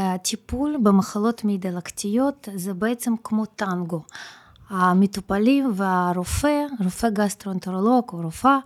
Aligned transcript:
הטיפול 0.00 0.76
במחלות 0.82 1.44
מעי 1.44 1.58
דלקתיות 1.58 2.48
זה 2.54 2.74
בעצם 2.74 3.14
כמו 3.24 3.46
טנגו. 3.46 4.02
המטופלים 4.70 5.72
והרופא, 5.74 6.64
רופא 6.84 7.10
גסטרונטרולוג 7.10 8.04
או 8.12 8.20
רופאה, 8.22 8.58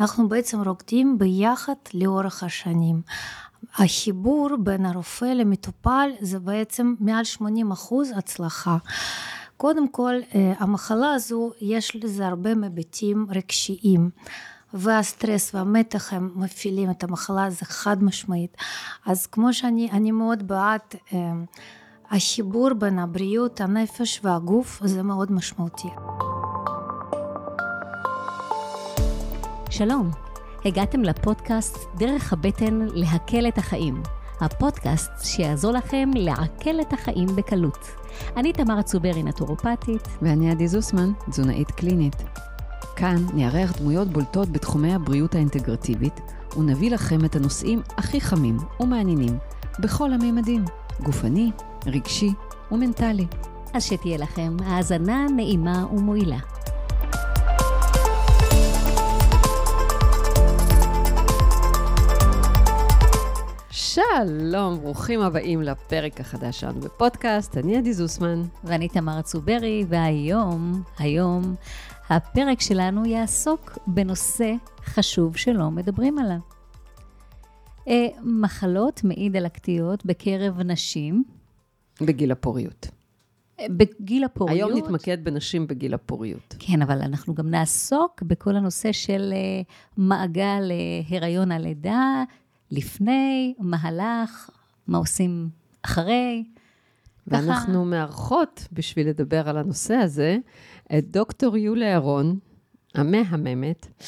אנחנו 0.00 0.28
בעצם 0.28 0.60
רוקדים 0.60 1.18
ביחד 1.18 1.74
לאורך 1.94 2.42
השנים. 2.42 3.02
החיבור 3.74 4.48
בין 4.58 4.86
הרופא 4.86 5.24
למטופל 5.24 6.10
זה 6.20 6.38
בעצם 6.38 6.94
מעל 7.00 7.24
80 7.24 7.72
אחוז 7.72 8.10
הצלחה. 8.16 8.76
קודם 9.56 9.88
כל, 9.88 10.14
המחלה 10.58 11.14
הזו 11.14 11.50
יש 11.60 11.96
לזה 11.96 12.26
הרבה 12.26 12.50
היבטים 12.50 13.26
רגשיים. 13.30 14.10
והסטרס 14.74 15.54
והמתח 15.54 16.12
הם 16.12 16.30
מפעילים 16.34 16.90
את 16.90 17.04
המחלה, 17.04 17.50
זה 17.50 17.64
חד 17.64 18.04
משמעית. 18.04 18.56
אז 19.06 19.26
כמו 19.26 19.52
שאני 19.52 20.10
מאוד 20.10 20.48
בעד 20.48 20.80
החיבור 22.10 22.74
בין 22.74 22.98
הבריאות, 22.98 23.60
הנפש 23.60 24.20
והגוף, 24.24 24.80
זה 24.84 25.02
מאוד 25.02 25.32
משמעותי. 25.32 25.88
שלום, 29.70 30.10
הגעתם 30.64 31.02
לפודקאסט 31.02 31.78
דרך 31.96 32.32
הבטן 32.32 32.86
להקל 32.92 33.48
את 33.48 33.58
החיים. 33.58 34.02
הפודקאסט 34.40 35.10
שיעזור 35.22 35.72
לכם 35.72 36.10
לעכל 36.14 36.80
את 36.80 36.92
החיים 36.92 37.36
בקלות. 37.36 37.88
אני 38.36 38.52
תמר 38.52 38.82
צוברי, 38.82 39.22
נטורופטית. 39.22 40.08
ואני 40.22 40.50
עדי 40.50 40.68
זוסמן, 40.68 41.12
תזונאית 41.30 41.70
קלינית. 41.70 42.16
כאן 42.96 43.16
נארח 43.34 43.72
דמויות 43.78 44.08
בולטות 44.08 44.48
בתחומי 44.48 44.94
הבריאות 44.94 45.34
האינטגרטיבית, 45.34 46.20
ונביא 46.56 46.90
לכם 46.90 47.24
את 47.24 47.36
הנושאים 47.36 47.82
הכי 47.96 48.20
חמים 48.20 48.56
ומעניינים 48.80 49.38
בכל 49.78 50.12
הממדים, 50.12 50.64
גופני, 51.00 51.50
רגשי 51.86 52.30
ומנטלי. 52.72 53.26
אז 53.74 53.84
שתהיה 53.84 54.18
לכם 54.18 54.56
האזנה 54.64 55.26
נעימה 55.36 55.86
ומועילה. 55.92 56.38
שלום, 63.70 64.80
ברוכים 64.80 65.20
הבאים 65.20 65.62
לפרק 65.62 66.20
החדש 66.20 66.60
שלנו 66.60 66.80
בפודקאסט. 66.80 67.56
אני 67.56 67.76
עדי 67.76 67.92
זוסמן. 67.92 68.42
ואני 68.64 68.88
תמר 68.88 69.22
צוברי, 69.22 69.84
והיום, 69.88 70.82
היום, 70.98 71.54
הפרק 72.16 72.60
שלנו 72.60 73.06
יעסוק 73.06 73.78
בנושא 73.86 74.52
חשוב 74.84 75.36
שלא 75.36 75.70
מדברים 75.70 76.18
עליו. 76.18 76.38
אה, 77.88 78.06
מחלות 78.22 79.04
מעי 79.04 79.28
דלקתיות 79.28 80.06
בקרב 80.06 80.60
נשים. 80.60 81.24
בגיל 82.00 82.32
הפוריות. 82.32 82.86
אה, 83.60 83.66
בגיל 83.70 84.24
הפוריות. 84.24 84.70
היום 84.70 84.78
נתמקד 84.78 85.24
בנשים 85.24 85.66
בגיל 85.66 85.94
הפוריות. 85.94 86.54
כן, 86.58 86.82
אבל 86.82 87.02
אנחנו 87.02 87.34
גם 87.34 87.50
נעסוק 87.50 88.22
בכל 88.22 88.56
הנושא 88.56 88.92
של 88.92 89.32
אה, 89.32 89.62
מעגל 89.96 90.72
הריון 91.10 91.52
הלידה, 91.52 92.24
לפני, 92.70 93.54
מהלך, 93.58 94.50
מה 94.86 94.98
עושים 94.98 95.48
אחרי. 95.82 96.44
ואנחנו. 97.26 97.84
מארחות, 97.84 98.68
בשביל 98.72 99.08
לדבר 99.08 99.48
על 99.48 99.58
הנושא 99.58 99.94
הזה, 99.94 100.38
את 100.98 101.10
דוקטור 101.10 101.56
יוליה 101.56 101.92
ירון, 101.92 102.38
המהממת, 102.94 103.86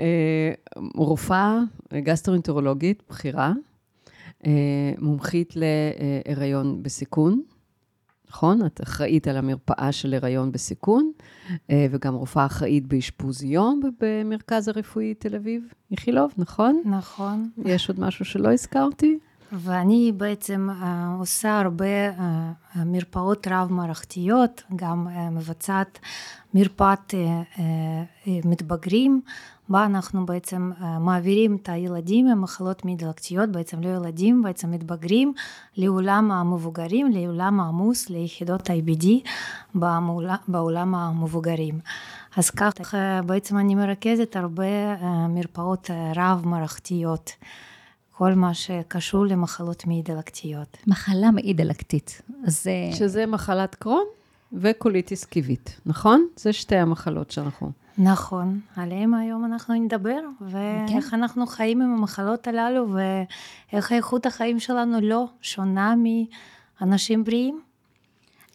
אה, 0.00 0.52
רופאה 0.94 1.58
גסטרואינטרולוגית 1.94 3.02
בכירה, 3.10 3.52
אה, 4.46 4.92
מומחית 4.98 5.54
להיריון 5.56 6.82
בסיכון, 6.82 7.42
נכון? 8.28 8.66
את 8.66 8.80
אחראית 8.82 9.28
על 9.28 9.36
המרפאה 9.36 9.92
של 9.92 10.14
הריון 10.14 10.52
בסיכון, 10.52 11.12
אה, 11.70 11.86
וגם 11.90 12.14
רופאה 12.14 12.46
אחראית 12.46 12.86
באשפוז 12.86 13.44
יום 13.44 13.80
במרכז 14.00 14.68
הרפואי 14.68 15.14
תל 15.14 15.34
אביב, 15.34 15.72
איכילוב, 15.90 16.32
נכון? 16.38 16.82
נכון. 16.84 17.50
יש 17.64 17.88
עוד 17.88 18.00
משהו 18.00 18.24
שלא 18.24 18.52
הזכרתי? 18.52 19.18
ואני 19.52 20.12
בעצם 20.16 20.68
עושה 21.18 21.60
הרבה 21.60 22.10
מרפאות 22.76 23.46
רב-מערכתיות, 23.50 24.62
גם 24.76 25.08
מבצעת 25.32 25.98
מרפאת 26.54 27.14
מתבגרים, 28.26 29.20
בה 29.68 29.84
אנחנו 29.84 30.26
בעצם 30.26 30.72
מעבירים 31.00 31.56
את 31.56 31.68
הילדים 31.68 32.28
עם 32.28 32.40
מחלות 32.40 32.84
מעי 32.84 32.96
דלקתיות, 32.96 33.50
בעצם 33.50 33.80
לא 33.80 33.88
ילדים, 33.88 34.42
בעצם 34.42 34.70
מתבגרים, 34.70 35.32
לעולם 35.76 36.32
המבוגרים, 36.32 37.10
לעולם 37.12 37.60
העמוס, 37.60 38.10
ליחידות 38.10 38.70
IBD 38.70 39.06
בעולם 40.48 40.94
המבוגרים. 40.94 41.78
אז 42.36 42.50
ככה 42.50 43.20
בעצם 43.26 43.58
אני 43.58 43.74
מרכזת 43.74 44.36
הרבה 44.36 44.96
מרפאות 45.28 45.90
רב-מערכתיות. 46.16 47.30
כל 48.18 48.34
מה 48.34 48.54
שקשור 48.54 49.26
למחלות 49.26 49.86
מעי 49.86 50.02
דלקתיות. 50.02 50.76
מחלה 50.86 51.30
מעי 51.30 51.52
דלקתית. 51.52 52.22
אז... 52.44 52.66
שזה 52.94 53.26
מחלת 53.26 53.74
קרון 53.74 54.04
וקוליטיס 54.52 55.24
קיבית, 55.24 55.80
נכון? 55.86 56.26
זה 56.36 56.52
שתי 56.52 56.76
המחלות 56.76 57.30
שאנחנו... 57.30 57.70
נכון, 57.98 58.60
עליהם 58.76 59.14
היום 59.14 59.44
אנחנו 59.44 59.74
נדבר, 59.74 60.20
ואיך 60.40 61.10
כן. 61.10 61.16
אנחנו 61.16 61.46
חיים 61.46 61.82
עם 61.82 61.94
המחלות 61.94 62.46
הללו, 62.46 62.86
ואיך 62.92 63.92
איכות 63.92 64.26
החיים 64.26 64.60
שלנו 64.60 65.00
לא 65.00 65.26
שונה 65.40 65.94
מאנשים 66.80 67.24
בריאים. 67.24 67.60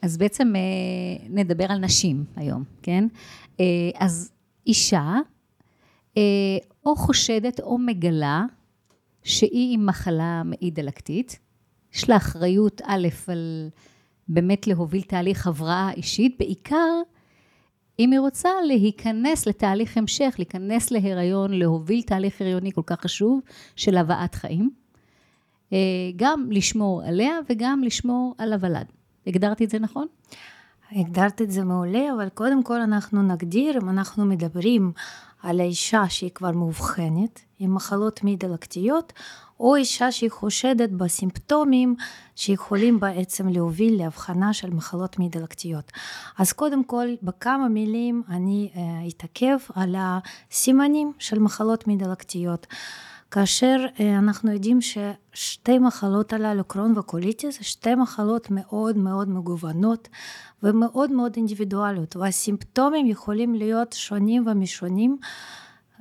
אז 0.02 0.18
בעצם 0.18 0.54
אה, 0.56 1.28
נדבר 1.30 1.66
על 1.72 1.80
נשים 1.80 2.26
היום, 2.36 2.64
כן? 2.82 3.08
אה, 3.60 3.66
אז 4.00 4.32
אישה 4.68 5.16
אה, 6.18 6.22
או 6.86 6.96
חושדת 6.96 7.60
או 7.60 7.78
מגלה 7.78 8.46
שהיא 9.24 9.74
עם 9.74 9.86
מחלה 9.86 10.42
מעי 10.46 10.72
דלקתית, 10.72 11.40
יש 11.94 12.10
לה 12.10 12.18
אחריות 12.18 12.82
א' 12.86 13.08
על 13.28 13.70
באמת 14.28 14.68
להוביל 14.68 15.02
תהליך 15.02 15.48
הבראה 15.48 15.92
אישית, 15.92 16.36
בעיקר 16.40 17.02
אם 18.00 18.12
היא 18.12 18.20
רוצה 18.20 18.50
להיכנס 18.68 19.48
לתהליך 19.48 19.98
המשך, 19.98 20.36
להיכנס 20.38 20.92
להיריון, 20.92 21.54
להוביל 21.54 22.02
תהליך 22.02 22.42
הריוני 22.42 22.72
כל 22.72 22.82
כך 22.86 23.02
חשוב 23.02 23.40
של 23.76 23.98
הבאת 23.98 24.36
חיים, 24.36 24.70
אה, 25.74 25.78
גם 26.16 26.48
לשמור 26.52 27.04
עליה 27.04 27.34
וגם 27.50 27.84
לשמור 27.84 28.36
על 28.38 28.54
הוולד. 28.54 28.86
הגדרתי 29.28 29.66
את 29.66 29.70
זה 29.70 29.80
נכון? 29.80 30.08
הגדרת 30.92 31.42
את 31.42 31.52
זה 31.52 31.64
מעולה, 31.64 32.14
אבל 32.16 32.30
קודם 32.30 32.64
כל 32.64 32.82
אנחנו 32.82 33.24
נגדיר, 33.24 33.78
אם 33.82 33.90
אנחנו 33.90 34.26
מדברים 34.26 34.92
על 35.44 35.60
האישה 35.60 36.10
שהיא 36.10 36.32
כבר 36.36 36.52
מאובחנת 36.52 37.40
עם 37.60 37.76
מחלות 37.76 38.24
מעי 38.24 38.36
דלקתיות, 38.36 39.14
או 39.60 39.76
אישה 39.76 40.12
שהיא 40.12 40.32
חושדת 40.32 40.90
בסימפטומים 40.90 41.96
שיכולים 42.36 43.00
בעצם 43.00 43.48
להוביל 43.48 43.98
להבחנה 43.98 44.54
של 44.54 44.70
מחלות 44.70 45.20
מעי 45.20 45.30
דלקתיות. 45.30 45.92
אז 46.38 46.54
קודם 46.54 46.84
כל, 46.84 47.08
בכמה 47.24 47.68
מילים 47.68 48.24
אני 48.30 48.70
אה, 48.76 48.82
אתעכב 49.08 49.58
על 49.76 49.96
הסימנים 49.98 51.14
של 51.20 51.40
מחלות 51.40 51.88
מעי 51.88 51.96
דלקתיות. 51.96 52.68
כאשר 53.32 53.86
אה, 54.00 54.18
אנחנו 54.18 54.52
יודעים 54.52 54.80
ששתי 54.82 55.80
מחלות 55.80 56.34
הללו, 56.34 56.64
קרון 56.64 56.98
וקוליטיס, 56.98 57.58
שתי 57.62 57.96
מחלות 57.96 58.48
מאוד 58.52 58.98
מאוד 58.98 59.30
מגוונות 59.30 60.10
ומאוד 60.64 61.12
מאוד 61.12 61.34
אינדיבידואליות, 61.36 62.16
והסימפטומים 62.16 63.06
יכולים 63.06 63.56
להיות 63.56 63.94
שונים 63.94 64.48
ומשונים. 64.48 65.18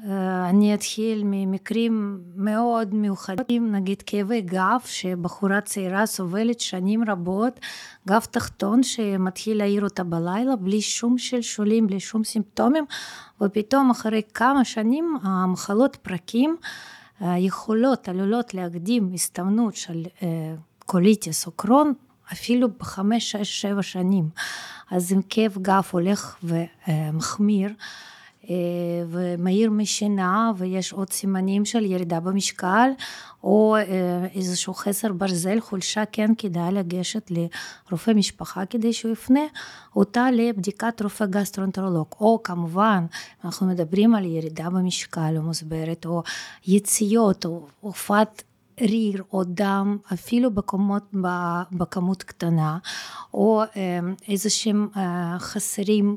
אה, 0.08 0.48
אני 0.48 0.74
אתחיל 0.74 1.22
ממקרים 1.24 2.20
מאוד 2.36 2.94
מיוחדים, 2.94 3.72
נגיד 3.72 4.02
כאבי 4.02 4.40
גב, 4.40 4.80
שבחורה 4.84 5.60
צעירה 5.60 6.06
סובלת 6.06 6.60
שנים 6.60 7.04
רבות, 7.10 7.60
גב 8.08 8.20
תחתון 8.30 8.82
שמתחיל 8.82 9.58
להעיר 9.58 9.84
אותה 9.84 10.04
בלילה 10.04 10.56
בלי 10.56 10.80
שום 10.80 11.18
שלשולים, 11.18 11.86
בלי 11.86 12.00
שום 12.00 12.24
סימפטומים, 12.24 12.84
ופתאום 13.40 13.90
אחרי 13.90 14.22
כמה 14.34 14.64
שנים 14.64 15.16
המחלות 15.22 15.96
פרקים 15.96 16.56
יכולות, 17.20 18.08
עלולות 18.08 18.54
להקדים 18.54 19.10
הסתמנות 19.14 19.76
של 19.76 20.04
אה, 20.22 20.54
קוליטיס 20.86 21.46
או 21.46 21.52
קרון 21.52 21.92
אפילו 22.32 22.68
בחמש, 22.78 23.30
שש, 23.30 23.60
שבע 23.60 23.82
שנים. 23.82 24.28
אז 24.90 25.12
אם 25.12 25.20
כאב 25.28 25.58
גב 25.62 25.82
הולך 25.90 26.36
ומחמיר, 26.42 27.68
אה, 27.68 27.74
ומעיר 29.08 29.70
משינה 29.70 30.52
ויש 30.56 30.92
עוד 30.92 31.12
סימנים 31.12 31.64
של 31.64 31.84
ירידה 31.84 32.20
במשקל 32.20 32.90
או 33.44 33.76
אה, 33.76 34.26
איזשהו 34.34 34.74
חסר 34.74 35.12
ברזל, 35.12 35.60
חולשה, 35.60 36.02
כן 36.12 36.30
כדאי 36.38 36.72
לגשת 36.72 37.30
לרופא 37.30 38.10
משפחה 38.10 38.66
כדי 38.66 38.92
שהוא 38.92 39.12
יפנה 39.12 39.40
אותה 39.96 40.30
לבדיקת 40.30 41.02
רופא 41.02 41.26
גסטרונטרולוג. 41.26 42.06
או 42.20 42.40
כמובן, 42.44 43.06
אנחנו 43.44 43.66
מדברים 43.66 44.14
על 44.14 44.24
ירידה 44.24 44.70
במשקל 44.70 45.38
מוסברת 45.38 46.06
או 46.06 46.22
יציאות 46.66 47.44
או 47.44 47.66
הופעת 47.80 48.42
ריר 48.80 49.22
או 49.32 49.44
דם, 49.44 49.96
אפילו 50.12 50.50
בקומות, 50.50 51.02
בכמות 51.72 52.22
קטנה, 52.22 52.78
או 53.34 53.62
איזה 54.28 54.50
שהם 54.50 54.88
חסרים, 55.38 56.16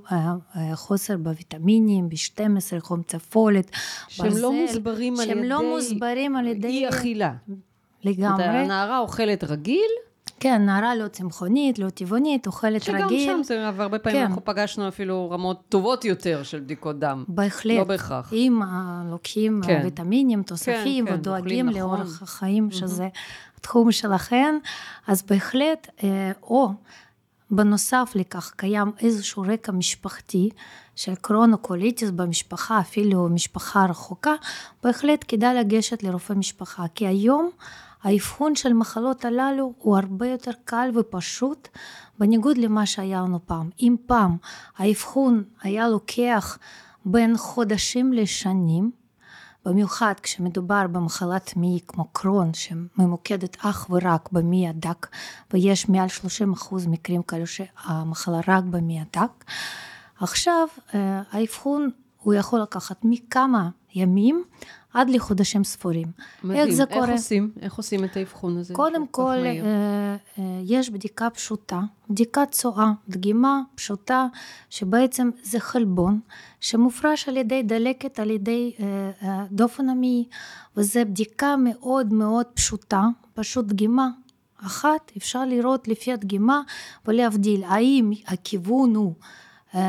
חוסר 0.73 1.17
בוויטמינים, 1.17 2.09
ב-12, 2.09 2.79
חום 2.79 3.01
צפולת, 3.07 3.71
שהם 4.07 4.29
ברזל, 4.29 4.41
לא 4.41 4.53
מוסברים 4.53 5.13
על 5.19 5.29
ידי... 5.29 5.33
שהם 5.33 5.43
לא 5.43 5.69
מוסברים 5.75 6.35
על 6.35 6.47
ידי... 6.47 6.67
אי 6.67 6.89
אכילה. 6.89 7.33
לגמרי. 8.03 8.43
הנערה 8.45 8.99
אוכלת 8.99 9.43
רגיל, 9.43 9.91
כן, 10.39 10.65
נערה 10.65 10.95
לא 10.95 11.07
צמחונית, 11.07 11.79
לא 11.79 11.89
טבעונית, 11.89 12.47
אוכלת 12.47 12.83
שגם 12.83 12.95
רגיל. 12.95 13.25
שגם 13.25 13.37
שם 13.37 13.43
זה, 13.43 13.69
והרבה 13.75 13.99
פעמים 13.99 14.19
כן. 14.19 14.25
אנחנו 14.25 14.45
פגשנו 14.45 14.87
אפילו 14.87 15.29
רמות 15.31 15.61
טובות 15.69 16.05
יותר 16.05 16.43
של 16.43 16.59
בדיקות 16.59 16.99
דם. 16.99 17.23
בהחלט. 17.27 17.77
לא 17.77 17.83
בהכרח. 17.83 18.33
אם 18.33 18.59
לוקחים 19.11 19.61
כן. 19.65 19.81
ויטמינים, 19.83 20.43
תוספים, 20.43 21.05
כן, 21.05 21.11
כן, 21.11 21.19
ודואגים 21.19 21.69
לאורך 21.69 21.99
נכון. 21.99 22.17
החיים, 22.21 22.69
mm-hmm. 22.71 22.75
שזה 22.75 23.07
התחום 23.57 23.91
שלכם, 23.91 24.55
אז 25.07 25.23
בהחלט, 25.23 25.89
אה, 26.03 26.31
או 26.43 26.69
בנוסף 27.51 28.11
לכך 28.15 28.51
קיים 28.55 28.91
איזשהו 28.99 29.43
רקע 29.47 29.71
משפחתי 29.71 30.49
של 30.95 31.15
קרונוקוליטיס 31.15 32.09
במשפחה, 32.09 32.79
אפילו 32.79 33.29
משפחה 33.29 33.85
רחוקה, 33.85 34.33
בהחלט 34.83 35.25
כדאי 35.27 35.55
לגשת 35.55 36.03
לרופא 36.03 36.33
משפחה, 36.33 36.85
כי 36.95 37.07
היום 37.07 37.49
האבחון 38.03 38.55
של 38.55 38.73
מחלות 38.73 39.25
הללו 39.25 39.73
הוא 39.77 39.97
הרבה 39.97 40.27
יותר 40.27 40.51
קל 40.65 40.91
ופשוט, 40.95 41.67
בניגוד 42.19 42.57
למה 42.57 42.85
שהיה 42.85 43.21
לנו 43.21 43.39
פעם. 43.45 43.69
אם 43.79 43.95
פעם 44.05 44.37
האבחון 44.77 45.43
היה 45.61 45.87
לוקח 45.87 46.57
בין 47.05 47.37
חודשים 47.37 48.13
לשנים, 48.13 48.91
במיוחד 49.65 50.13
כשמדובר 50.23 50.87
במחלת 50.91 51.57
מי 51.57 51.79
כמו 51.87 52.05
קרון 52.11 52.51
שממוקדת 52.53 53.57
אך 53.59 53.87
ורק 53.89 54.29
במי 54.31 54.67
הדק 54.69 55.07
ויש 55.53 55.89
מעל 55.89 56.07
30% 56.53 56.73
מקרים 56.87 57.23
כאלו 57.23 57.47
שהמחלה 57.47 58.39
רק 58.47 58.63
במי 58.63 58.99
הדק. 59.01 59.43
עכשיו 60.19 60.67
אה, 60.93 61.21
האבחון 61.31 61.89
הוא 62.17 62.33
יכול 62.33 62.61
לקחת 62.61 62.97
מכמה 63.03 63.69
ימים 63.95 64.43
עד 64.93 65.09
לחודשים 65.09 65.63
ספורים. 65.63 66.07
מדהים. 66.43 66.67
איך 66.67 66.75
זה 66.75 66.83
איך 66.83 66.93
קורה? 66.93 67.11
עושים? 67.11 67.51
איך 67.61 67.75
עושים 67.75 68.03
את 68.03 68.17
האבחון 68.17 68.57
הזה? 68.57 68.73
קודם 68.73 69.07
כל, 69.07 69.37
אה, 69.45 70.15
אה, 70.39 70.43
יש 70.63 70.89
בדיקה 70.89 71.29
פשוטה, 71.29 71.81
בדיקת 72.09 72.47
צואה, 72.51 72.91
דגימה 73.09 73.61
פשוטה, 73.75 74.27
שבעצם 74.69 75.29
זה 75.43 75.59
חלבון, 75.59 76.19
שמופרש 76.59 77.29
על 77.29 77.37
ידי 77.37 77.63
דלקת, 77.63 78.19
על 78.19 78.31
ידי 78.31 78.73
אה, 78.79 79.45
דופן 79.51 79.89
המעי, 79.89 80.25
וזו 80.77 80.99
בדיקה 81.05 81.55
מאוד 81.57 82.13
מאוד 82.13 82.45
פשוטה, 82.53 83.03
פשוט 83.33 83.65
דגימה 83.65 84.09
אחת, 84.65 85.11
אפשר 85.17 85.45
לראות 85.45 85.87
לפי 85.87 86.13
הדגימה 86.13 86.61
ולהבדיל 87.05 87.63
האם 87.63 88.11
הכיוון 88.27 88.95
הוא 88.95 89.13
אה, 89.21 89.27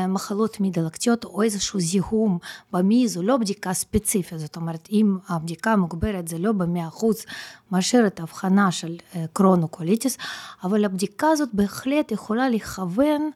מחלות 0.07 0.59
מי 0.59 0.69
דלקתיות 0.69 1.25
או 1.25 1.41
איזשהו 1.41 1.79
זיהום 1.79 2.37
במי 2.71 3.07
זו 3.07 3.23
לא 3.23 3.37
בדיקה 3.37 3.73
ספציפית, 3.73 4.39
זאת 4.39 4.55
אומרת 4.55 4.87
אם 4.91 5.17
הבדיקה 5.27 5.71
המוגברת 5.71 6.27
זה 6.27 6.37
לא 6.37 6.51
במאה 6.51 6.87
אחוז 6.87 7.25
מאשרת 7.71 8.19
אבחנה 8.19 8.71
של 8.71 8.97
אה, 9.15 9.25
קרון 9.33 9.57
או 9.57 9.69
קוליטיס, 9.69 10.17
אבל 10.63 10.85
הבדיקה 10.85 11.27
הזאת 11.27 11.49
בהחלט 11.53 12.11
יכולה 12.11 12.49
לכוון 12.49 13.29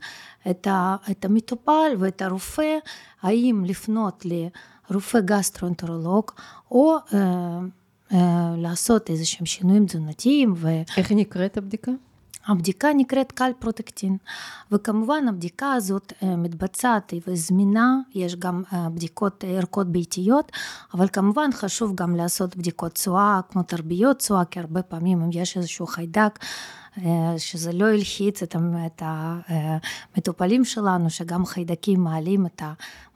את, 0.49 0.67
ה, 0.67 0.95
את 1.11 1.25
המטופל 1.25 1.91
ואת 1.99 2.21
הרופא, 2.21 2.77
האם 3.21 3.63
לפנות 3.67 4.25
לרופא 4.89 5.19
גסטרואנטרולוג 5.19 6.31
או 6.71 6.95
אה, 7.13 7.59
אה, 8.13 8.53
לעשות 8.57 9.09
איזה 9.09 9.25
שהם 9.25 9.45
שינויים 9.45 9.85
תזונתיים. 9.85 10.53
ו... 10.57 10.67
איך 10.97 11.11
נקראת 11.11 11.57
הבדיקה? 11.57 11.91
הבדיקה 12.49 12.87
נקראת 12.97 13.31
קלפרוטקטין 13.31 14.17
וכמובן 14.71 15.27
הבדיקה 15.27 15.73
הזאת 15.73 16.13
מתבצעת 16.21 17.13
וזמינה, 17.27 17.97
יש 18.13 18.35
גם 18.35 18.63
בדיקות 18.93 19.43
ערכות 19.47 19.87
ביתיות 19.87 20.51
אבל 20.93 21.07
כמובן 21.07 21.49
חשוב 21.53 21.95
גם 21.95 22.15
לעשות 22.15 22.55
בדיקות 22.57 22.93
צואה 22.93 23.39
כמו 23.49 23.63
תרביות 23.63 24.17
צואה 24.19 24.45
כי 24.45 24.59
הרבה 24.59 24.81
פעמים 24.81 25.21
אם 25.21 25.29
יש 25.33 25.57
איזשהו 25.57 25.87
חיידק 25.87 26.39
שזה 27.37 27.71
לא 27.73 27.85
הלחיץ 27.85 28.43
את 28.43 28.55
המטופלים 30.15 30.65
שלנו, 30.65 31.09
שגם 31.09 31.45
חיידקים 31.45 32.03
מעלים 32.03 32.45
את 32.45 32.61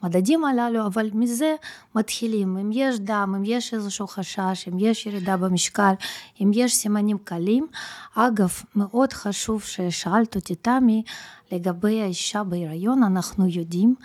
המדדים 0.01 0.45
הללו, 0.45 0.85
אבל 0.85 1.09
מזה 1.13 1.55
מתחילים. 1.95 2.57
אם 2.57 2.69
יש 2.73 2.99
דם, 2.99 3.33
אם 3.37 3.43
יש 3.45 3.73
איזשהו 3.73 4.07
חשש, 4.07 4.67
אם 4.67 4.79
יש 4.79 5.05
ירידה 5.05 5.37
במשקל, 5.37 5.93
אם 6.41 6.51
יש 6.53 6.75
סימנים 6.75 7.17
קלים. 7.23 7.67
אגב, 8.15 8.51
מאוד 8.75 9.13
חשוב 9.13 9.61
ששאלת 9.61 10.35
אותי, 10.35 10.55
תמי, 10.55 11.03
לגבי 11.51 12.01
האישה 12.01 12.43
בהיריון, 12.43 13.03
אנחנו 13.03 13.47
יודעים 13.47 13.95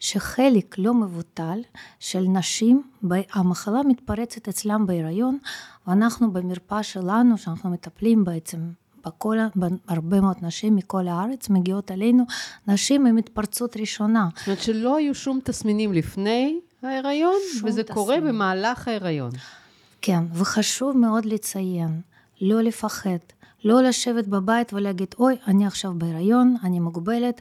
שחלק 0.00 0.78
לא 0.78 0.94
מבוטל 0.94 1.60
של 1.98 2.20
נשים, 2.20 2.82
המחלה 3.32 3.82
מתפרצת 3.82 4.48
אצלם 4.48 4.86
בהיריון, 4.86 5.38
ואנחנו 5.86 6.32
במרפאה 6.32 6.82
שלנו, 6.82 7.38
שאנחנו 7.38 7.70
מטפלים 7.70 8.24
בעצם 8.24 8.58
בכל, 9.08 9.38
הרבה 9.88 10.20
מאוד 10.20 10.36
נשים 10.42 10.76
מכל 10.76 11.08
הארץ 11.08 11.48
מגיעות 11.48 11.90
אלינו, 11.90 12.24
נשים 12.68 13.06
עם 13.06 13.16
התפרצות 13.16 13.76
ראשונה. 13.76 14.28
זאת 14.36 14.46
אומרת 14.46 14.62
שלא 14.62 14.96
היו 14.96 15.14
שום 15.14 15.40
תסמינים 15.44 15.92
לפני 15.92 16.60
ההיריון, 16.82 17.40
וזה 17.64 17.82
תסמין. 17.82 17.94
קורה 17.94 18.20
במהלך 18.20 18.88
ההיריון. 18.88 19.30
כן, 20.02 20.24
וחשוב 20.34 20.96
מאוד 20.96 21.24
לציין, 21.24 22.00
לא 22.40 22.62
לפחד. 22.62 23.18
לא 23.64 23.82
לשבת 23.82 24.26
בבית 24.26 24.72
ולהגיד, 24.72 25.14
אוי, 25.18 25.36
אני 25.46 25.66
עכשיו 25.66 25.92
בהיריון, 25.94 26.56
אני 26.64 26.80
מוגבלת, 26.80 27.40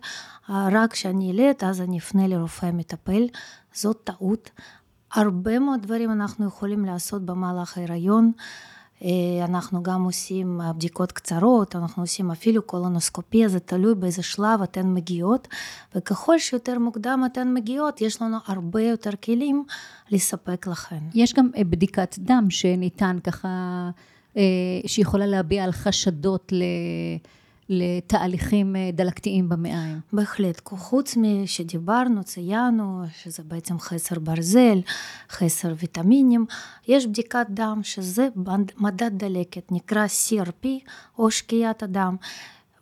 רק 0.50 0.92
כשאני 0.92 1.32
אלד, 1.32 1.56
אז 1.64 1.82
אני 1.82 1.98
אפנה 1.98 2.28
לרופא 2.28 2.70
מטפל. 2.74 3.28
זאת 3.74 4.02
טעות. 4.04 4.50
הרבה 5.14 5.60
מאוד 5.60 5.82
דברים 5.82 6.12
אנחנו 6.12 6.48
יכולים 6.48 6.86
לעשות 6.86 7.26
במהלך 7.26 7.78
ההיריון. 7.78 8.32
אה, 9.04 9.46
אנחנו 9.46 9.84
גם 9.84 10.04
עושים 10.04 10.62
אה, 10.62 10.74
בדיקות 10.74 11.12
קצרות, 11.12 11.76
אנחנו 11.76 12.04
עושים 12.04 12.32
אפילו 12.32 12.62
קולונוסקופיה, 12.62 13.48
זה 13.48 13.60
תלוי 13.60 13.96
באיזה 13.96 14.24
שלב 14.24 14.62
אתן 14.64 14.94
מגיעות, 14.94 15.48
וככל 15.96 16.40
שיותר 16.40 16.80
מוקדם 16.80 17.24
אתן 17.26 17.54
מגיעות, 17.54 18.02
יש 18.02 18.22
לנו 18.22 18.38
הרבה 18.46 18.82
יותר 18.82 19.12
כלים 19.24 19.64
לספק 20.12 20.68
לכן. 20.68 21.00
יש 21.14 21.34
גם 21.34 21.50
אה, 21.58 21.64
בדיקת 21.64 22.16
דם 22.20 22.46
שניתן 22.50 23.18
ככה, 23.24 23.90
שיכולה 24.86 25.26
להביע 25.26 25.64
על 25.64 25.72
חשדות 25.72 26.52
ל... 26.52 26.64
לתהליכים 27.70 28.76
אה, 28.76 28.90
דלקתיים 28.94 29.50
במעיים. 29.50 30.00
בהחלט, 30.14 30.62
חוץ 30.66 31.18
משדיברנו, 31.18 32.24
ציינו, 32.24 33.04
שזה 33.22 33.44
בעצם 33.44 33.80
חסר 33.80 34.20
ברזל, 34.20 34.80
חסר 35.30 35.74
ויטמינים, 35.78 36.46
יש 36.88 37.06
בדיקת 37.06 37.46
דם 37.50 37.80
שזה 37.84 38.28
מדד 38.78 39.12
דלקת, 39.14 39.72
נקרא 39.72 40.06
CRP 40.06 40.68
או 41.18 41.32
שקיעת 41.32 41.84
הדם. 41.84 42.16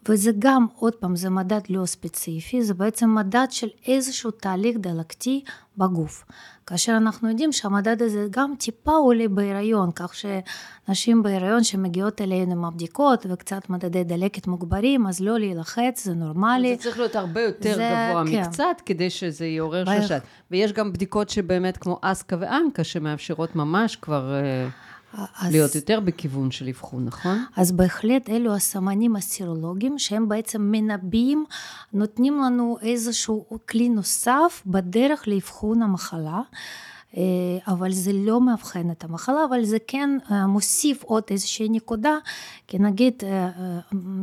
וזה 0.10 0.32
גם, 0.40 0.66
עוד 0.76 0.96
פעם, 0.96 1.16
זה 1.16 1.30
מדד 1.30 1.62
לא 1.70 1.86
ספציפי, 1.86 2.64
זה 2.64 2.74
בעצם 2.74 3.16
מדד 3.16 3.48
של 3.50 3.68
איזשהו 3.88 4.32
תהליך 4.32 4.78
דלקתי 4.80 5.44
בגוף. 5.78 6.26
כאשר 6.68 6.98
אנחנו 6.98 7.30
יודעים 7.30 7.52
שהמדד 7.52 8.02
הזה 8.02 8.28
גם 8.30 8.54
טיפה 8.60 8.92
עולה 8.92 9.28
בהיריון, 9.28 9.90
כך 9.96 10.14
שנשים 10.16 11.24
בהיריון 11.24 11.64
שמגיעות 11.64 12.22
אלינו 12.22 12.52
עם 12.52 12.66
הבדיקות 12.66 13.26
וקצת 13.30 13.70
מדדי 13.70 14.04
דלקת 14.04 14.48
מוגברים, 14.48 15.08
אז 15.08 15.22
לא 15.22 15.40
להילחץ, 15.40 16.06
זה 16.06 16.14
נורמלי. 16.14 16.76
זה 16.76 16.84
צריך 16.84 16.98
להיות 16.98 17.16
הרבה 17.16 17.42
יותר 17.42 17.76
זה, 17.76 17.90
גבוה 18.10 18.24
כן. 18.28 18.42
מקצת, 18.42 18.82
כדי 18.86 19.10
שזה 19.10 19.46
יעורר 19.46 19.86
חשד. 19.86 20.20
ויש 20.52 20.74
גם 20.74 20.94
בדיקות 20.94 21.30
שבאמת 21.30 21.78
כמו 21.78 22.00
אסקה 22.02 22.36
ואנקה, 22.40 22.84
שמאפשרות 22.84 23.56
ממש 23.56 23.96
כבר... 23.96 24.34
אז, 25.40 25.52
להיות 25.52 25.76
יותר 25.76 26.00
בכיוון 26.00 26.52
של 26.52 26.68
אבחון, 26.68 27.06
נכון? 27.06 27.46
אז 27.56 27.72
בהחלט 27.72 28.30
אלו 28.30 28.54
הסמנים 28.56 29.16
הסרולוגיים 29.16 30.00
שהם 30.00 30.30
בעצם 30.30 30.62
מנבאים, 30.62 31.46
נותנים 31.94 32.42
לנו 32.46 32.78
איזשהו 32.82 33.46
כלי 33.70 33.90
נוסף 33.90 34.64
בדרך 34.66 35.28
לאבחון 35.28 35.82
המחלה. 35.82 36.42
אה, 37.18 37.22
אבל 37.74 37.92
זה 37.92 38.12
לא 38.14 38.42
מאבחן 38.42 38.92
את 38.92 39.04
המחלה, 39.04 39.46
אבל 39.50 39.64
זה 39.64 39.78
כן 39.88 40.10
אה, 40.32 40.48
מוסיף 40.48 41.04
עוד 41.04 41.24
איזושהי 41.32 41.70
נקודה, 41.70 42.18
כי 42.68 42.80
נגיד, 42.80 43.14
אה, 43.24 43.50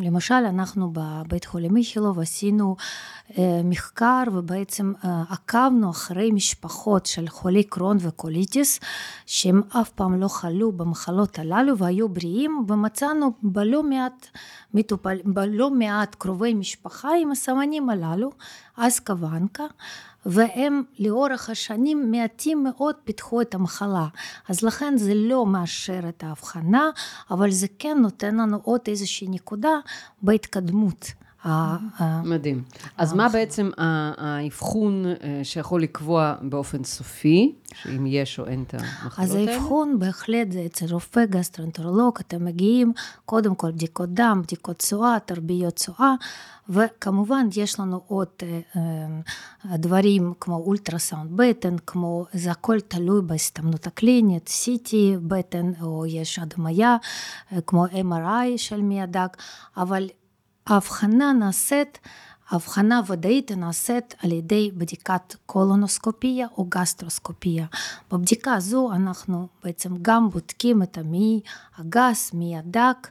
למשל, 0.01 0.35
אנחנו 0.35 0.93
בבית 0.93 1.45
חולים 1.45 1.77
איכילוב 1.77 2.21
עשינו 2.21 2.77
מחקר 3.65 4.23
ובעצם 4.33 4.93
עקבנו 5.29 5.91
אחרי 5.91 6.31
משפחות 6.31 7.07
של 7.07 7.29
חולי 7.29 7.65
קרון 7.65 7.97
וקוליטיס, 8.01 8.81
שהם 9.27 9.63
אף 9.81 9.91
פעם 9.91 10.21
לא 10.21 10.29
חלו 10.29 10.73
במחלות 10.73 11.39
הללו 11.39 11.79
והיו 11.79 12.09
בריאים, 12.09 12.65
ומצאנו 12.69 13.33
בלא 13.43 13.83
מעט 13.83 14.27
מטופל, 14.75 15.19
בלא 15.25 15.71
מעט 15.71 16.15
קרובי 16.15 16.55
משפחה 16.55 17.09
עם 17.23 17.33
הסמנים 17.33 17.91
הללו, 17.91 18.31
אז 18.77 19.01
קוונקה. 19.01 19.65
והם 20.27 20.83
לאורך 20.99 21.51
השנים 21.51 22.11
מעטים 22.11 22.65
מאוד 22.65 22.95
פיתחו 23.05 23.41
את 23.41 23.55
המחלה. 23.55 24.07
אז 24.49 24.63
לכן 24.63 24.97
זה 24.97 25.13
לא 25.15 25.47
מאשר 25.47 26.01
את 26.09 26.25
האבחנה, 26.25 26.91
אבל 27.31 27.51
זה 27.51 27.67
כן 27.79 27.99
נותן 28.01 28.37
לנו 28.37 28.59
עוד 28.63 28.81
איזושהי 28.89 29.29
נקודה 29.29 29.79
בהתקדמות. 30.23 31.13
מדהים. 32.25 32.63
אז 32.97 33.13
מה 33.13 33.29
בעצם 33.29 33.71
האבחון 33.79 35.05
אה, 35.07 35.41
שיכול 35.43 35.83
לקבוע 35.83 36.35
באופן 36.43 36.85
סופי, 36.85 37.55
שאם 37.75 38.07
יש 38.07 38.39
או 38.39 38.47
אין 38.47 38.63
את 38.63 38.75
המחלות 38.75 39.19
האלה? 39.19 39.31
אז 39.31 39.35
האבחון 39.35 39.99
בהחלט 39.99 40.53
זה 40.53 40.63
אצל 40.67 40.87
רופא 40.93 41.25
גסטרואנטרולוג, 41.25 42.19
אתם 42.21 42.45
מגיעים, 42.45 42.93
קודם 43.27 43.55
כל 43.55 43.71
בדיקות 43.71 44.15
דם, 44.15 44.41
בדיקות 44.45 44.79
צואה, 44.79 45.17
תרביות 45.27 45.77
צואה, 45.77 46.15
וכמובן 46.69 47.47
יש 47.57 47.81
לנו 47.81 48.01
עוד 48.07 48.29
אה, 48.43 48.61
אה, 48.77 49.77
דברים 49.77 50.33
כמו 50.41 50.57
אולטרסאונד 50.57 51.31
בטן, 51.37 51.77
כמו 51.87 52.27
זה 52.33 52.51
הכל 52.51 52.81
תלוי 52.81 53.23
בהסתמנות 53.23 53.87
הקלינית, 53.87 54.51
CT 54.65 54.95
בטן, 55.23 55.73
או 55.83 56.07
יש 56.07 56.39
הדמיה, 56.39 56.97
כמו 57.67 57.87
MRI 57.87 58.57
של 58.57 58.83
מי 58.83 59.03
הדק, 59.03 59.37
אבל 59.77 60.09
ההבחנה 60.67 61.33
נעשית, 61.33 61.99
ההבחנה 62.51 62.99
הוודאית 62.99 63.53
נעשית 63.53 64.15
על 64.23 64.33
ידי 64.33 64.71
בדיקת 64.75 65.35
קולונוסקופיה 65.47 66.47
או 66.57 66.67
גסטרוסקופיה. 66.69 67.67
בבדיקה 68.13 68.55
הזו 68.55 68.93
אנחנו 68.93 69.49
בעצם 69.65 69.91
גם 70.03 70.31
בודקים 70.31 70.83
את 70.83 70.99
המעי 70.99 71.41
הגס, 71.77 72.33
מעי 72.35 72.57
הדק, 72.57 73.09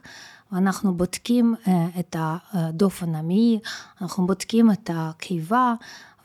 ואנחנו 0.52 0.94
בודקים 0.94 1.54
את 1.98 2.16
הדופן 2.18 3.14
המעי, 3.14 3.58
אנחנו 4.00 4.26
בודקים 4.26 4.70
את 4.70 4.90
הקיבה, 4.94 5.74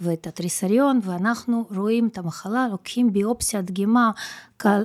ואת 0.02 0.28
התריסריון, 0.28 1.00
ואנחנו 1.04 1.66
רואים 1.76 2.08
את 2.08 2.18
המחלה, 2.18 2.68
לוקחים 2.72 3.14
ביופסיית 3.14 3.66
דגימה 3.66 4.12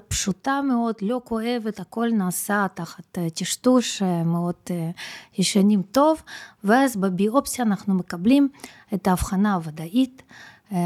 פשוטה 0.09 0.61
מאוד, 0.63 0.95
לא 1.03 1.21
כואבת, 1.25 1.81
הכל 1.81 2.09
נעשה 2.13 2.67
תחת 2.75 3.19
אה, 3.19 3.31
טשטוש 3.31 4.03
אה, 4.03 4.25
מאוד 4.25 4.55
אה, 4.71 4.91
ישנים 5.39 5.83
טוב, 5.83 6.23
ואז 6.65 6.97
בביופסיה 6.97 7.65
אנחנו 7.65 7.95
מקבלים 7.95 8.49
את 8.95 9.09
ההבחנה 9.09 9.55
הוודאית. 9.55 10.23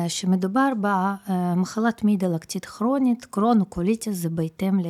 שמדובר 0.09 0.69
במחלת 0.81 2.05
מעי 2.05 2.17
דלקתית 2.17 2.65
כרונית, 2.65 3.25
קרונוקוליטיס 3.25 4.17
זה 4.17 4.29
בהתאם 4.29 4.81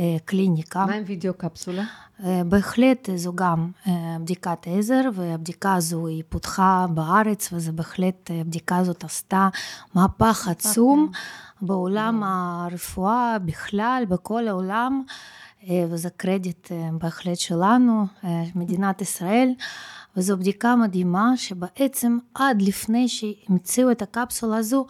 לקליניקה. 0.00 0.86
מה 0.86 0.94
עם 0.94 1.02
וידאו 1.06 1.34
קפסולה? 1.34 1.84
אה, 2.24 2.42
בהחלט 2.44 3.08
זו 3.16 3.32
גם 3.34 3.70
אה, 3.86 4.16
בדיקת 4.20 4.66
עזר, 4.66 5.00
והבדיקה 5.14 5.74
הזו 5.74 6.06
היא 6.06 6.22
פותחה 6.28 6.86
בארץ, 6.94 7.52
וזה 7.52 7.72
בהחלט, 7.72 8.30
הבדיקה 8.40 8.74
אה, 8.74 8.80
הזאת 8.80 9.04
עשתה 9.04 9.48
מהפך 9.94 10.48
עצום 10.48 11.10
okay. 11.12 11.16
בעולם 11.66 12.22
הרפואה 12.22 13.36
בכלל, 13.44 14.04
בכל 14.08 14.48
העולם, 14.48 15.02
וזה 15.90 16.10
קרדיט 16.10 16.72
בהחלט 16.92 17.38
שלנו, 17.38 18.06
מדינת 18.54 19.00
ישראל. 19.00 19.52
וזו 20.16 20.36
בדיקה 20.36 20.76
מדהימה 20.76 21.36
שבעצם 21.36 22.18
עד 22.34 22.62
לפני 22.62 23.08
שהמציאו 23.08 23.90
את 23.90 24.02
הקפסולה 24.02 24.56
הזו, 24.56 24.86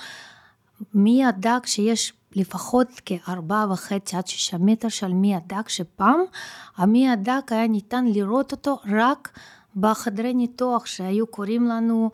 מי 0.95 1.23
ידע 1.25 1.57
כשיש 1.63 2.13
לפחות 2.37 2.89
כארבעה 3.05 3.73
וחצי 3.73 4.17
עד 4.17 4.27
שישה 4.27 4.59
מטר 4.59 4.89
של 4.89 5.13
מי 5.13 5.37
הדק, 5.37 5.69
שפעם 5.69 6.21
המי 6.77 7.09
הדק 7.09 7.53
היה 7.53 7.67
ניתן 7.67 8.05
לראות 8.07 8.53
אותו 8.53 8.79
רק 8.89 9.39
בחדרי 9.77 10.35
ניתוח 10.35 10.87
שהיו 10.87 11.27
קוראים 11.27 11.67
לנו 11.67 12.11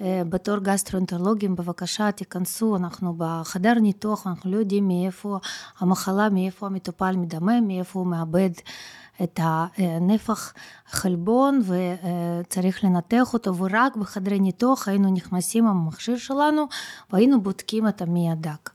אה, 0.00 0.22
בתור 0.28 0.58
גסטרואנטרולוגים, 0.58 1.56
בבקשה 1.56 2.12
תיכנסו, 2.12 2.76
אנחנו 2.76 3.14
בחדר 3.18 3.74
ניתוח, 3.74 4.26
אנחנו 4.26 4.50
לא 4.50 4.56
יודעים 4.56 4.88
מאיפה 4.88 5.38
המחלה, 5.78 6.28
מאיפה 6.28 6.66
המטופל 6.66 7.16
מדמם, 7.16 7.68
מאיפה 7.68 7.98
הוא 7.98 8.06
מאבד 8.06 8.50
את 9.22 9.40
הנפח 9.42 10.52
חלבון 10.86 11.60
וצריך 11.66 12.84
לנתח 12.84 13.34
אותו, 13.34 13.56
ורק 13.56 13.96
בחדרי 13.96 14.38
ניתוח 14.38 14.88
היינו 14.88 15.12
נכנסים 15.12 15.66
עם 15.66 15.76
המכשיר 15.76 16.16
שלנו 16.16 16.66
והיינו 17.12 17.40
בודקים 17.40 17.88
את 17.88 18.02
המי 18.02 18.32
הדק. 18.32 18.70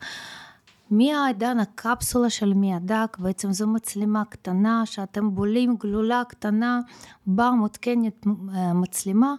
מהעידן 0.92 1.60
הקפסולה 1.60 2.30
של 2.30 2.54
מי 2.54 2.76
הדק, 2.76 3.18
בעצם 3.20 3.52
זו 3.52 3.68
מצלמה 3.68 4.24
קטנה 4.26 4.86
שאתם 4.86 5.36
בולים 5.36 5.76
גלולה 5.80 6.24
קטנה, 6.28 6.80
בה 7.28 7.52
מותקנת 7.52 8.28
אה, 8.56 8.74
מצלמה, 8.74 9.36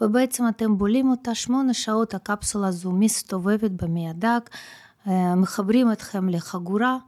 ובעצם 0.00 0.48
אתם 0.48 0.78
בולים 0.78 1.10
אותה 1.10 1.34
שמונה 1.34 1.74
שעות 1.74 2.14
הקפסולה 2.14 2.68
הזו 2.68 2.92
מסתובבת 2.92 3.70
במי 3.70 4.10
הדק, 4.10 4.50
אה, 5.06 5.34
מחברים 5.34 5.92
אתכם 5.92 6.28
לחגורה. 6.28 6.98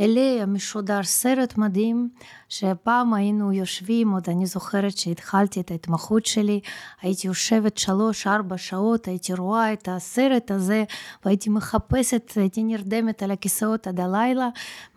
אליה 0.00 0.46
משודר 0.46 1.02
סרט 1.02 1.58
מדהים, 1.58 2.08
שפעם 2.48 3.14
היינו 3.14 3.52
יושבים, 3.52 4.10
עוד 4.10 4.24
אני 4.28 4.46
זוכרת 4.46 4.98
שהתחלתי 4.98 5.60
את 5.60 5.70
ההתמחות 5.70 6.26
שלי, 6.26 6.60
הייתי 7.02 7.26
יושבת 7.26 7.78
שלוש-ארבע 7.78 8.58
שעות, 8.58 9.08
הייתי 9.08 9.34
רואה 9.34 9.72
את 9.72 9.88
הסרט 9.88 10.50
הזה, 10.50 10.84
והייתי 11.24 11.50
מחפשת, 11.50 12.32
הייתי 12.36 12.62
נרדמת 12.62 13.22
על 13.22 13.30
הכיסאות 13.30 13.86
עד 13.86 14.00
הלילה, 14.00 14.48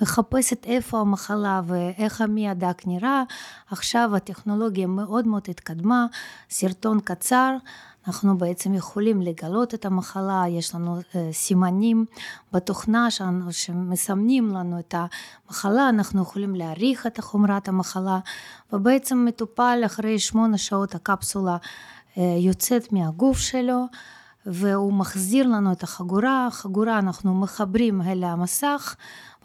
מחפשת 0.02 0.66
איפה 0.66 1.00
המחלה 1.00 1.62
ואיך 1.66 2.22
המי 2.22 2.50
הדק 2.50 2.82
נראה. 2.88 3.24
עכשיו 3.72 4.16
הטכנולוגיה 4.16 4.88
מאוד 4.88 5.28
מאוד 5.28 5.44
התקדמה, 5.50 6.06
סרטון 6.50 7.00
קצר. 7.00 7.56
אנחנו 8.08 8.38
בעצם 8.38 8.74
יכולים 8.74 9.22
לגלות 9.22 9.74
את 9.74 9.86
המחלה, 9.86 10.44
יש 10.50 10.76
לנו 10.76 10.98
אה, 11.16 11.30
סימנים 11.32 12.06
בתוכנה 12.54 13.12
שלנו 13.12 13.54
שמסמנים 13.54 14.50
לנו 14.50 14.80
את 14.80 14.96
המחלה, 14.98 15.90
אנחנו 15.90 16.22
יכולים 16.22 16.56
להעריך 16.56 17.08
את 17.08 17.20
חומרת 17.20 17.68
המחלה, 17.68 18.20
ובעצם 18.74 19.26
מטופל 19.26 19.82
אחרי 19.86 20.20
שמונה 20.20 20.58
שעות 20.58 20.96
הקפסולה 20.96 21.58
אה, 22.18 22.38
יוצאת 22.40 22.94
מהגוף 22.94 23.38
שלו, 23.38 23.86
והוא 24.46 24.94
מחזיר 24.94 25.48
לנו 25.48 25.72
את 25.72 25.84
החגורה, 25.84 26.48
החגורה 26.48 27.00
אנחנו 27.00 27.34
מחברים 27.36 28.02
אל 28.02 28.24
המסך, 28.24 28.96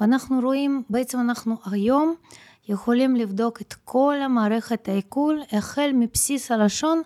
ואנחנו 0.01 0.41
רואים, 0.41 0.83
בעצם 0.91 1.21
אנחנו 1.21 1.57
היום 1.71 2.15
יכולים 2.69 3.17
לבדוק 3.17 3.61
את 3.61 3.75
כל 3.85 4.15
המערכת 4.25 4.89
העיכול, 4.89 5.41
החל 5.53 5.91
מבסיס 5.95 6.51
הלשון 6.51 7.03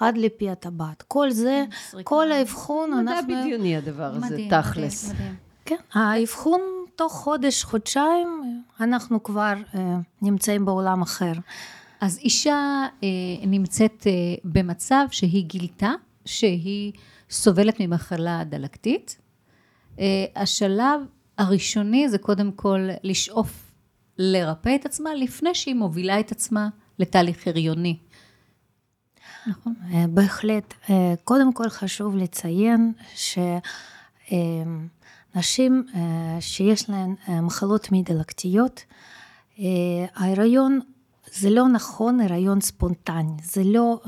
עד 0.00 0.18
לפי 0.18 0.50
הטבעת. 0.50 1.02
כל 1.02 1.30
זה, 1.30 1.64
סריקה. 1.90 2.08
כל 2.08 2.32
האבחון, 2.32 2.92
אנחנו... 2.92 3.34
מדע 3.34 3.40
בדיוני 3.42 3.76
הדבר 3.76 4.12
הזה, 4.14 4.38
תכלס. 4.50 5.12
כן, 5.64 5.76
האבחון 5.94 6.60
תוך 6.96 7.12
חודש, 7.12 7.64
חודשיים, 7.64 8.62
אנחנו 8.80 9.22
כבר 9.22 9.52
אה, 9.74 9.96
נמצאים 10.22 10.64
בעולם 10.64 11.02
אחר. 11.02 11.32
אז 12.00 12.18
אישה 12.18 12.86
אה, 13.02 13.08
נמצאת 13.46 14.06
אה, 14.06 14.12
במצב 14.44 15.06
שהיא 15.10 15.44
גילתה 15.44 15.90
שהיא 16.24 16.92
סובלת 17.30 17.80
ממחלה 17.80 18.44
דלקתית. 18.44 19.18
אה, 19.98 20.24
השלב 20.36 21.00
הראשוני 21.38 22.08
זה 22.08 22.18
קודם 22.18 22.52
כל 22.52 22.88
לשאוף 23.02 23.72
לרפא 24.18 24.74
את 24.74 24.86
עצמה 24.86 25.14
לפני 25.14 25.54
שהיא 25.54 25.74
מובילה 25.74 26.20
את 26.20 26.32
עצמה 26.32 26.68
לתהליך 26.98 27.46
הריוני. 27.46 27.96
נכון. 29.46 29.74
אה, 29.92 30.04
בהחלט. 30.08 30.74
אה, 30.90 31.14
קודם 31.24 31.52
כל 31.52 31.68
חשוב 31.68 32.16
לציין 32.16 32.92
שנשים 33.14 33.66
אה, 35.94 36.36
שיש 36.40 36.90
להן 36.90 37.14
מחלות 37.42 37.92
מי 37.92 38.02
דלקתיות, 38.02 38.84
ההיריון 40.14 40.80
זה 41.32 41.50
לא 41.50 41.68
נכון 41.68 42.20
הריון 42.20 42.60
ספונטני, 42.60 43.32
זה 43.42 43.64
לא, 43.64 44.00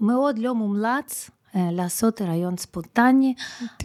מאוד 0.00 0.38
לא 0.38 0.54
מומלץ 0.54 1.30
לעשות 1.54 2.20
הריון 2.20 2.56
ספונטני, 2.56 3.34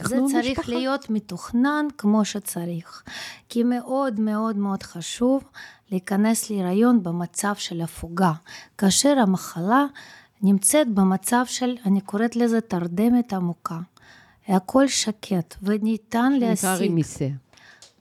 זה 0.03 0.17
צריך 0.31 0.59
משפחה. 0.59 0.71
להיות 0.71 1.09
מתוכנן 1.09 1.85
כמו 1.97 2.25
שצריך, 2.25 3.03
כי 3.49 3.63
מאוד 3.63 4.19
מאוד 4.19 4.57
מאוד 4.57 4.83
חשוב 4.83 5.43
להיכנס 5.91 6.49
להיריון 6.49 7.03
במצב 7.03 7.55
של 7.55 7.81
הפוגה, 7.81 8.33
כאשר 8.77 9.19
המחלה 9.19 9.85
נמצאת 10.41 10.87
במצב 10.87 11.43
של, 11.47 11.77
אני 11.85 12.01
קוראת 12.01 12.35
לזה 12.35 12.61
תרדמת 12.61 13.33
עמוקה. 13.33 13.79
הכל 14.47 14.87
שקט 14.87 15.55
וניתן 15.63 16.33
להשיג. 16.33 16.69
נקרא 16.69 16.85
רמיסיה. 16.87 17.29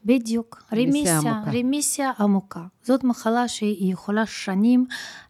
בדיוק, 0.04 0.62
רמיסיה, 0.72 1.18
עמוקה. 1.18 1.50
רמיסיה 1.50 2.10
עמוקה. 2.18 2.62
זאת 2.82 3.04
מחלה 3.04 3.48
שהיא 3.48 3.92
יכולה 3.92 4.26
שנים 4.26 4.86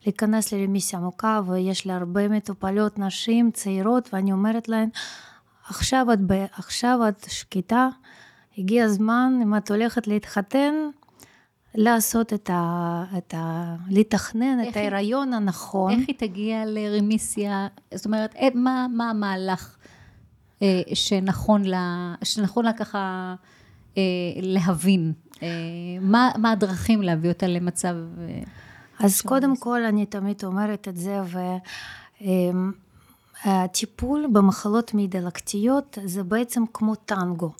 להיכנס 0.06 0.52
לרמיסיה 0.52 0.98
עמוקה, 0.98 1.40
ויש 1.46 1.86
לה 1.86 1.96
הרבה 1.96 2.28
מטופלות 2.28 2.98
נשים 2.98 3.50
צעירות, 3.50 4.08
ואני 4.12 4.32
אומרת 4.32 4.68
להן, 4.68 4.88
עכשיו 5.68 6.06
את, 6.12 6.18
עכשיו 6.52 7.00
את 7.08 7.26
שקטה, 7.28 7.88
הגיע 8.58 8.84
הזמן, 8.84 9.38
אם 9.42 9.56
את 9.56 9.70
הולכת 9.70 10.06
להתחתן, 10.06 10.74
לעשות 11.74 12.32
את 12.32 12.50
ה... 12.52 13.04
את 13.18 13.34
ה 13.36 13.74
לתכנן 13.90 14.68
את 14.68 14.76
ההיריון 14.76 15.32
הנכון. 15.32 15.92
איך 15.92 16.08
היא 16.08 16.16
תגיע 16.18 16.62
לרמיסיה? 16.66 17.68
זאת 17.94 18.06
אומרת, 18.06 18.34
מה, 18.54 18.86
מה 18.92 19.10
המהלך? 19.10 19.76
אה, 20.62 20.82
שנכון 20.94 21.64
לה, 21.64 22.14
שנכון 22.24 22.64
לה 22.64 22.72
ככה 22.72 22.98
אה, 22.98 23.34
להבין? 24.42 25.12
אה, 25.42 25.48
מה, 26.00 26.30
מה 26.38 26.50
הדרכים 26.50 27.02
להביא 27.02 27.30
אותה 27.30 27.46
למצב... 27.46 27.94
אה, 28.20 28.42
אז 28.98 29.20
קודם 29.20 29.56
כל, 29.56 29.84
אני 29.84 30.06
תמיד 30.06 30.44
אומרת 30.44 30.88
את 30.88 30.96
זה, 30.96 31.20
והטיפול 33.44 34.26
במחלות 34.32 34.94
מעי 34.94 35.06
דלקתיות 35.06 35.98
זה 36.04 36.22
בעצם 36.22 36.64
כמו 36.72 36.94
טנגו. 36.94 37.52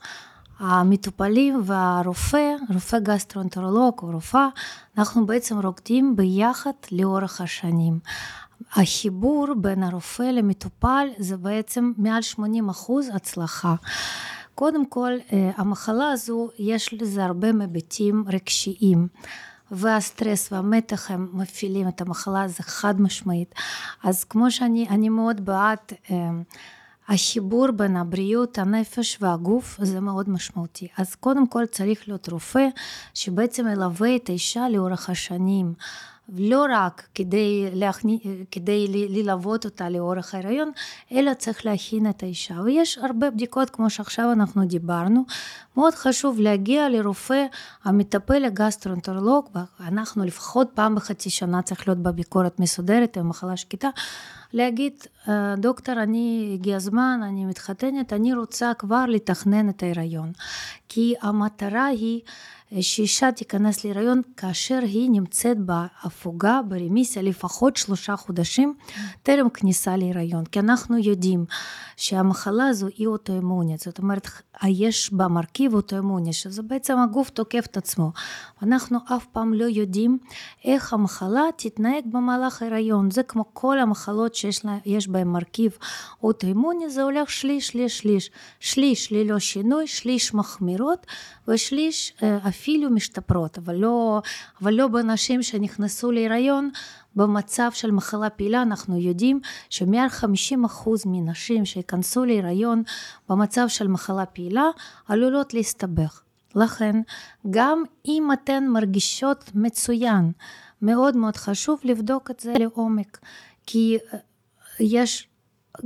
המטופלים 0.59 1.63
והרופא, 1.65 2.55
רופא 2.75 2.99
גסטרואנטרולוג 2.99 3.95
או 4.03 4.11
רופאה, 4.11 4.49
אנחנו 4.99 5.27
בעצם 5.27 5.59
רוקדים 5.61 6.17
ביחד 6.17 6.71
לאורך 6.93 7.41
השנים. 7.41 7.99
החיבור 8.73 9.47
בין 9.57 9.83
הרופא 9.83 10.23
למטופל 10.23 11.09
זה 11.19 11.37
בעצם 11.37 11.93
מעל 11.99 12.23
80 12.23 12.69
אחוז 12.69 13.09
הצלחה. 13.15 13.75
קודם 14.59 14.87
כל, 14.87 15.13
אה, 15.33 15.51
המחלה 15.57 16.11
הזו, 16.11 16.49
יש 16.59 16.95
לזה 16.95 17.25
הרבה 17.25 17.49
היבטים 17.61 18.25
רגשיים. 18.29 19.09
והסטרס 19.71 20.53
והמתח 20.53 21.11
הם 21.11 21.29
מפעילים 21.33 21.89
את 21.89 22.01
המחלה, 22.01 22.49
זה 22.49 22.63
חד 22.63 23.01
משמעית. 23.01 23.55
אז 24.05 24.25
כמו 24.25 24.51
שאני 24.51 25.09
מאוד 25.09 25.45
בעד 25.45 25.79
אה, 26.11 26.31
החיבור 27.09 27.71
בין 27.71 27.97
הבריאות, 27.97 28.59
הנפש 28.59 29.19
והגוף 29.21 29.79
זה 29.83 30.01
מאוד 30.01 30.31
משמעותי. 30.31 30.89
אז 30.99 31.15
קודם 31.15 31.47
כל 31.47 31.67
צריך 31.67 32.09
להיות 32.09 32.29
רופא 32.29 32.67
שבעצם 33.15 33.67
ילווה 33.73 34.17
את 34.17 34.29
האישה 34.29 34.69
לאורך 34.69 35.11
השנים. 35.11 35.75
לא 36.29 36.67
רק 36.71 37.09
כדי, 37.15 37.69
להכני, 37.73 38.19
כדי 38.51 39.09
ללוות 39.09 39.65
אותה 39.65 39.89
לאורך 39.89 40.35
ההיריון, 40.35 40.71
אלא 41.13 41.35
צריך 41.35 41.67
להכין 41.67 42.11
את 42.11 42.23
האישה. 42.23 42.55
ויש 42.65 42.99
הרבה 42.99 43.31
בדיקות, 43.31 43.71
כמו 43.71 43.91
שעכשיו 43.91 44.33
אנחנו 44.33 44.65
דיברנו. 44.65 45.25
מאוד 45.77 45.95
חשוב 45.95 46.41
להגיע 46.41 46.89
לרופא 46.89 47.45
המטפל 47.85 48.45
הגסטרונטרולוג, 48.45 49.49
אנחנו 49.81 50.25
לפחות 50.25 50.71
פעם 50.75 50.95
בחצי 50.95 51.31
שנה 51.31 51.63
צריך 51.63 51.89
להיות 51.89 51.99
בביקורת 51.99 52.61
מסודרת 52.61 53.17
עם 53.17 53.29
מחלה 53.29 53.57
שקטה. 53.57 53.89
להגיד, 54.53 54.93
אה, 55.29 55.55
דוקטור, 55.57 55.95
אני, 56.03 56.51
הגיע 56.55 56.77
הזמן, 56.77 57.21
אני 57.23 57.45
מתחתנת, 57.45 58.13
אני 58.13 58.35
רוצה 58.35 58.73
כבר 58.79 59.05
לתכנן 59.09 59.69
את 59.69 59.83
ההיריון. 59.83 60.33
כי 60.89 61.15
המטרה 61.23 61.87
היא 61.87 62.21
שאישה 62.81 63.33
תיכנס 63.33 63.85
להיריון 63.85 64.23
כאשר 64.37 64.79
היא 64.83 65.11
נמצאת 65.11 65.59
בהפוגה, 65.59 66.61
ברמיסיה, 66.69 67.23
לפחות 67.23 67.77
שלושה 67.77 68.17
חודשים 68.17 68.75
טרם 69.23 69.49
כניסה 69.49 69.97
להיריון. 69.97 70.45
כי 70.45 70.61
אנחנו 70.61 70.99
יודעים 70.99 71.45
שהמחלה 71.97 72.67
הזו 72.67 72.87
היא 72.97 73.07
אוטואימונית, 73.07 73.81
זאת 73.81 73.99
אומרת, 73.99 74.29
יש 74.67 75.13
בה 75.13 75.29
מרכיב 75.29 75.75
אוטואימוני, 75.75 76.33
שזה 76.33 76.63
בעצם 76.63 76.99
הגוף 76.99 77.31
תוקף 77.31 77.67
את 77.71 77.77
עצמו. 77.77 78.13
אנחנו 78.63 78.99
אף 79.17 79.27
פעם 79.27 79.55
לא 79.55 79.65
יודעים 79.65 80.19
איך 80.65 80.93
המחלה 80.93 81.43
תתנהג 81.57 82.05
במהלך 82.13 82.63
ההיריון. 82.63 83.11
זה 83.11 83.23
כמו 83.23 83.45
כל 83.53 83.79
המחלות 83.79 84.35
שיש 84.35 85.09
בהן 85.09 85.29
מרכיב 85.29 85.79
אוטואימוני, 86.23 86.91
זה 86.91 87.03
הולך 87.03 87.31
שליש, 87.31 87.67
שליש, 87.67 87.99
שליש. 87.99 88.31
שליש 88.61 89.13
ללא 89.13 89.39
שינוי, 89.39 89.87
שליש 89.87 90.35
מחמירות 90.35 91.07
ושליש 91.49 92.15
אפילו 92.49 92.91
משתפרות, 92.91 93.59
אבל 93.59 93.75
לא, 93.75 94.23
אבל 94.63 94.75
לא 94.75 94.89
בנשים 94.89 95.43
שנכנסו 95.43 96.11
להיריון 96.11 96.71
במצב 97.17 97.69
של 97.73 97.91
מחלה 97.91 98.31
פעילה 98.31 98.63
אנחנו 98.63 98.97
יודעים 98.97 99.41
שמעל 99.71 100.09
50% 100.09 100.25
מנשים 101.07 101.65
שייכנסו 101.65 102.25
להיריון 102.25 102.83
במצב 103.29 103.69
של 103.69 103.89
מחלה 103.89 104.27
פעילה 104.27 104.65
עלולות 105.09 105.55
להסתבך. 105.55 106.23
לכן 106.55 106.97
גם 107.51 107.83
אם 108.07 108.29
אתן 108.33 108.65
מרגישות 108.69 109.51
מצוין, 109.55 110.33
מאוד 110.83 111.17
מאוד 111.17 111.37
חשוב 111.37 111.81
לבדוק 111.85 112.31
את 112.31 112.41
זה 112.41 112.53
לעומק, 112.59 113.19
כי 113.67 113.99
אה, 114.13 114.19
יש 114.81 115.29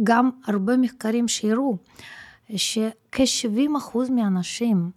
גם 0.05 0.31
הרבה 0.47 0.77
מחקרים 0.77 1.29
שהראו 1.29 1.77
שכ-70% 2.57 3.99
מהאנשים 4.11 4.91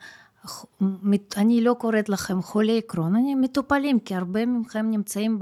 אני 1.37 1.61
לא 1.61 1.73
קוראת 1.73 2.09
לכם 2.09 2.41
חולי 2.41 2.81
קרון, 2.81 3.15
אני 3.15 3.35
מטופלים, 3.35 3.99
כי 3.99 4.15
הרבה 4.15 4.45
מכם 4.45 4.91
נמצאים 4.91 5.39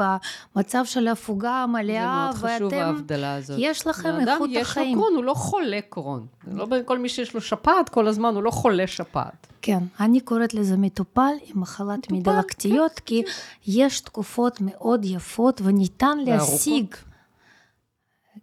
במצב 0.56 0.86
של 0.86 1.08
הפוגה 1.08 1.66
מלאה, 1.70 2.32
ואתם... 2.34 2.40
זה 2.40 2.48
מאוד 2.48 2.72
חשוב 2.72 2.74
ההבדלה 2.74 3.36
הזאת. 3.36 3.58
יש 3.60 3.88
לכם 3.88 4.20
איכות 4.20 4.50
החיים. 4.62 4.88
יש 4.88 4.96
לו 4.96 5.02
קרון, 5.02 5.16
הוא 5.16 5.24
לא 5.24 5.34
חולה 5.34 5.80
קרון. 5.90 6.26
לא 6.52 6.68
כל 6.86 7.00
מי 7.00 7.10
שיש 7.10 7.34
לו 7.34 7.42
שפעת 7.42 7.90
כל 7.90 8.08
הזמן, 8.08 8.36
הוא 8.36 8.44
לא 8.44 8.52
חולה 8.52 8.88
שפעת. 8.88 9.48
כן, 9.62 9.80
אני 10.00 10.20
קוראת 10.20 10.54
לזה 10.54 10.78
מטופל 10.78 11.34
עם 11.46 11.62
מחלת 11.62 12.12
מדלקתיות, 12.12 12.92
כן, 12.92 13.02
כי. 13.06 13.24
יש 13.68 14.00
תקופות 14.00 14.58
מאוד 14.62 15.06
יפות 15.06 15.62
וניתן 15.64 16.18
להשיג... 16.18 16.96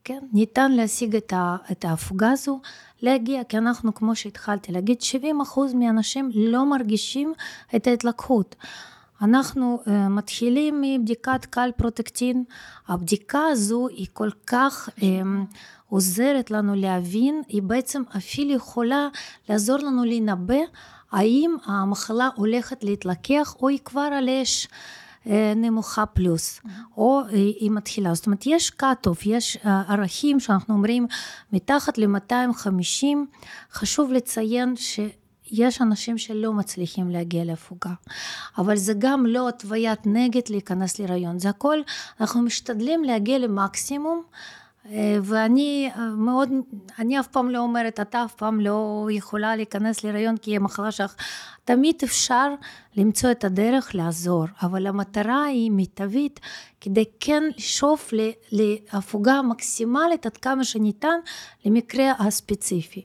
כן, 0.04 0.18
ניתן 0.32 0.72
להשיג 0.72 1.16
את 1.72 1.84
ההפוגה 1.84 2.30
הזו, 2.30 2.60
להגיע, 3.02 3.44
כי 3.44 3.58
אנחנו, 3.58 3.94
כמו 3.94 4.16
שהתחלתי 4.16 4.72
להגיד, 4.72 4.98
70% 5.00 5.74
מהאנשים 5.74 6.30
לא 6.34 6.66
מרגישים 6.66 7.32
את 7.76 7.86
ההתלקחות. 7.86 8.56
אנחנו 9.22 9.82
uh, 9.84 9.90
מתחילים 9.90 10.80
מבדיקת 10.80 11.44
קל 11.50 11.70
פרוטקטין. 11.76 12.44
הבדיקה 12.88 13.40
הזו 13.50 13.88
היא 13.88 14.06
כל 14.12 14.30
כך 14.46 14.88
um, 14.98 15.02
עוזרת 15.88 16.50
לנו 16.50 16.74
להבין, 16.74 17.42
היא 17.48 17.62
בעצם 17.62 18.02
אפילו 18.16 18.50
יכולה 18.50 19.08
לעזור 19.48 19.78
לנו 19.78 20.04
לנבא 20.04 20.60
האם 21.12 21.56
המחלה 21.64 22.28
הולכת 22.36 22.84
להתלקח 22.84 23.56
או 23.62 23.68
היא 23.68 23.78
כבר 23.84 24.08
על 24.12 24.28
אש. 24.28 24.68
אה, 25.26 25.52
נמוכה 25.56 26.06
פלוס, 26.06 26.60
או 26.96 27.20
אה, 27.20 27.28
היא 27.34 27.70
מתחילה. 27.70 28.14
זאת 28.14 28.26
אומרת, 28.26 28.46
יש 28.46 28.72
cut-off, 28.82 29.22
יש 29.24 29.56
אה, 29.64 29.82
ערכים 29.88 30.40
שאנחנו 30.40 30.74
אומרים 30.74 31.06
מתחת 31.52 31.98
ל-250, 31.98 33.04
חשוב 33.72 34.12
לציין 34.12 34.76
ש... 34.76 35.00
יש 35.52 35.82
אנשים 35.82 36.18
שלא 36.18 36.52
מצליחים 36.52 37.10
להגיע 37.10 37.44
להפוגה, 37.44 37.90
אבל 38.58 38.76
זה 38.76 38.92
גם 38.98 39.26
לא 39.26 39.48
התוויית 39.48 40.00
נגד 40.06 40.40
להיכנס 40.50 40.98
להיריון, 40.98 41.38
זה 41.38 41.48
הכל, 41.48 41.78
אנחנו 42.20 42.42
משתדלים 42.42 43.04
להגיע 43.04 43.38
למקסימום 43.38 44.22
ואני 45.22 45.90
מאוד, 46.16 46.48
אני 46.98 47.20
אף 47.20 47.26
פעם 47.26 47.50
לא 47.50 47.58
אומרת, 47.58 48.00
אתה 48.00 48.24
אף 48.24 48.34
פעם 48.34 48.60
לא 48.60 49.08
יכולה 49.10 49.56
להיכנס 49.56 50.04
להיריון 50.04 50.36
כי 50.36 50.50
היא 50.50 50.58
מחלה 50.58 50.90
שלך, 50.90 51.14
תמיד 51.64 51.94
אפשר 52.04 52.54
למצוא 52.96 53.30
את 53.30 53.44
הדרך 53.44 53.94
לעזור, 53.94 54.44
אבל 54.62 54.86
המטרה 54.86 55.44
היא 55.44 55.70
מיטבית 55.70 56.40
כדי 56.80 57.04
כן 57.20 57.42
לשאוף 57.56 58.12
להפוגה 58.52 59.42
מקסימלית 59.42 60.26
עד 60.26 60.36
כמה 60.36 60.64
שניתן 60.64 61.18
למקרה 61.64 62.12
הספציפי. 62.18 63.04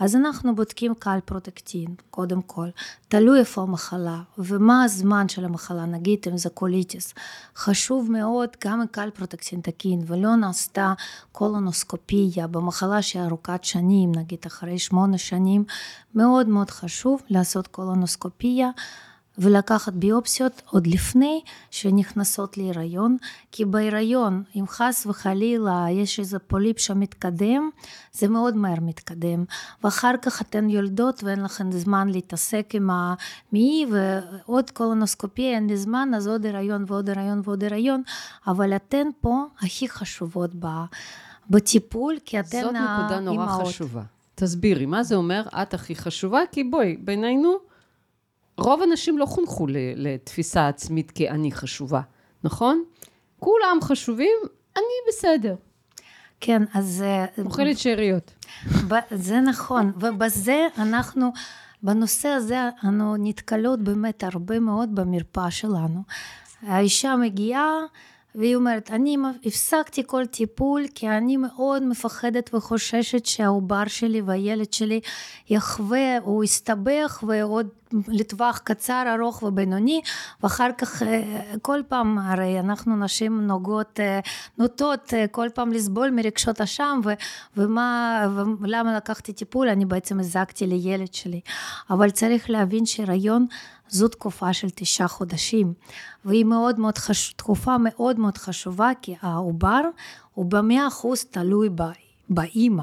אז 0.00 0.16
אנחנו 0.16 0.54
בודקים 0.54 0.94
קלפרוטקטין, 0.94 1.94
קודם 2.10 2.42
כל, 2.42 2.68
תלוי 3.08 3.40
איפה 3.40 3.62
המחלה 3.62 4.20
ומה 4.38 4.84
הזמן 4.84 5.28
של 5.28 5.44
המחלה, 5.44 5.86
נגיד 5.86 6.18
אם 6.30 6.38
זה 6.38 6.50
קוליטיס. 6.50 7.14
חשוב 7.56 8.10
מאוד 8.10 8.48
גם 8.64 8.82
קלפרוטקטין 8.90 9.60
תקין 9.60 10.00
ולא 10.06 10.36
נעשתה 10.36 10.92
קולונוסקופיה 11.32 12.46
במחלה 12.46 13.02
שהיא 13.02 13.22
ארוכת 13.22 13.64
שנים, 13.64 14.12
נגיד 14.14 14.38
אחרי 14.46 14.78
שמונה 14.78 15.18
שנים, 15.18 15.64
מאוד 16.14 16.48
מאוד 16.48 16.70
חשוב 16.70 17.22
לעשות 17.28 17.66
קולונוסקופיה. 17.66 18.70
ולקחת 19.40 19.92
ביופסיות 19.92 20.62
עוד 20.70 20.86
לפני 20.86 21.40
שנכנסות 21.70 22.56
להיריון, 22.56 23.16
כי 23.52 23.64
בהיריון, 23.64 24.42
אם 24.56 24.64
חס 24.68 25.06
וחלילה 25.06 25.86
יש 25.90 26.18
איזה 26.18 26.38
פוליפ 26.38 26.78
שמתקדם, 26.78 27.70
זה 28.12 28.28
מאוד 28.28 28.56
מהר 28.56 28.80
מתקדם, 28.80 29.44
ואחר 29.84 30.14
כך 30.22 30.42
אתן 30.42 30.70
יולדות 30.70 31.24
ואין 31.24 31.42
לכן 31.42 31.72
זמן 31.72 32.08
להתעסק 32.08 32.70
עם 32.74 32.90
המעי 32.90 33.86
ועוד 33.92 34.70
קולונוסקופיה, 34.70 35.54
אין 35.54 35.66
לי 35.66 35.76
זמן, 35.76 36.10
אז 36.16 36.26
עוד 36.26 36.46
הריון 36.46 36.84
ועוד 36.86 37.10
הריון 37.10 37.40
ועוד 37.44 37.64
הריון, 37.64 38.02
אבל 38.46 38.76
אתן 38.76 39.06
פה 39.20 39.44
הכי 39.60 39.88
חשובות 39.88 40.50
בטיפול, 41.50 42.16
כי 42.24 42.40
אתן 42.40 42.56
האימהות. 42.56 42.98
זאת 42.98 43.10
נקודה 43.10 43.20
נורא 43.20 43.64
חשובה. 43.64 44.02
תסבירי, 44.34 44.86
מה 44.86 45.02
זה 45.02 45.14
אומר 45.14 45.42
את 45.62 45.74
הכי 45.74 45.94
חשובה? 45.94 46.40
כי 46.52 46.64
בואי, 46.64 46.96
בינינו, 46.96 47.69
רוב 48.60 48.82
הנשים 48.82 49.18
לא 49.18 49.26
חונכו 49.26 49.66
לתפיסה 49.96 50.68
עצמית 50.68 51.10
כאני 51.10 51.52
חשובה, 51.52 52.00
נכון? 52.44 52.84
כולם 53.38 53.78
חשובים, 53.82 54.38
אני 54.76 54.84
בסדר. 55.08 55.54
כן, 56.40 56.62
אז... 56.74 57.02
אה, 57.06 57.24
אוכלת 57.44 57.78
שאריות. 57.78 58.46
זה 59.10 59.40
נכון, 59.40 59.92
ובזה 60.00 60.66
אנחנו, 60.78 61.32
בנושא 61.82 62.28
הזה 62.28 62.58
אנו 62.84 63.16
נתקלות 63.18 63.80
באמת 63.80 64.24
הרבה 64.24 64.60
מאוד 64.60 64.94
במרפאה 64.94 65.50
שלנו. 65.50 66.02
האישה 66.62 67.16
מגיעה 67.16 67.78
והיא 68.34 68.56
אומרת, 68.56 68.90
אני 68.90 69.16
הפסקתי 69.44 70.02
כל 70.06 70.26
טיפול 70.26 70.84
כי 70.94 71.08
אני 71.08 71.36
מאוד 71.36 71.82
מפחדת 71.82 72.54
וחוששת 72.54 73.26
שהעובר 73.26 73.86
שלי 73.86 74.20
והילד 74.20 74.72
שלי 74.72 75.00
יחווה, 75.50 76.18
הוא 76.18 76.44
יסתבך 76.44 77.24
ועוד 77.26 77.68
לטווח 78.08 78.58
קצר, 78.58 79.14
ארוך 79.18 79.42
ובינוני, 79.42 80.00
ואחר 80.42 80.70
כך 80.78 81.02
אה, 81.02 81.42
כל 81.62 81.80
פעם, 81.88 82.18
הרי 82.18 82.60
אנחנו 82.60 82.96
נשים 82.96 83.46
נוגעות, 83.46 84.00
אה, 84.00 84.20
נוטות 84.58 85.14
אה, 85.14 85.26
כל 85.30 85.48
פעם 85.54 85.72
לסבול 85.72 86.10
מרגשות 86.10 86.60
אשם, 86.60 87.00
ומה, 87.56 88.26
ולמה 88.60 88.96
לקחתי 88.96 89.32
טיפול, 89.32 89.68
אני 89.68 89.84
בעצם 89.84 90.20
הזקתי 90.20 90.66
לילד 90.66 91.14
שלי. 91.14 91.40
אבל 91.90 92.10
צריך 92.10 92.50
להבין 92.50 92.86
שהיריון 92.86 93.46
זו 93.88 94.08
תקופה 94.08 94.52
של 94.52 94.68
תשעה 94.74 95.08
חודשים, 95.08 95.72
והיא 96.24 96.44
מאוד 96.44 96.80
מאוד 96.80 96.98
חש... 96.98 97.32
תקופה 97.32 97.78
מאוד 97.78 98.18
מאוד 98.18 98.38
חשובה, 98.38 98.90
כי 99.02 99.14
העובר 99.22 99.80
הוא 100.34 100.46
במאה 100.46 100.88
אחוז 100.88 101.24
תלוי 101.24 101.68
ב... 101.74 101.82
באימא, 102.30 102.82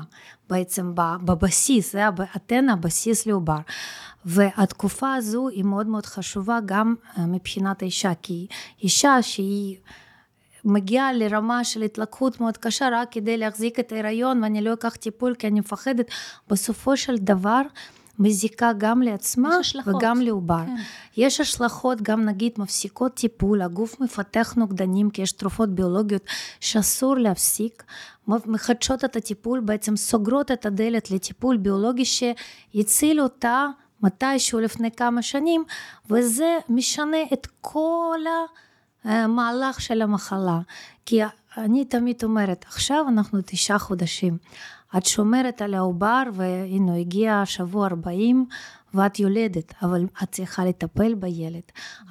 בעצם 0.49 0.91
בבסיס, 0.95 1.91
זה 1.91 2.01
אתן 2.35 2.69
הבסיס 2.69 3.25
לעובר. 3.25 3.57
והתקופה 4.27 5.13
הזו 5.13 5.49
היא 5.49 5.63
מאוד 5.63 5.87
מאוד 5.87 6.05
חשובה 6.05 6.59
גם 6.65 6.95
אה, 7.17 7.25
מבחינת 7.25 7.81
האישה, 7.81 8.11
כי 8.21 8.47
אישה 8.83 9.21
שהיא 9.21 9.77
מגיעה 10.65 11.13
לרמה 11.13 11.63
של 11.63 11.81
התלקחות 11.81 12.41
מאוד 12.41 12.57
קשה 12.57 12.89
רק 12.91 13.11
כדי 13.11 13.37
להחזיק 13.37 13.79
את 13.79 13.91
ההיריון 13.91 14.43
ואני 14.43 14.61
לא 14.61 14.73
אקח 14.73 14.95
טיפול 14.95 15.35
כי 15.35 15.47
אני 15.47 15.59
מפחדת, 15.59 16.11
בסופו 16.49 16.97
של 16.97 17.17
דבר 17.17 17.61
מזיקה 18.19 18.71
גם 18.77 19.01
לעצמה 19.01 19.57
וגם 19.85 20.21
לעובר. 20.21 20.63
כן. 20.65 20.75
יש 21.17 21.39
השלכות 21.41 22.01
גם 22.01 22.25
נגיד 22.25 22.51
מפסיקות 22.57 23.13
טיפול, 23.13 23.61
הגוף 23.61 23.99
מפתח 24.01 24.53
נוגדנים 24.57 25.09
כי 25.09 25.21
יש 25.21 25.31
תרופות 25.31 25.69
ביולוגיות 25.69 26.25
שאסור 26.59 27.17
להפסיק, 27.17 27.83
מחדשות 28.27 29.05
את 29.05 29.15
הטיפול, 29.15 29.59
בעצם 29.59 29.95
סוגרות 29.95 30.51
את 30.51 30.65
הדלת 30.65 31.11
לטיפול 31.11 31.57
ביולוגי 31.57 32.05
שיציל 32.05 33.21
אותה 33.21 33.67
מתישהו 34.03 34.59
לפני 34.59 34.91
כמה 34.91 35.21
שנים, 35.21 35.63
וזה 36.09 36.57
משנה 36.69 37.17
את 37.33 37.47
כל 37.61 38.19
המהלך 39.03 39.81
של 39.81 40.01
המחלה. 40.01 40.59
כי 41.05 41.21
אני 41.57 41.85
תמיד 41.85 42.23
אומרת, 42.23 42.65
עכשיו 42.67 43.05
אנחנו 43.07 43.39
תשעה 43.45 43.79
חודשים. 43.79 44.37
את 44.97 45.05
שומרת 45.05 45.61
על 45.61 45.73
העובר, 45.73 46.23
והנה 46.33 46.95
הגיע 46.95 47.41
שבוע 47.45 47.87
40 47.87 48.45
ואת 48.97 49.19
יולדת, 49.19 49.73
אבל 49.81 50.05
את 50.23 50.31
צריכה 50.31 50.65
לטפל 50.65 51.13
בילד, 51.15 51.61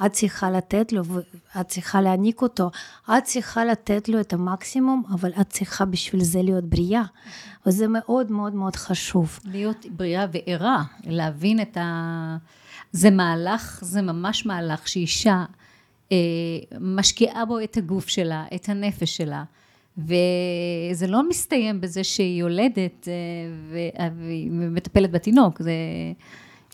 את 0.06 0.12
צריכה 0.12 0.50
לתת 0.50 0.92
לו, 0.92 1.02
את 1.60 1.68
צריכה 1.68 2.00
להעניק 2.00 2.42
אותו, 2.42 2.70
את 3.18 3.24
צריכה 3.24 3.64
לתת 3.64 4.08
לו 4.08 4.20
את 4.20 4.32
המקסימום, 4.32 5.02
אבל 5.10 5.30
את 5.40 5.50
צריכה 5.50 5.84
בשביל 5.84 6.22
זה 6.22 6.42
להיות 6.42 6.64
בריאה, 6.64 7.02
וזה 7.66 7.88
מאוד 7.88 8.32
מאוד 8.32 8.54
מאוד 8.54 8.76
חשוב. 8.76 9.38
להיות 9.44 9.86
בריאה 9.90 10.26
וערה, 10.32 10.82
להבין 11.04 11.60
את 11.60 11.76
ה... 11.76 12.36
זה 12.92 13.10
מהלך, 13.10 13.78
זה 13.82 14.02
ממש 14.02 14.46
מהלך 14.46 14.88
שאישה 14.88 15.44
אה, 16.12 16.16
משקיעה 16.80 17.44
בו 17.44 17.60
את 17.60 17.76
הגוף 17.76 18.08
שלה, 18.08 18.44
את 18.54 18.68
הנפש 18.68 19.16
שלה. 19.16 19.44
וזה 19.98 21.06
לא 21.06 21.28
מסתיים 21.28 21.80
בזה 21.80 22.04
שהיא 22.04 22.40
יולדת 22.40 23.08
אה, 23.08 24.08
והיא 24.18 24.50
מטפלת 24.50 25.10
בתינוק, 25.10 25.62
זה... 25.62 25.72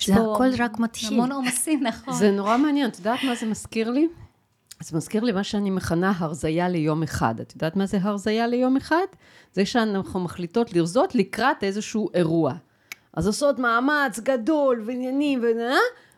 זה 0.07 0.15
הכל 0.15 0.51
רק 0.59 0.79
מתחיל. 0.79 1.13
המון 1.13 1.33
עומסים, 1.33 1.83
נכון. 1.89 2.15
זה 2.15 2.31
נורא 2.31 2.57
מעניין, 2.57 2.91
את 2.91 2.99
יודעת 2.99 3.25
מה 3.25 3.35
זה 3.35 3.47
מזכיר 3.47 3.91
לי? 3.91 4.09
זה 4.81 4.97
מזכיר 4.97 5.25
לי 5.25 5.33
מה 5.33 5.45
שאני 5.45 5.71
מכנה 5.71 6.13
הרזייה 6.19 6.69
ליום 6.69 7.03
אחד. 7.03 7.41
את 7.41 7.53
יודעת 7.55 7.77
מה 7.77 7.87
זה 7.87 7.99
הרזייה 8.03 8.47
ליום 8.47 8.77
אחד? 8.77 9.07
זה 9.53 9.67
שאנחנו 9.67 10.21
מחליטות 10.21 10.73
לרזות 10.73 11.15
לקראת 11.15 11.65
איזשהו 11.65 12.09
אירוע. 12.15 12.55
אז 13.15 13.27
עושות 13.27 13.59
מאמץ 13.59 14.21
גדול 14.21 14.83
ועניינים 14.87 15.41
ו... 15.43 15.47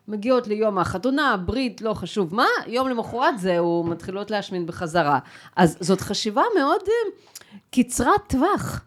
מגיעות 0.08 0.46
ליום 0.46 0.78
החתונה, 0.78 1.36
ברית, 1.36 1.80
לא 1.80 1.94
חשוב 1.94 2.34
מה, 2.34 2.46
יום 2.66 2.88
למחרת 2.88 3.38
זהו, 3.38 3.84
מתחילות 3.88 4.30
להשמין 4.30 4.66
בחזרה. 4.66 5.18
אז 5.56 5.76
זאת 5.80 6.00
חשיבה 6.00 6.42
מאוד 6.58 6.80
אה, 6.88 7.10
קצרת 7.70 8.20
טווח. 8.26 8.84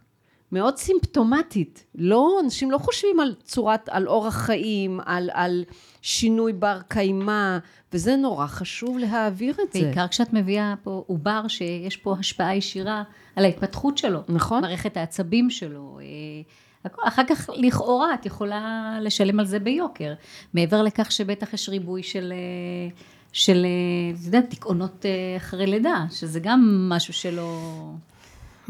מאוד 0.52 0.78
סימפטומטית. 0.78 1.86
לא, 1.96 2.40
אנשים 2.44 2.72
לא 2.72 2.78
חושבים 2.78 3.20
על 3.20 3.36
צורת, 3.44 3.90
על 3.90 4.08
אורח 4.08 4.36
חיים, 4.36 5.00
על, 5.06 5.30
על 5.34 5.64
שינוי 6.02 6.54
בר 6.54 6.80
קיימא, 6.88 7.58
וזה 7.94 8.16
נורא 8.16 8.48
חשוב 8.48 8.98
להעביר 8.98 9.54
את 9.54 9.58
בעיקר 9.58 9.80
זה. 9.80 9.86
בעיקר 9.86 10.08
כשאת 10.08 10.34
מביאה 10.34 10.74
פה 10.84 11.04
עובר 11.08 11.48
שיש 11.48 11.98
פה 11.98 12.16
השפעה 12.20 12.56
ישירה 12.56 13.04
על 13.36 13.46
ההתפתחות 13.46 13.98
שלו. 13.98 14.20
נכון. 14.30 14.62
מערכת 14.62 14.98
העצבים 14.98 15.50
שלו. 15.50 16.00
אה, 16.02 16.92
אחר 17.08 17.24
כך 17.30 17.50
לכאורה 17.54 18.14
את 18.14 18.26
יכולה 18.26 18.98
לשלם 19.02 19.40
על 19.40 19.46
זה 19.46 19.60
ביוקר. 19.60 20.14
מעבר 20.54 20.82
לכך 20.82 21.12
שבטח 21.12 21.54
יש 21.54 21.70
ריבוי 21.70 22.04
של... 22.04 22.34
אה, 22.36 22.98
של, 23.34 23.66
אה, 23.66 24.20
את 24.20 24.26
יודעת, 24.26 24.50
דיכאונות 24.50 25.06
אחרי 25.38 25.68
לידה, 25.68 26.06
שזה 26.12 26.40
גם 26.40 26.90
משהו 26.90 27.14
שלא... 27.14 27.60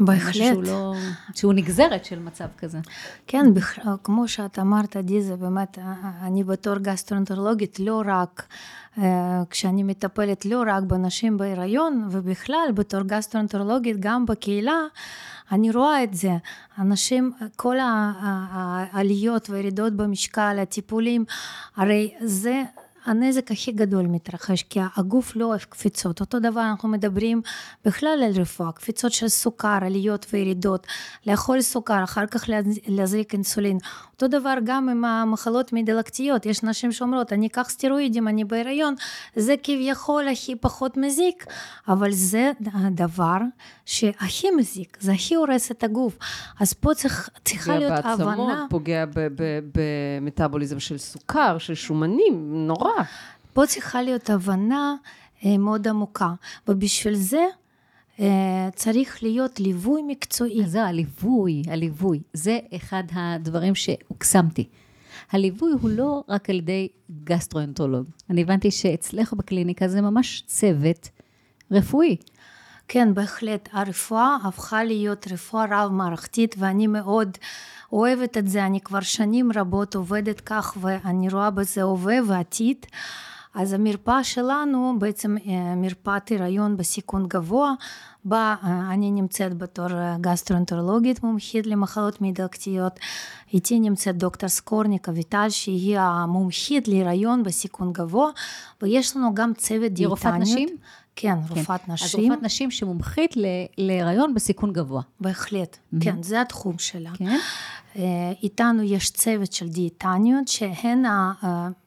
בהחלט. 0.00 0.28
משהו 0.28 0.44
שהוא 0.52 0.64
לא, 0.64 0.94
שהוא 1.34 1.54
נגזרת 1.54 2.04
של 2.04 2.18
מצב 2.18 2.46
כזה. 2.58 2.78
כן, 3.26 3.54
בכ... 3.54 3.78
כמו 4.04 4.28
שאת 4.28 4.58
אמרת, 4.58 4.96
עדי, 4.96 5.22
זה 5.22 5.36
באמת, 5.36 5.78
אני 6.22 6.44
בתור 6.44 6.78
גסטרונטרולוגית 6.78 7.80
לא 7.80 8.02
רק, 8.06 8.46
אה, 8.98 9.42
כשאני 9.50 9.82
מטפלת 9.82 10.46
לא 10.46 10.62
רק 10.66 10.82
בנשים 10.82 11.36
בהיריון, 11.36 12.08
ובכלל 12.10 12.68
בתור 12.74 13.02
גסטרונטרולוגית 13.02 13.96
גם 14.00 14.26
בקהילה, 14.26 14.80
אני 15.52 15.70
רואה 15.70 16.02
את 16.04 16.14
זה. 16.14 16.32
אנשים, 16.78 17.32
כל 17.56 17.76
העליות 17.80 19.50
והירידות 19.50 19.92
במשקל, 19.92 20.58
הטיפולים, 20.62 21.24
הרי 21.76 22.14
זה 22.20 22.62
הנזק 23.08 23.50
הכי 23.50 23.72
גדול 23.72 24.06
מתרחש, 24.06 24.62
כי 24.62 24.80
הגוף 24.96 25.36
לא 25.36 25.44
אוהב 25.44 25.60
קפיצות. 25.60 26.20
אותו 26.20 26.38
דבר 26.38 26.60
אנחנו 26.60 26.88
מדברים 26.88 27.42
בכלל 27.84 28.22
על 28.24 28.40
רפואה, 28.40 28.72
קפיצות 28.72 29.12
של 29.12 29.28
סוכר, 29.28 29.78
עליות 29.82 30.26
וירידות, 30.32 30.86
לאכול 31.26 31.60
סוכר, 31.60 32.04
אחר 32.04 32.26
כך 32.26 32.44
להזריק 32.86 33.32
אינסולין. 33.32 33.78
אותו 34.12 34.28
דבר 34.28 34.54
גם 34.64 34.88
עם 34.88 35.04
המחלות 35.04 35.72
מדלקתיות, 35.72 36.46
יש 36.46 36.62
נשים 36.62 36.92
שאומרות, 36.92 37.32
אני 37.32 37.46
אקח 37.46 37.68
סטרואידים, 37.68 38.28
אני 38.28 38.44
בהיריון, 38.44 38.94
זה 39.36 39.54
כביכול 39.62 40.28
הכי 40.28 40.56
פחות 40.56 40.96
מזיק, 40.96 41.46
אבל 41.88 42.12
זה 42.12 42.52
הדבר 42.72 43.38
שהכי 43.84 44.50
מזיק, 44.50 44.96
זה 45.00 45.12
הכי 45.12 45.34
הורס 45.34 45.70
את 45.70 45.84
הגוף. 45.84 46.18
אז 46.60 46.72
פה 46.72 46.94
צריך, 46.94 47.28
צריכה 47.44 47.78
להיות 47.78 47.92
הבנה... 48.04 48.16
פוגע 48.16 48.36
בעצמות, 48.36 48.58
פוגע 48.70 49.04
במטאבוליזם 49.74 50.80
של 50.80 50.98
סוכר, 50.98 51.58
של 51.58 51.74
שומנים, 51.74 52.66
נורא. 52.66 52.97
פה 53.52 53.66
צריכה 53.66 54.02
להיות 54.02 54.30
הבנה 54.30 54.94
אה, 55.44 55.58
מאוד 55.58 55.88
עמוקה, 55.88 56.32
ובשביל 56.68 57.14
זה 57.14 57.46
אה, 58.20 58.68
צריך 58.74 59.22
להיות 59.22 59.60
ליווי 59.60 60.02
מקצועי. 60.06 60.66
זה 60.66 60.84
הליווי, 60.84 61.62
הליווי, 61.68 62.20
זה 62.32 62.58
אחד 62.76 63.02
הדברים 63.12 63.74
שהוקסמתי. 63.74 64.68
הליווי 65.30 65.72
הוא 65.80 65.90
לא 65.90 66.22
רק 66.28 66.50
על 66.50 66.56
ידי 66.56 66.88
גסטרואנטרולוג. 67.24 68.06
אני 68.30 68.42
הבנתי 68.42 68.70
שאצלך 68.70 69.32
בקליניקה 69.32 69.88
זה 69.88 70.00
ממש 70.00 70.42
צוות 70.46 71.08
רפואי. 71.70 72.16
כן, 72.88 73.14
בהחלט. 73.14 73.68
הרפואה 73.72 74.36
הפכה 74.44 74.84
להיות 74.84 75.26
רפואה 75.32 75.64
רב-מערכתית, 75.70 76.54
ואני 76.58 76.86
מאוד 76.86 77.38
אוהבת 77.92 78.38
את 78.38 78.48
זה. 78.48 78.66
אני 78.66 78.80
כבר 78.80 79.00
שנים 79.00 79.50
רבות 79.54 79.94
עובדת 79.94 80.40
כך, 80.40 80.76
ואני 80.80 81.28
רואה 81.28 81.50
בזה 81.50 81.82
הווה 81.82 82.16
ועתיד. 82.26 82.86
אז 83.54 83.72
המרפאה 83.72 84.24
שלנו 84.24 84.94
בעצם 84.98 85.36
אה, 85.46 85.74
מרפאת 85.74 86.32
הריון 86.32 86.76
בסיכון 86.76 87.26
גבוה, 87.28 87.72
בה 88.24 88.54
אה, 88.64 88.92
אני 88.92 89.10
נמצאת 89.10 89.58
בתור 89.58 89.92
אה, 89.92 90.16
גסטרונטרולוגית 90.20 91.22
מומחית 91.22 91.66
למחלות 91.66 92.20
מדלקתיות. 92.20 93.00
איתי 93.54 93.80
נמצאת 93.80 94.16
דוקטור 94.16 94.48
סקורניק 94.48 95.08
אביטל 95.08 95.46
שהיא 95.48 95.98
המומחית 95.98 96.88
להיריון 96.88 97.42
בסיכון 97.42 97.92
גבוה, 97.92 98.30
ויש 98.82 99.16
לנו 99.16 99.34
גם 99.34 99.52
צוות 99.54 99.92
דיאטניות. 99.92 99.98
היא 99.98 100.06
רופאת 100.06 100.34
נשים? 100.40 100.68
כן, 101.16 101.34
כן, 101.48 101.54
רופאת. 101.54 101.88
נשים. 101.88 102.20
אז 102.20 102.30
רופאת 102.30 102.42
נשים 102.42 102.70
שמומחית 102.70 103.34
להיריון 103.78 104.34
בסיכון 104.34 104.72
גבוה. 104.72 105.02
בהחלט, 105.20 105.76
mm-hmm. 105.76 106.04
כן, 106.04 106.22
זה 106.22 106.40
התחום 106.40 106.78
שלה. 106.78 107.10
כן. 107.14 107.38
אה, 107.96 108.32
איתנו 108.42 108.82
יש 108.82 109.10
צוות 109.10 109.52
של 109.52 109.68
דיאטניות 109.68 110.48
שהן 110.48 111.04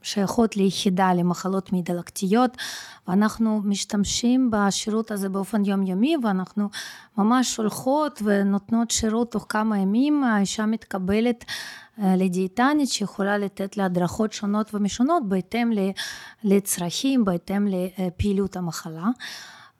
שייכות 0.01 0.57
ליחידה 0.57 1.13
למחלות 1.13 1.71
מעי 1.71 1.81
דלקתיות 1.81 2.57
ואנחנו 3.07 3.61
משתמשים 3.63 4.51
בשירות 4.51 5.11
הזה 5.11 5.29
באופן 5.29 5.65
יומיומי 5.65 6.15
ואנחנו 6.23 6.69
ממש 7.17 7.57
הולכות 7.57 8.21
ונותנות 8.25 8.91
שירות 8.91 9.31
תוך 9.31 9.45
כמה 9.49 9.77
ימים. 9.77 10.23
האישה 10.23 10.65
מתקבלת 10.65 11.45
אה, 11.99 12.15
לדיאטנית 12.15 12.89
שיכולה 12.89 13.37
לתת 13.37 13.77
לה 13.77 13.85
הדרכות 13.85 14.33
שונות 14.33 14.73
ומשונות 14.73 15.29
בהתאם 15.29 15.71
לצרכים, 16.43 17.25
בהתאם 17.25 17.67
לפעילות 17.67 18.57
המחלה. 18.57 19.05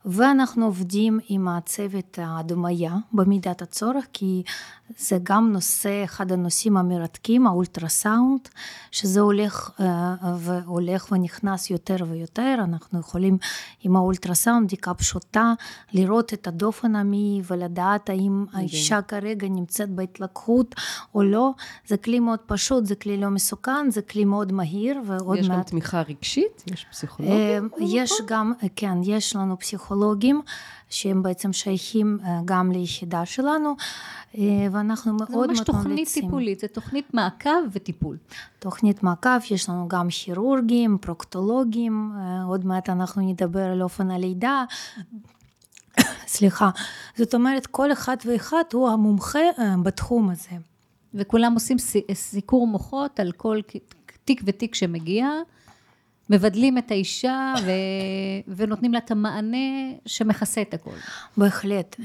ואנחנו 0.06 0.66
עובדים 0.66 1.20
עם 1.28 1.48
הצוות 1.48 2.20
ההדמיה 2.22 2.96
במידת 3.14 3.62
הצורך, 3.62 4.08
כי 4.14 4.44
זה 4.98 5.18
גם 5.24 5.52
נושא, 5.52 6.04
אחד 6.04 6.32
הנושאים 6.32 6.78
המרתקים, 6.78 7.48
האולטרסאונד, 7.48 8.40
שזה 8.92 9.20
הולך 9.20 9.72
אה, 9.80 10.16
והולך 10.38 11.08
ונכנס 11.12 11.70
יותר 11.70 11.96
ויותר, 12.10 12.56
אנחנו 12.64 13.00
יכולים 13.00 13.38
עם 13.84 13.96
האולטרסאונד, 13.96 14.68
בדיקה 14.68 14.94
פשוטה, 14.94 15.54
לראות 15.94 16.34
את 16.34 16.48
הדופן 16.48 16.96
המעי 16.96 17.42
ולדעת 17.48 18.10
האם 18.10 18.46
האישה 18.54 19.02
כרגע 19.02 19.48
נמצאת 19.50 19.90
בהתלקחות 19.90 20.76
או 21.16 21.24
לא, 21.24 21.52
זה 21.88 21.98
כלי 21.98 22.20
מאוד 22.20 22.40
פשוט, 22.40 22.86
זה 22.86 22.96
כלי 22.96 23.18
לא 23.18 23.30
מסוכן, 23.30 23.90
זה 23.90 24.02
כלי 24.02 24.26
מאוד 24.26 24.52
מהיר 24.52 25.02
ועוד 25.06 25.38
יש 25.38 25.48
מעט... 25.48 25.58
גם 25.58 25.64
תמיכה 25.64 26.02
רגשית? 26.02 26.64
יש 26.74 26.86
פסיכולוגים? 26.92 27.70
יש 27.80 28.12
גם, 28.28 28.54
כן, 28.76 28.98
יש 29.04 29.36
לנו 29.36 29.60
פסיכולוגים 29.60 30.42
שהם 30.92 31.24
בעצם 31.24 31.54
שייכים 31.54 32.20
גם 32.46 32.72
ליחידה 32.72 33.26
שלנו, 33.26 33.76
ואנחנו 34.72 35.14
מאוד 35.14 35.32
מאוד 35.32 35.50
ממליצים. 35.50 35.66
זה 35.66 35.74
ממש 35.74 35.84
תוכנית 35.84 36.10
טיפולית, 36.14 36.60
זה 36.60 36.68
תוכנית 36.68 37.14
מעקב 37.14 37.50
וטיפול. 37.72 38.18
תוכנית 38.60 39.04
מעקב, 39.04 39.40
יש 39.52 39.70
לנו 39.70 39.88
גם 39.88 40.08
כירורגים, 40.10 40.98
פרוקטולוגים, 41.02 42.12
עוד 42.48 42.66
מעט 42.66 42.90
אנחנו 42.90 43.22
נדבר 43.22 43.64
על 43.64 43.82
אופן 43.82 44.12
הלידה. 44.12 44.64
סליחה, 46.28 46.70
זאת 47.18 47.34
אומרת 47.34 47.66
כל 47.68 47.92
אחד 47.92 48.16
ואחד 48.26 48.64
הוא 48.74 48.90
המומחה 48.90 49.40
בתחום 49.84 50.30
הזה. 50.30 50.58
וכולם 51.14 51.54
עושים 51.54 51.78
סיקור 52.14 52.68
מוחות 52.68 53.20
על 53.20 53.32
כל 53.32 53.60
תיק 54.26 54.42
ותיק 54.46 54.76
שמגיע, 54.76 55.28
מבדלים 56.32 56.78
את 56.78 56.92
האישה 56.92 57.54
ו... 57.66 57.72
ונותנים 58.48 58.94
לה 58.94 59.00
את 59.00 59.12
המענה 59.12 59.58
שמכסה 60.06 60.62
את 60.62 60.74
הכל. 60.74 60.92
בהחלט. 61.38 61.96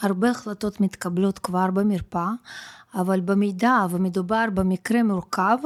הרבה 0.00 0.30
החלטות 0.30 0.80
מתקבלות 0.80 1.38
כבר 1.38 1.70
במרפאה, 1.70 2.30
אבל 2.94 3.20
במידה 3.20 3.86
ומדובר 3.90 4.44
במקרה 4.54 5.02
מורכב, 5.02 5.56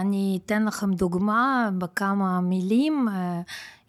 אני 0.00 0.38
אתן 0.44 0.64
לכם 0.64 0.94
דוגמה 0.94 1.70
בכמה 1.78 2.40
מילים. 2.40 3.08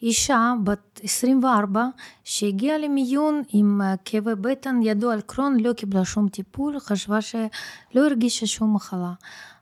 אישה 0.02 0.54
בת 0.64 1.00
24 1.04 1.88
שהגיעה 2.24 2.78
למיון 2.78 3.42
עם 3.50 3.82
כאבי 4.06 4.36
בטן, 4.36 4.80
ידוע 4.84 5.14
על 5.14 5.22
קרון, 5.22 5.58
לא 5.60 5.74
קיבלה 5.74 6.06
שום 6.06 6.30
טיפול, 6.30 6.80
חשבה 6.80 7.22
שלא 7.22 7.42
הרגישה 7.96 8.48
שום 8.48 8.76
מחלה. 8.76 9.14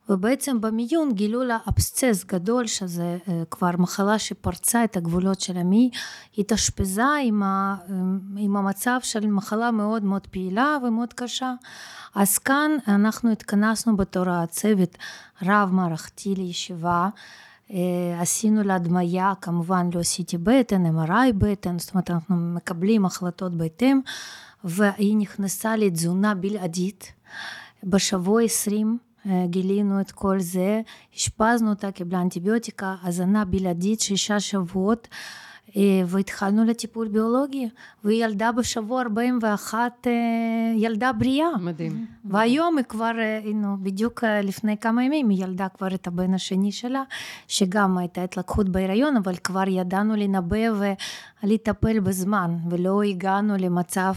ובעצם 0.09 0.61
במיון 0.61 1.11
גילו 1.13 1.43
לה 1.43 1.57
אבסצס 1.69 2.23
גדול, 2.23 2.67
שזה 2.67 3.17
כבר 3.51 3.71
מחלה 3.77 4.19
שפרצה 4.19 4.83
את 4.83 4.97
הגבולות 4.97 5.41
של 5.41 5.57
המי, 5.57 5.89
התאשפזה 6.37 7.05
עם, 7.23 7.43
ה, 7.43 7.75
עם 8.37 8.55
המצב 8.55 8.99
של 9.03 9.27
מחלה 9.27 9.71
מאוד 9.71 10.03
מאוד 10.03 10.27
פעילה 10.27 10.77
ומאוד 10.83 11.13
קשה. 11.13 11.53
אז 12.15 12.37
כאן 12.37 12.71
אנחנו 12.87 13.31
התכנסנו 13.31 13.97
בתור 13.97 14.29
הצוות 14.29 14.97
רב 15.41 15.69
מערכתי 15.71 16.35
לישיבה. 16.35 17.09
עשינו 18.19 18.63
לה 18.63 18.75
הדמיה, 18.75 19.33
כמובן 19.41 19.89
לא 19.93 19.99
עשיתי 19.99 20.37
בטן, 20.37 20.85
MRI 20.85 21.33
בטן, 21.37 21.79
זאת 21.79 21.93
אומרת 21.93 22.11
אנחנו 22.11 22.35
מקבלים 22.35 23.05
החלטות 23.05 23.55
בהתאם, 23.55 23.99
והיא 24.63 25.17
נכנסה 25.17 25.75
לתזונה 25.75 26.35
בלעדית 26.35 27.11
בשבוע 27.83 28.41
20 28.41 28.97
גילינו 29.45 30.01
את 30.01 30.11
כל 30.11 30.39
זה, 30.39 30.81
אשפזנו 31.15 31.69
אותה, 31.69 31.91
קיבלה 31.91 32.21
אנטיביוטיקה, 32.21 32.95
הזנה 33.03 33.45
בלעדית 33.45 33.99
שישה 33.99 34.39
שבועות, 34.39 35.07
והתחלנו 36.05 36.65
לטיפול 36.65 37.07
ביולוגי, 37.07 37.69
והיא 38.03 38.25
ילדה 38.25 38.51
בשבוע 38.51 39.01
41, 39.01 40.07
ילדה 40.75 41.13
בריאה. 41.13 41.57
מדהים. 41.59 42.05
והיום 42.25 42.77
היא 42.77 42.85
כבר, 42.85 43.11
הנה, 43.43 43.75
בדיוק 43.81 44.23
לפני 44.23 44.77
כמה 44.77 45.03
ימים, 45.03 45.29
היא 45.29 45.43
ילדה 45.43 45.67
כבר 45.69 45.95
את 45.95 46.07
הבן 46.07 46.33
השני 46.33 46.71
שלה, 46.71 47.03
שגם 47.47 47.97
הייתה 47.97 48.23
התלקחות 48.23 48.69
בהיריון, 48.69 49.17
אבל 49.17 49.35
כבר 49.35 49.67
ידענו 49.67 50.15
לנבא 50.15 50.57
ולטפל 51.43 51.99
בזמן, 51.99 52.57
ולא 52.69 53.03
הגענו 53.03 53.57
למצב... 53.57 54.13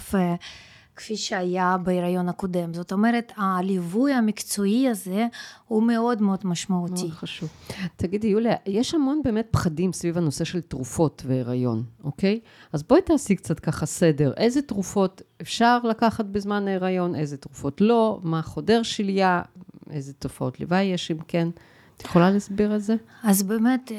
כפי 0.96 1.16
שהיה 1.16 1.76
בהיריון 1.82 2.28
הקודם. 2.28 2.74
זאת 2.74 2.92
אומרת, 2.92 3.32
הליווי 3.36 4.12
המקצועי 4.12 4.88
הזה 4.88 5.26
הוא 5.68 5.82
מאוד 5.82 6.22
מאוד 6.22 6.40
משמעותי. 6.44 7.02
מאוד 7.02 7.10
חשוב. 7.10 7.48
תגידי, 7.96 8.26
יוליה, 8.26 8.56
יש 8.66 8.94
המון 8.94 9.20
באמת 9.24 9.46
פחדים 9.50 9.92
סביב 9.92 10.18
הנושא 10.18 10.44
של 10.44 10.60
תרופות 10.60 11.22
והיריון, 11.26 11.82
אוקיי? 12.04 12.40
אז 12.72 12.82
בואי 12.82 13.02
תעשי 13.02 13.36
קצת 13.36 13.60
ככה 13.60 13.86
סדר. 13.86 14.32
איזה 14.36 14.62
תרופות 14.62 15.22
אפשר 15.40 15.78
לקחת 15.78 16.24
בזמן 16.24 16.68
ההיריון, 16.68 17.14
איזה 17.14 17.36
תרופות 17.36 17.80
לא, 17.80 18.20
מה 18.22 18.42
חודר 18.42 18.82
שליה, 18.82 19.42
איזה 19.90 20.12
תופעות 20.12 20.60
לוואי 20.60 20.84
יש 20.84 21.10
אם 21.10 21.18
כן. 21.28 21.48
את 21.96 22.04
יכולה 22.04 22.30
להסביר 22.30 22.76
את 22.76 22.82
זה? 22.82 22.94
אז 23.22 23.42
באמת, 23.42 23.92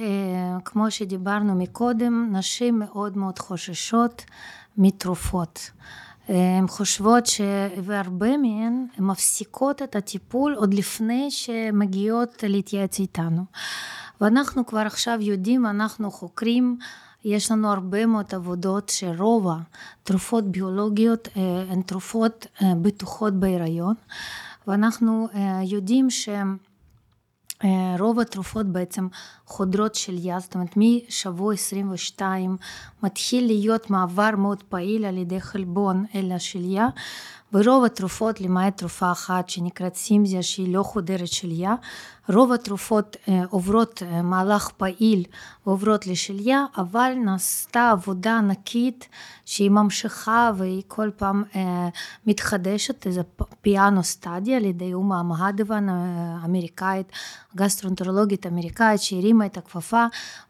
כמו 0.65 0.91
שדיברנו 0.91 1.55
מקודם, 1.55 2.29
נשים 2.31 2.79
מאוד 2.79 3.17
מאוד 3.17 3.39
חוששות 3.39 4.23
מתרופות. 4.77 5.71
הן 6.27 6.67
חושבות 6.67 7.25
ש... 7.25 7.41
והרבה 7.83 8.37
מהן 8.37 8.85
מפסיקות 8.99 9.81
את 9.81 9.95
הטיפול 9.95 10.53
עוד 10.53 10.73
לפני 10.73 11.31
שמגיעות 11.31 12.43
להתייעץ 12.47 12.99
איתנו. 12.99 13.45
ואנחנו 14.21 14.65
כבר 14.65 14.79
עכשיו 14.79 15.17
יודעים, 15.21 15.65
אנחנו 15.65 16.11
חוקרים, 16.11 16.77
יש 17.25 17.51
לנו 17.51 17.71
הרבה 17.71 18.05
מאוד 18.05 18.25
עבודות 18.35 18.89
שרוב 18.89 19.47
התרופות 20.03 20.51
ביולוגיות 20.51 21.27
הן 21.69 21.81
תרופות 21.81 22.47
בטוחות 22.81 23.33
בהיריון, 23.33 23.93
ואנחנו 24.67 25.27
יודעים 25.63 26.09
שהן 26.09 26.57
רוב 28.00 28.20
התרופות 28.20 28.65
בעצם 28.65 29.08
חודרות 29.46 29.96
שליה, 29.96 30.39
זאת 30.39 30.56
אומרת 30.56 30.74
משבוע 30.78 31.54
22 31.54 32.58
מתחיל 33.04 33.46
להיות 33.46 33.89
מעבר 33.89 34.30
מאוד 34.38 34.63
פעיל 34.63 35.06
על 35.06 35.17
ידי 35.17 35.41
חלבון 35.41 36.06
אל 36.15 36.32
השליה 36.32 36.88
ורוב 37.54 37.86
התרופות 37.86 38.41
למעט 38.41 38.78
תרופה 38.78 39.12
אחת 39.12 39.50
שנקראת 39.50 39.96
סימזיה 39.96 40.43
שהיא 40.43 40.74
לא 40.74 40.84
חודרת 40.84 41.28
שליה 41.28 41.76
רוב 42.29 42.51
התרופות 42.51 43.17
עוברות 43.49 44.03
מהלך 44.23 44.69
פעיל 44.77 45.23
ועוברות 45.65 46.07
לשליה 46.07 46.65
אבל 46.77 47.13
נעשתה 47.25 47.89
עבודה 47.91 48.37
ענקית 48.37 49.07
שהיא 49.45 49.71
ממשיכה 49.71 50.51
והיא 50.57 50.83
כל 50.87 51.09
פעם 51.17 51.43
מתחדשת 52.27 53.07
איזה 53.07 53.21
פיאנו 53.61 54.03
סטדיה 54.03 54.57
על 54.57 54.65
ידי 54.65 54.93
אומה 54.93 55.23
מהדוון 55.23 55.89
האמריקאית 55.89 57.11
גסטרונטרולוגית 57.55 58.47
אמריקאית 58.47 59.01
שהרימה 59.01 59.45
את 59.45 59.57
הכפפה 59.57 60.05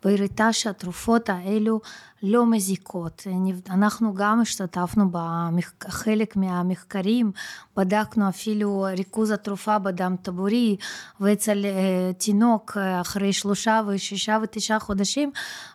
והראתה 0.05 0.53
שהתרופות 0.53 1.29
האלו 1.29 1.79
לא 2.23 2.45
מזיקות. 2.45 3.27
אנחנו 3.69 4.13
גם 4.13 4.41
השתתפנו 4.41 5.09
בחלק 5.11 6.35
מהמחקרים, 6.35 7.31
בדקנו 7.77 8.29
אפילו 8.29 8.85
ריכוז 8.97 9.31
התרופה 9.31 9.79
בדם 9.79 10.15
טבורי 10.21 10.75
ואצל 11.19 11.65
תינוק 12.17 12.77
אחרי 13.01 13.33
שלושה 13.33 13.81
ושישה 13.87 14.37
ותשעה 14.43 14.79
חודשים 14.79 15.31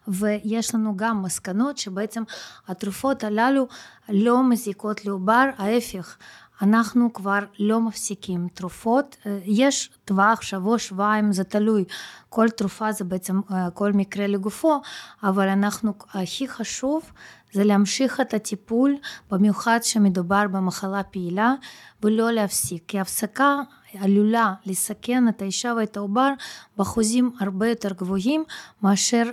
ויש 0.09 0.75
לנו 0.75 0.97
גם 0.97 1.23
מסקנות 1.23 1.79
שבעצם 1.79 2.23
התרופות 2.69 3.25
הללו 3.25 3.67
לא 4.09 4.43
מזיקות 4.51 5.05
לעובר, 5.05 5.45
ההפך 5.57 6.17
אנחנו 6.63 7.13
כבר 7.13 7.39
לא 7.59 7.81
מפסיקים 7.81 8.49
תרופות, 8.55 9.17
יש 9.45 9.91
טווח 10.05 10.43
שבוע 10.43 10.79
שבועיים 10.79 11.33
זה 11.33 11.45
תלוי, 11.45 11.85
כל 12.29 12.49
תרופה 12.49 12.93
זה 12.93 13.05
בעצם 13.05 13.41
כל 13.75 13.93
מקרה 13.93 14.27
לגופו, 14.27 14.81
אבל 15.23 15.49
אנחנו 15.49 15.93
הכי 16.15 16.49
חשוב 16.49 17.13
זה 17.53 17.65
להמשיך 17.65 18.21
את 18.21 18.35
הטיפול, 18.35 18.97
במיוחד 19.31 19.79
שמדובר 19.83 20.45
במחלה 20.53 21.03
פעילה 21.03 21.55
ולא 22.03 22.31
להפסיק, 22.31 22.83
כי 22.89 23.01
הפסקה 23.01 23.57
עלולה 23.99 24.55
לסכן 24.67 25.29
את 25.29 25.43
האישה 25.43 25.73
ואת 25.77 25.97
העובר 25.97 26.33
באחוזים 26.77 27.31
הרבה 27.41 27.69
יותר 27.69 27.93
גבוהים 27.93 28.45
מאשר 28.83 29.31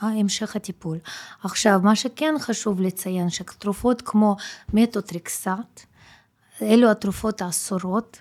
המשך 0.00 0.56
הטיפול. 0.56 0.98
עכשיו 1.42 1.80
מה 1.82 1.96
שכן 1.96 2.34
חשוב 2.40 2.80
לציין 2.80 3.30
שתרופות 3.30 4.02
כמו 4.02 4.36
מטוטריקסט 4.72 5.48
אלו 6.62 6.90
התרופות 6.90 7.42
האסורות 7.42 8.20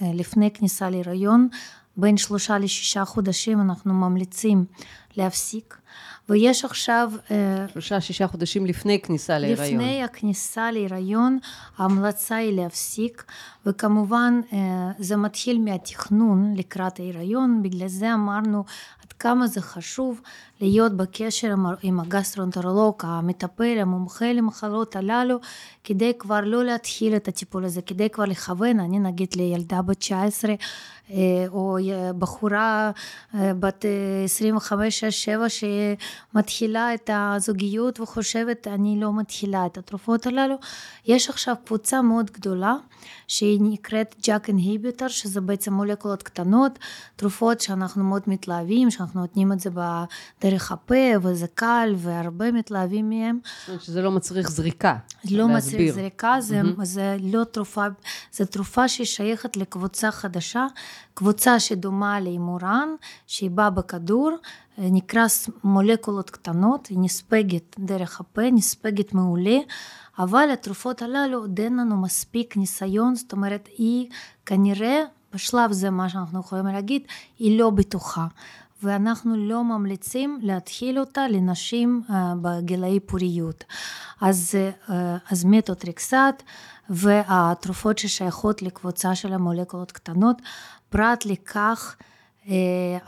לפני 0.00 0.50
כניסה 0.50 0.90
להיריון, 0.90 1.48
בין 1.96 2.16
שלושה 2.16 2.58
לשישה 2.58 3.04
חודשים 3.04 3.60
אנחנו 3.60 3.94
ממליצים 3.94 4.64
להפסיק. 5.16 5.76
ויש 6.28 6.64
עכשיו... 6.64 7.12
שלושה, 7.72 8.00
שישה 8.00 8.26
חודשים 8.26 8.66
לפני 8.66 9.00
כניסה 9.00 9.38
להיריון. 9.38 9.80
לפני 9.80 10.02
הכניסה 10.04 10.70
להיריון, 10.70 11.38
ההמלצה 11.78 12.36
היא 12.36 12.60
להפסיק, 12.62 13.24
וכמובן 13.66 14.40
זה 14.98 15.16
מתחיל 15.16 15.58
מהתכנון 15.58 16.54
לקראת 16.56 17.00
ההיריון, 17.00 17.62
בגלל 17.62 17.88
זה 17.88 18.14
אמרנו 18.14 18.64
עד 19.02 19.12
כמה 19.12 19.46
זה 19.46 19.60
חשוב 19.60 20.20
להיות 20.60 20.96
בקשר 20.96 21.54
עם 21.82 22.00
הגסטרונטרולוג, 22.00 22.94
המטפל, 23.00 23.78
המומחה 23.80 24.32
למחלות 24.32 24.96
הללו, 24.96 25.38
כדי 25.84 26.12
כבר 26.18 26.40
לא 26.40 26.64
להתחיל 26.64 27.16
את 27.16 27.28
הטיפול 27.28 27.64
הזה, 27.64 27.82
כדי 27.82 28.10
כבר 28.10 28.24
לכוון, 28.24 28.80
אני 28.80 28.98
נגיד 28.98 29.28
לילדה 29.36 29.82
בת 29.82 29.98
19, 29.98 30.54
או 31.48 31.76
בחורה 32.18 32.90
בת 33.34 33.84
25, 34.24 35.00
6, 35.00 35.24
7 35.24 35.48
שמתחילה 36.32 36.94
את 36.94 37.10
הזוגיות 37.12 38.00
וחושבת 38.00 38.68
אני 38.68 39.00
לא 39.00 39.12
מתחילה 39.16 39.66
את 39.66 39.78
התרופות 39.78 40.26
הללו. 40.26 40.56
יש 41.06 41.28
עכשיו 41.28 41.54
קבוצה 41.64 42.02
מאוד 42.02 42.30
גדולה 42.30 42.74
שהיא 43.28 43.60
נקראת 43.62 44.14
JAK 44.22 44.48
inhibitor, 44.48 45.08
שזה 45.08 45.40
בעצם 45.40 45.72
מולקולות 45.72 46.22
קטנות, 46.22 46.78
תרופות 47.16 47.60
שאנחנו 47.60 48.04
מאוד 48.04 48.22
מתלהבים, 48.26 48.90
שאנחנו 48.90 49.20
נותנים 49.20 49.52
את 49.52 49.60
זה 49.60 49.70
דרך 50.40 50.72
הפה 50.72 51.18
וזה 51.22 51.46
קל 51.54 51.94
והרבה 51.96 52.52
מתלהבים 52.52 53.10
מהם. 53.10 53.38
שזה 53.80 54.02
לא 54.02 54.10
מצריך 54.10 54.50
זריקה. 54.50 54.96
לא 55.30 55.48
להסביר. 55.48 55.80
מצריך 55.80 55.94
זריקה, 55.94 56.36
זה, 56.40 56.60
mm-hmm. 56.60 56.84
זה 56.84 57.16
לא 57.22 57.44
תרופה, 57.44 57.86
זו 58.32 58.44
תרופה 58.44 58.88
שהיא 58.88 59.06
שייכת 59.06 59.56
לקבוצה 59.56 60.10
חדשה, 60.10 60.66
קבוצה 61.14 61.60
שדומה 61.60 62.20
להימורן, 62.20 62.88
שהיא 63.26 63.50
באה 63.50 63.70
בכדור, 63.70 64.30
נקרא 64.78 65.26
מולקולות 65.64 66.30
קטנות, 66.30 66.86
היא 66.86 66.98
נספגת 67.00 67.76
דרך 67.78 68.20
הפה, 68.20 68.50
נספגת 68.50 69.14
מעולה. 69.14 69.58
אבל 70.18 70.48
התרופות 70.52 71.02
הללו 71.02 71.38
עוד 71.38 71.60
אין 71.60 71.76
לנו 71.76 71.96
מספיק 71.96 72.56
ניסיון, 72.56 73.14
זאת 73.14 73.32
אומרת 73.32 73.68
היא 73.78 74.08
כנראה 74.46 75.02
בשלב 75.34 75.72
זה 75.72 75.90
מה 75.90 76.08
שאנחנו 76.08 76.40
יכולים 76.40 76.66
להגיד, 76.66 77.02
היא 77.38 77.58
לא 77.58 77.70
בטוחה. 77.70 78.26
ואנחנו 78.82 79.36
לא 79.36 79.64
ממליצים 79.64 80.38
להתחיל 80.42 80.98
אותה 80.98 81.28
לנשים 81.28 82.02
uh, 82.08 82.12
בגילאי 82.42 83.00
פוריות. 83.00 83.64
אז, 84.20 84.54
uh, 84.88 84.92
אז 85.30 85.44
מתוטריקסט 85.44 86.42
והתרופות 86.90 87.98
ששייכות 87.98 88.62
לקבוצה 88.62 89.14
של 89.14 89.32
המולקולות 89.32 89.92
קטנות, 89.92 90.42
פרט 90.88 91.26
לכך 91.26 91.96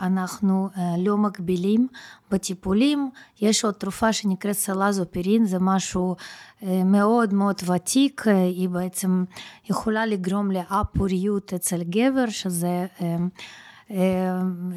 אנחנו 0.00 0.68
לא 0.98 1.16
מגבילים 1.16 1.88
בטיפולים. 2.30 3.10
יש 3.40 3.64
עוד 3.64 3.74
תרופה 3.74 4.12
שנקראת 4.12 4.54
סלזופרין, 4.54 5.44
זה 5.44 5.58
משהו 5.60 6.16
מאוד 6.62 7.34
מאוד 7.34 7.60
ותיק, 7.66 8.22
היא 8.28 8.68
בעצם 8.68 9.24
יכולה 9.70 10.06
לגרום 10.06 10.50
לאפוריות 10.50 11.54
אצל 11.54 11.82
גבר, 11.82 12.26
שזה... 12.28 12.86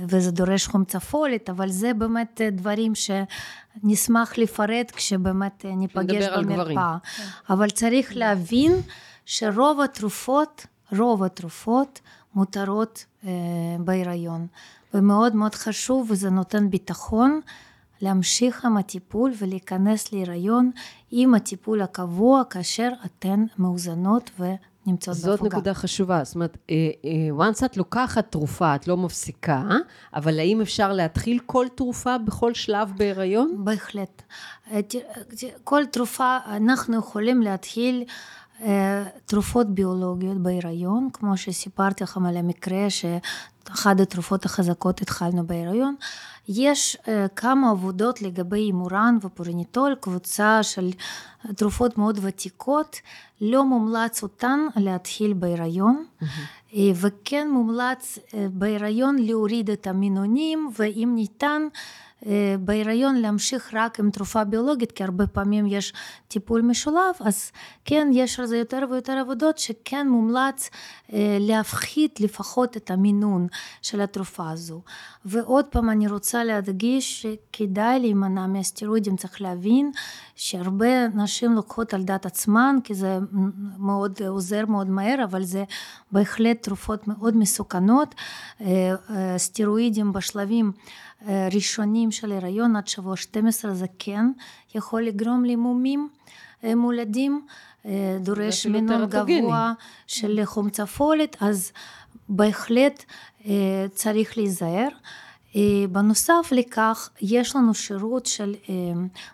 וזה 0.09 0.31
דורש 0.31 0.67
חומצה 0.67 0.99
פולית, 0.99 1.49
אבל 1.49 1.69
זה 1.69 1.93
באמת 1.93 2.41
דברים 2.51 2.93
שנשמח 2.95 4.37
לפרט 4.37 4.91
כשבאמת 4.91 5.65
ניפגש 5.65 6.25
במרפאה. 6.37 6.97
אבל 7.49 7.69
צריך 7.69 8.11
להבין 8.15 8.71
שרוב 9.25 9.81
התרופות, 9.81 10.65
רוב 10.97 11.23
התרופות 11.23 11.99
מותרות 12.35 13.05
אה, 13.25 13.31
בהיריון. 13.79 14.47
ומאוד 14.93 15.35
מאוד 15.35 15.55
חשוב 15.55 16.07
וזה 16.11 16.29
נותן 16.29 16.69
ביטחון 16.69 17.39
להמשיך 18.01 18.65
עם 18.65 18.77
הטיפול 18.77 19.31
ולהיכנס 19.37 20.13
להיריון 20.13 20.71
עם 21.11 21.35
הטיפול 21.35 21.81
הקבוע 21.81 22.43
כאשר 22.49 22.89
אתן 23.05 23.45
מאוזנות 23.57 24.31
ונמצאות 24.39 25.17
בהפוגה. 25.17 25.35
זאת 25.35 25.41
נקודה 25.41 25.73
חשובה, 25.73 26.23
זאת 26.23 26.35
אומרת, 26.35 26.57
אה, 26.69 26.75
אה, 27.05 27.47
once 27.49 27.65
את 27.65 27.77
לוקחת 27.77 28.31
תרופה, 28.31 28.75
את 28.75 28.87
לא 28.87 28.97
מפסיקה, 28.97 29.63
אבל 30.13 30.39
האם 30.39 30.61
אפשר 30.61 30.93
להתחיל 30.93 31.39
כל 31.45 31.65
תרופה 31.75 32.17
בכל 32.17 32.53
שלב 32.53 32.91
בהיריון? 32.97 33.65
בהחלט. 33.65 34.21
כל 35.63 35.85
תרופה, 35.85 36.37
אנחנו 36.47 36.97
יכולים 36.97 37.41
להתחיל 37.41 38.03
תרופות 39.25 39.67
ביולוגיות 39.67 40.37
בהיריון, 40.37 41.09
כמו 41.13 41.37
שסיפרתי 41.37 42.03
לכם 42.03 42.25
על 42.25 42.37
המקרה 42.37 42.87
שאחד 42.89 44.01
התרופות 44.01 44.45
החזקות 44.45 45.01
התחלנו 45.01 45.47
בהיריון. 45.47 45.95
יש 46.47 46.97
כמה 47.35 47.71
עבודות 47.71 48.21
לגבי 48.21 48.59
הימורן 48.59 49.17
ופוריניטול, 49.21 49.95
קבוצה 49.99 50.63
של 50.63 50.89
תרופות 51.55 51.97
מאוד 51.97 52.19
ותיקות, 52.21 52.95
לא 53.41 53.65
מומלץ 53.65 54.23
אותן 54.23 54.59
להתחיל 54.75 55.33
בהיריון, 55.33 56.05
mm-hmm. 56.21 56.75
וכן 56.95 57.47
מומלץ 57.51 58.19
בהיריון 58.33 59.15
להוריד 59.19 59.69
את 59.69 59.87
המינונים, 59.87 60.71
ואם 60.77 61.11
ניתן 61.15 61.61
בהיריון 62.59 63.15
להמשיך 63.15 63.73
רק 63.73 63.99
עם 63.99 64.11
תרופה 64.11 64.43
ביולוגית, 64.43 64.91
כי 64.91 65.03
הרבה 65.03 65.27
פעמים 65.27 65.65
יש 65.67 65.93
טיפול 66.27 66.61
משולב, 66.61 67.15
אז 67.19 67.51
כן, 67.85 68.07
יש 68.13 68.39
על 68.39 68.45
זה 68.45 68.57
יותר 68.57 68.85
ויותר 68.91 69.13
עבודות 69.13 69.57
שכן 69.57 70.07
מומלץ 70.09 70.69
להפחית 71.39 72.19
לפחות 72.19 72.77
את 72.77 72.91
המינון 72.91 73.47
של 73.81 74.01
התרופה 74.01 74.49
הזו. 74.49 74.81
ועוד 75.25 75.65
פעם 75.65 75.89
אני 75.89 76.07
רוצה 76.07 76.43
להדגיש 76.43 77.21
שכדאי 77.21 77.99
להימנע 77.99 78.47
מהסטרואידים, 78.47 79.15
צריך 79.15 79.41
להבין 79.41 79.91
שהרבה 80.35 81.07
נשים 81.07 81.51
לוקחות 81.51 81.93
על 81.93 82.03
דעת 82.03 82.25
עצמן, 82.25 82.75
כי 82.83 82.93
זה 82.93 83.17
מאוד 83.77 84.19
עוזר 84.27 84.65
מאוד 84.65 84.89
מהר, 84.89 85.23
אבל 85.23 85.43
זה 85.43 85.63
בהחלט 86.11 86.63
תרופות 86.63 87.07
מאוד 87.07 87.37
מסוכנות. 87.37 88.15
סטרואידים 89.37 90.13
בשלבים 90.13 90.71
ראשונים 91.27 92.11
של 92.11 92.31
הריון 92.31 92.75
עד 92.75 92.87
שבוע 92.87 93.15
12 93.15 93.73
זה 93.73 93.85
כן 93.99 94.25
יכול 94.75 95.03
לגרום 95.03 95.45
למומים 95.45 96.09
מולדים, 96.63 97.45
דורש 98.19 98.65
מינון 98.65 99.05
גבוה 99.05 99.73
של 100.07 100.41
חומצה 100.45 100.85
פולית, 100.85 101.37
אז 101.41 101.71
בהחלט 102.29 103.03
צריך 103.93 104.37
להיזהר. 104.37 104.87
בנוסף 105.91 106.49
לכך 106.51 107.09
יש 107.21 107.55
לנו 107.55 107.73
שירות 107.73 108.25
של 108.25 108.55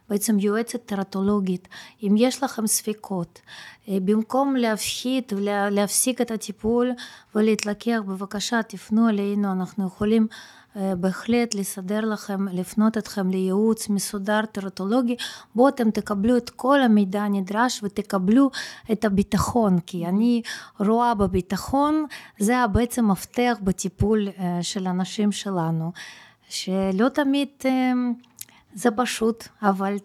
בעצם 0.09 0.39
יועצת 0.39 0.85
טרטולוגית 0.85 1.67
אם 2.03 2.15
יש 2.17 2.43
לכם 2.43 2.67
ספקות 2.67 3.41
במקום 3.87 4.55
להפחית 4.55 5.33
ולהפסיק 5.35 6.21
את 6.21 6.31
הטיפול 6.31 6.91
ולהתלקח 7.35 7.99
בבקשה 8.07 8.63
תפנו 8.63 9.09
אלינו 9.09 9.51
אנחנו 9.51 9.87
יכולים 9.87 10.27
בהחלט 10.75 11.55
לסדר 11.55 11.99
לכם, 11.99 12.47
לפנות 12.47 12.97
אתכם 12.97 13.29
לייעוץ 13.29 13.89
מסודר 13.89 14.45
טרטולוגי, 14.45 15.15
בו 15.55 15.69
אתם 15.69 15.91
תקבלו 15.91 16.37
את 16.37 16.49
כל 16.49 16.81
המידע 16.81 17.21
הנדרש 17.21 17.79
ותקבלו 17.83 18.49
את 18.91 19.05
הביטחון, 19.05 19.79
כי 19.79 20.05
אני 20.05 20.41
רואה 20.79 21.13
בביטחון, 21.13 22.05
זה 22.39 22.55
בעצם 22.71 23.11
מפתח 23.11 23.57
בטיפול 23.63 24.27
של 24.61 24.87
הנשים 24.87 25.31
שלנו, 25.31 25.91
שלא 26.49 27.09
תמיד 27.13 27.47
זה 28.73 28.91
פשוט, 28.91 29.47
אבל 29.61 29.95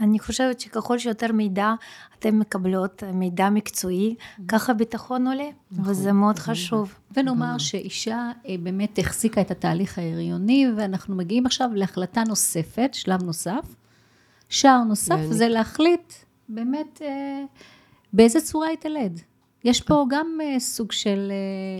אני 0.00 0.18
חושבת 0.18 0.60
שככל 0.60 0.98
שיותר 0.98 1.32
מידע 1.32 1.74
אתן 2.18 2.34
מקבלות, 2.34 3.02
מידע 3.12 3.50
מקצועי, 3.50 4.14
ככה 4.48 4.74
ביטחון 4.74 5.26
עולה, 5.26 5.48
נכון, 5.72 5.90
וזה 5.90 6.12
מאוד 6.12 6.38
חשוב. 6.38 6.94
ונאמר 7.16 7.58
שאישה 7.58 8.30
אה, 8.48 8.54
באמת 8.62 8.98
החזיקה 8.98 9.40
את 9.40 9.50
התהליך 9.50 9.98
ההריוני, 9.98 10.66
ואנחנו 10.76 11.16
מגיעים 11.16 11.46
עכשיו 11.46 11.70
להחלטה 11.74 12.22
נוספת, 12.28 12.90
שלב 12.92 13.22
נוסף. 13.22 13.74
שער 14.48 14.82
נוסף 14.82 15.18
זה 15.30 15.48
להחליט 15.48 16.12
באמת 16.48 17.02
אה, 17.02 17.44
באיזה 18.12 18.40
צורה 18.40 18.68
היא 18.68 18.76
תלד. 18.76 19.20
יש 19.64 19.80
פה 19.80 20.06
גם 20.10 20.38
אה, 20.42 20.60
סוג 20.60 20.92
של, 20.92 21.32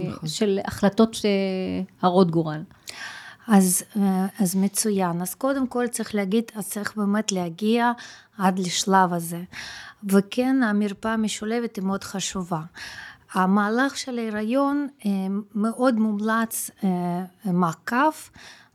נכון. 0.08 0.28
של 0.28 0.58
החלטות 0.64 1.16
הרות 2.02 2.30
גורל. 2.30 2.62
אז, 3.48 3.82
אז 4.38 4.54
מצוין. 4.54 5.22
אז 5.22 5.34
קודם 5.34 5.66
כל 5.66 5.86
צריך 5.86 6.14
להגיד, 6.14 6.44
אז 6.54 6.68
צריך 6.68 6.96
באמת 6.96 7.32
להגיע 7.32 7.92
עד 8.38 8.58
לשלב 8.58 9.12
הזה. 9.12 9.42
וכן, 10.04 10.62
המרפאה 10.62 11.12
המשולבת 11.12 11.76
היא 11.76 11.84
מאוד 11.84 12.04
חשובה. 12.04 12.60
המהלך 13.32 13.96
של 13.96 14.18
ההיריון 14.18 14.86
מאוד 15.54 15.94
מומלץ 15.94 16.70
מעקב 17.44 18.10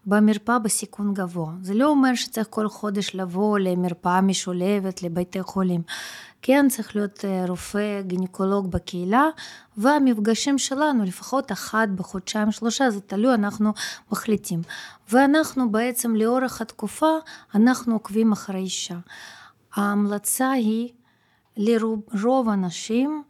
במרפאה 0.05 0.59
בסיכון 0.59 1.13
גבוה. 1.13 1.51
זה 1.61 1.74
לא 1.74 1.88
אומר 1.88 2.15
שצריך 2.15 2.47
כל 2.49 2.69
חודש 2.69 3.15
לבוא 3.15 3.59
למרפאה 3.59 4.21
משולבת, 4.21 5.03
לבתי 5.03 5.43
חולים. 5.43 5.82
כן 6.45 6.65
צריך 6.69 6.95
להיות 6.95 7.25
אה, 7.25 7.45
רופא, 7.47 8.01
גינקולוג 8.01 8.71
בקהילה, 8.71 9.27
והמפגשים 9.77 10.57
שלנו 10.57 11.03
לפחות 11.03 11.51
אחת 11.51 11.89
בחודשיים 11.89 12.51
שלושה, 12.51 12.89
זה 12.89 13.01
תלוי, 13.01 13.33
אנחנו 13.33 13.73
מחליטים. 14.11 14.61
ואנחנו 15.11 15.71
בעצם 15.71 16.15
לאורך 16.15 16.61
התקופה, 16.61 17.11
אנחנו 17.55 17.93
עוקבים 17.93 18.31
אחרי 18.31 18.59
אישה. 18.59 18.97
ההמלצה 19.75 20.51
היא 20.51 20.89
לרוב 21.57 22.49
הנשים 22.49 23.23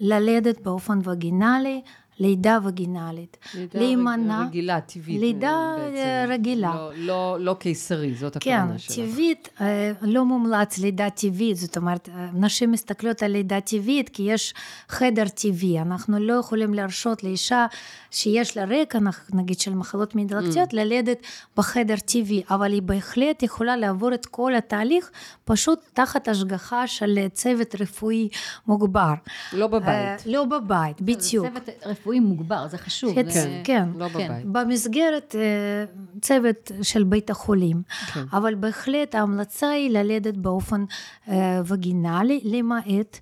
ללדת 0.00 0.60
באופן 0.60 0.98
וגינלי, 1.04 1.82
לידה 2.20 2.58
וגינלית. 2.64 3.36
לידה 3.54 3.78
להימנע, 3.78 4.42
רגילה, 4.46 4.80
טבעית. 4.80 5.20
לידה 5.20 5.74
בעצם. 5.78 5.96
אה, 5.96 6.24
רגילה. 6.28 6.74
לא, 6.74 6.90
לא, 6.96 7.36
לא 7.40 7.56
קיסרי, 7.58 8.14
זאת 8.14 8.36
הכוונה 8.36 8.78
שלך. 8.78 8.96
כן, 8.96 9.06
טבעית, 9.06 9.48
אה, 9.60 9.92
לא 10.02 10.24
מומלץ 10.24 10.78
לידה 10.78 11.10
טבעית, 11.10 11.56
זאת 11.56 11.76
אומרת, 11.76 12.08
אה, 12.08 12.28
נשים 12.34 12.72
מסתכלות 12.72 13.22
על 13.22 13.30
לידה 13.30 13.60
טבעית 13.60 14.08
כי 14.08 14.22
יש 14.22 14.54
חדר 14.88 15.28
טבעי, 15.28 15.80
אנחנו 15.80 16.18
לא 16.18 16.32
יכולים 16.32 16.74
להרשות 16.74 17.24
לאישה 17.24 17.66
שיש 18.10 18.56
לה 18.56 18.64
רקע, 18.64 18.98
נגיד 19.32 19.60
של 19.60 19.74
מחלות 19.74 20.14
מעי 20.14 20.24
דלקתיות, 20.24 20.72
mm. 20.72 20.76
ללדת 20.76 21.18
בחדר 21.56 21.96
טבעי, 21.96 22.42
אבל 22.50 22.72
היא 22.72 22.82
בהחלט 22.82 23.42
יכולה 23.42 23.76
לעבור 23.76 24.14
את 24.14 24.26
כל 24.26 24.54
התהליך 24.54 25.10
פשוט 25.44 25.78
תחת 25.92 26.28
השגחה 26.28 26.86
של 26.86 27.18
צוות 27.32 27.74
רפואי 27.80 28.28
מוגבר. 28.66 29.12
לא 29.52 29.66
בבית. 29.66 30.26
לא 30.26 30.44
בבית, 30.44 31.00
בדיוק. 31.00 31.46
צוות 31.46 31.68
רפואי 32.02 32.20
מוגבר, 32.20 32.68
זה 32.68 32.78
חשוב. 32.78 33.14
כן, 33.14 33.30
זה... 33.30 33.60
כן. 33.64 33.88
לא 33.96 34.08
כן. 34.08 34.28
בבית. 34.28 34.46
במסגרת 34.46 35.34
אה, 35.38 35.84
צוות 36.20 36.72
של 36.82 37.04
בית 37.04 37.30
החולים. 37.30 37.82
כן. 38.14 38.24
אבל 38.32 38.54
בהחלט 38.54 39.14
ההמלצה 39.14 39.70
היא 39.70 39.90
ללדת 39.90 40.36
באופן 40.36 40.84
אה, 41.28 41.60
וגינלי, 41.66 42.40
למעט 42.44 43.18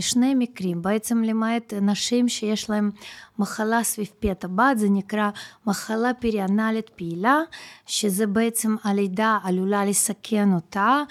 שני 0.00 0.34
מקרים, 0.34 0.82
בעצם 0.82 1.22
למעט 1.22 1.72
נשים 1.82 2.28
שיש 2.28 2.70
להם 2.70 2.90
מחלה 3.38 3.84
סביב 3.84 4.08
פי 4.20 4.30
הטבעת, 4.30 4.78
זה 4.78 4.86
נקרא 4.90 5.30
מחלה 5.66 6.14
פריאנלית 6.14 6.88
פעילה, 6.88 7.40
שזה 7.86 8.26
בעצם 8.26 8.76
הלידה 8.84 9.38
עלולה 9.42 9.84
לסכן 9.84 10.48
אותה, 10.52 11.02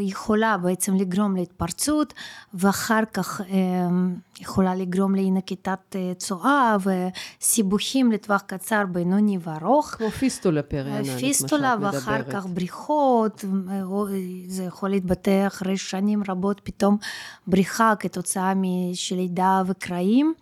יכולה 0.00 0.56
בעצם 0.56 0.96
לגרום 0.96 1.36
להתפרצות, 1.36 2.14
ואחר 2.54 3.00
כך 3.12 3.40
יכולה 4.40 4.74
לגרום 4.74 5.14
לאי 5.14 5.30
נקיטת 5.30 5.96
צואה 6.16 6.76
וסיבוכים 7.40 8.12
לטווח 8.12 8.40
קצר, 8.46 8.84
בינוני 8.88 9.38
וארוך. 9.40 9.86
כמו 9.86 10.10
פיסטולה 10.10 10.62
פריאנלית, 10.62 11.18
פיסטולה 11.18 11.76
ואחר 11.80 12.22
כך 12.22 12.46
בריחות, 12.46 13.44
זה 14.46 14.62
יכול 14.62 14.90
להתבטא 14.90 15.46
אחרי 15.46 15.76
שנים 15.76 16.22
רבות 16.28 16.60
פתאום 16.64 16.96
בריחה 17.46 17.94
כתוצאה 17.98 18.52
של 18.94 19.16
לידה 19.16 19.62
וקרעים. 19.66 20.34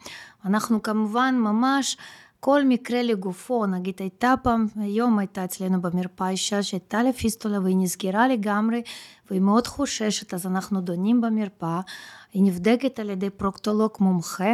אנחנו 0.45 0.83
כמובן 0.83 1.35
ממש 1.39 1.97
כל 2.41 2.65
מקרה 2.65 3.03
לגופו, 3.03 3.67
נגיד 3.67 3.95
הייתה 3.99 4.35
פעם, 4.43 4.67
היום 4.77 5.19
הייתה 5.19 5.45
אצלנו 5.45 5.83
במרפאה 5.83 6.31
אישה 6.31 6.63
שהייתה 6.63 7.03
לה 7.03 7.13
פיסטולה 7.13 7.61
והיא 7.61 7.77
נסגרה 7.77 8.29
לגמרי 8.29 8.83
והיא 9.31 9.41
מאוד 9.41 9.67
חוששת, 9.67 10.35
אז 10.35 10.47
אנחנו 10.47 10.81
דונים 10.81 11.21
במרפאה, 11.21 11.81
היא 12.33 12.43
נבדקת 12.43 12.99
על 12.99 13.11
ידי 13.11 13.31
פרוקטולוג 13.31 13.91
מומחה, 14.01 14.53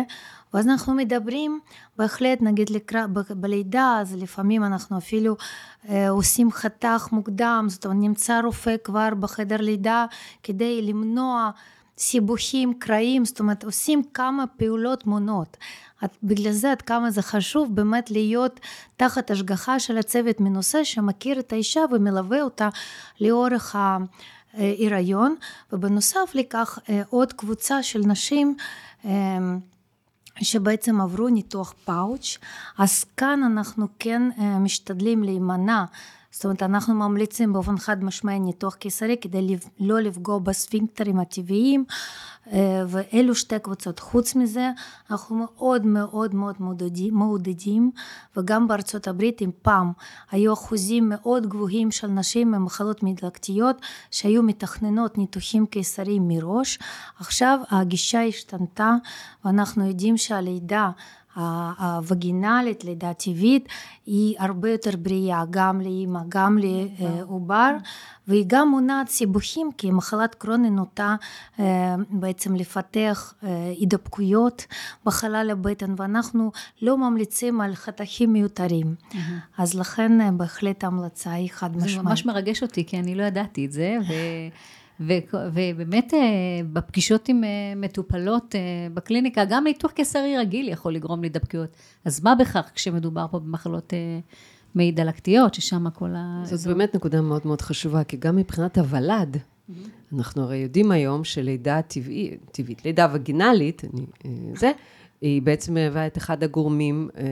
ואז 0.54 0.68
אנחנו 0.68 0.94
מדברים 0.94 1.60
בהחלט, 1.98 2.38
נגיד 2.40 2.70
לקרא, 2.70 3.06
בלידה, 3.30 3.98
אז 4.00 4.14
לפעמים 4.14 4.64
אנחנו 4.64 4.98
אפילו 4.98 5.36
אה, 5.88 6.10
עושים 6.10 6.52
חתך 6.52 7.08
מוקדם, 7.12 7.66
זאת 7.68 7.86
אומרת 7.86 7.98
נמצא 8.00 8.40
רופא 8.44 8.76
כבר 8.84 9.08
בחדר 9.20 9.56
לידה 9.56 10.06
כדי 10.42 10.82
למנוע 10.82 11.50
סיבוכים, 12.00 12.74
קרעים, 12.78 13.24
זאת 13.24 13.40
אומרת 13.40 13.64
עושים 13.64 14.02
כמה 14.14 14.44
פעולות 14.46 15.06
מונות. 15.06 15.56
בגלל 16.22 16.52
זה 16.52 16.72
עד 16.72 16.82
כמה 16.82 17.10
זה 17.10 17.22
חשוב 17.22 17.74
באמת 17.74 18.10
להיות 18.10 18.60
תחת 18.96 19.30
השגחה 19.30 19.80
של 19.80 19.98
הצוות 19.98 20.40
מנוסה 20.40 20.84
שמכיר 20.84 21.38
את 21.38 21.52
האישה 21.52 21.80
ומלווה 21.92 22.42
אותה 22.42 22.68
לאורך 23.20 23.76
ההיריון, 24.54 25.34
ובנוסף 25.72 26.30
לכך 26.34 26.78
אה, 26.88 27.02
עוד 27.10 27.32
קבוצה 27.32 27.82
של 27.82 28.00
נשים 28.06 28.56
אה, 29.04 29.10
שבעצם 30.42 31.00
עברו 31.00 31.28
ניתוח 31.28 31.74
פאוץ', 31.84 32.38
אז 32.78 33.04
כאן 33.16 33.40
אנחנו 33.42 33.86
כן 33.98 34.22
אה, 34.38 34.58
משתדלים 34.58 35.24
להימנע 35.24 35.84
זאת 36.32 36.44
אומרת, 36.44 36.62
אנחנו 36.62 36.94
ממליצים 36.94 37.52
באופן 37.52 37.78
חד 37.78 38.04
משמעי 38.04 38.40
ניתוח 38.40 38.74
קיסרי 38.74 39.16
כדי 39.20 39.56
לא 39.80 40.00
לפגוע 40.00 40.38
בספינקטרים 40.38 41.20
הטבעיים, 41.20 41.84
אה, 42.52 42.82
ואלו 42.88 43.34
שתי 43.34 43.58
קבוצות. 43.58 43.98
חוץ 43.98 44.34
מזה, 44.34 44.70
אנחנו 45.10 45.36
מאוד 45.36 45.86
מאוד 45.86 46.34
מאוד 46.34 46.56
מעודדים, 47.12 47.90
וגם 48.36 48.68
בארצות 48.68 49.08
הברית, 49.08 49.42
אם 49.42 49.50
פעם 49.62 49.92
היו 50.30 50.52
אחוזים 50.52 51.08
מאוד 51.08 51.46
גבוהים 51.46 51.90
של 51.90 52.06
נשים 52.06 52.50
ממחלות 52.50 53.02
מדלקתיות 53.02 53.76
שהיו 54.10 54.42
מתכננות 54.42 55.18
ניתוחים 55.18 55.66
קיסריים 55.66 56.28
מראש, 56.28 56.78
עכשיו 57.18 57.58
הגישה 57.70 58.22
השתנתה, 58.22 58.94
ואנחנו 59.44 59.88
יודעים 59.88 60.16
שהלידה 60.16 60.90
הווגינלית, 61.78 62.84
לידה 62.84 63.14
טבעית, 63.14 63.68
היא 64.06 64.34
הרבה 64.38 64.70
יותר 64.70 64.90
בריאה, 64.96 65.44
גם 65.50 65.80
לאימא, 65.80 66.20
גם 66.28 66.58
לעובר, 66.98 67.70
והיא 68.28 68.44
גם 68.46 68.68
מונעת 68.68 69.08
סיבוכים, 69.08 69.70
כי 69.78 69.90
מחלת 69.90 70.34
קרוני 70.34 70.70
נוטה 70.70 71.16
אה, 71.60 71.94
בעצם 72.10 72.56
לפתח 72.56 73.34
אה, 73.44 73.72
הידבקויות 73.78 74.66
בחלל 75.04 75.48
הבטן, 75.52 75.94
ואנחנו 75.96 76.52
לא 76.82 76.98
ממליצים 76.98 77.60
על 77.60 77.74
חתכים 77.74 78.32
מיותרים. 78.32 78.94
אז 79.58 79.74
לכן 79.74 80.20
אה, 80.20 80.30
בהחלט 80.30 80.84
ההמלצה 80.84 81.32
היא 81.32 81.50
חד 81.50 81.76
משמעית. 81.76 81.96
זה 81.96 82.02
ממש 82.02 82.26
מרגש 82.26 82.62
אותי, 82.62 82.86
כי 82.86 82.98
אני 82.98 83.14
לא 83.14 83.22
ידעתי 83.22 83.66
את 83.66 83.72
זה, 83.72 83.96
ו... 84.08 84.12
ובאמת 85.00 86.14
אה, 86.14 86.18
בפגישות 86.72 87.28
עם 87.28 87.44
אה, 87.44 87.48
מטופלות 87.76 88.54
אה, 88.54 88.60
בקליניקה, 88.94 89.44
גם 89.44 89.64
ניתוח 89.64 89.90
קיסרי 89.90 90.38
רגיל 90.38 90.68
יכול 90.68 90.94
לגרום 90.94 91.20
להידבקויות. 91.20 91.70
אז 92.04 92.24
מה 92.24 92.34
בכך 92.34 92.70
כשמדובר 92.74 93.26
פה 93.30 93.38
במחלות 93.38 93.92
מעי 94.74 94.92
דלקתיות, 94.92 95.54
ששם 95.54 95.90
כל 95.90 96.14
ה... 96.16 96.42
זאת 96.44 96.66
באמת 96.66 96.94
נקודה 96.94 97.20
מאוד 97.20 97.42
מאוד 97.44 97.60
חשובה, 97.60 98.04
כי 98.04 98.16
גם 98.16 98.36
מבחינת 98.36 98.78
הוולד, 98.78 99.36
mm-hmm. 99.36 99.72
אנחנו 100.16 100.42
הרי 100.42 100.56
יודעים 100.56 100.90
היום 100.90 101.24
שלידה 101.24 101.82
טבעית, 101.82 102.50
טבעית, 102.52 102.84
לידה 102.84 103.08
וגינלית, 103.12 103.82
אני, 103.84 104.06
זה, 104.54 104.72
היא 105.20 105.42
בעצם 105.42 105.74
מהווה 105.74 106.06
את 106.06 106.18
אחד 106.18 106.42
הגורמים 106.44 107.08
אה, 107.18 107.24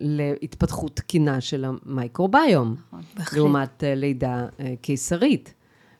להתפתחות 0.00 0.96
תקינה 0.96 1.40
של 1.40 1.64
המייקרוביום, 1.64 2.74
נכון, 3.16 3.38
לעומת 3.38 3.82
לידה 3.86 4.46
אה, 4.60 4.74
קיסרית. 4.80 5.54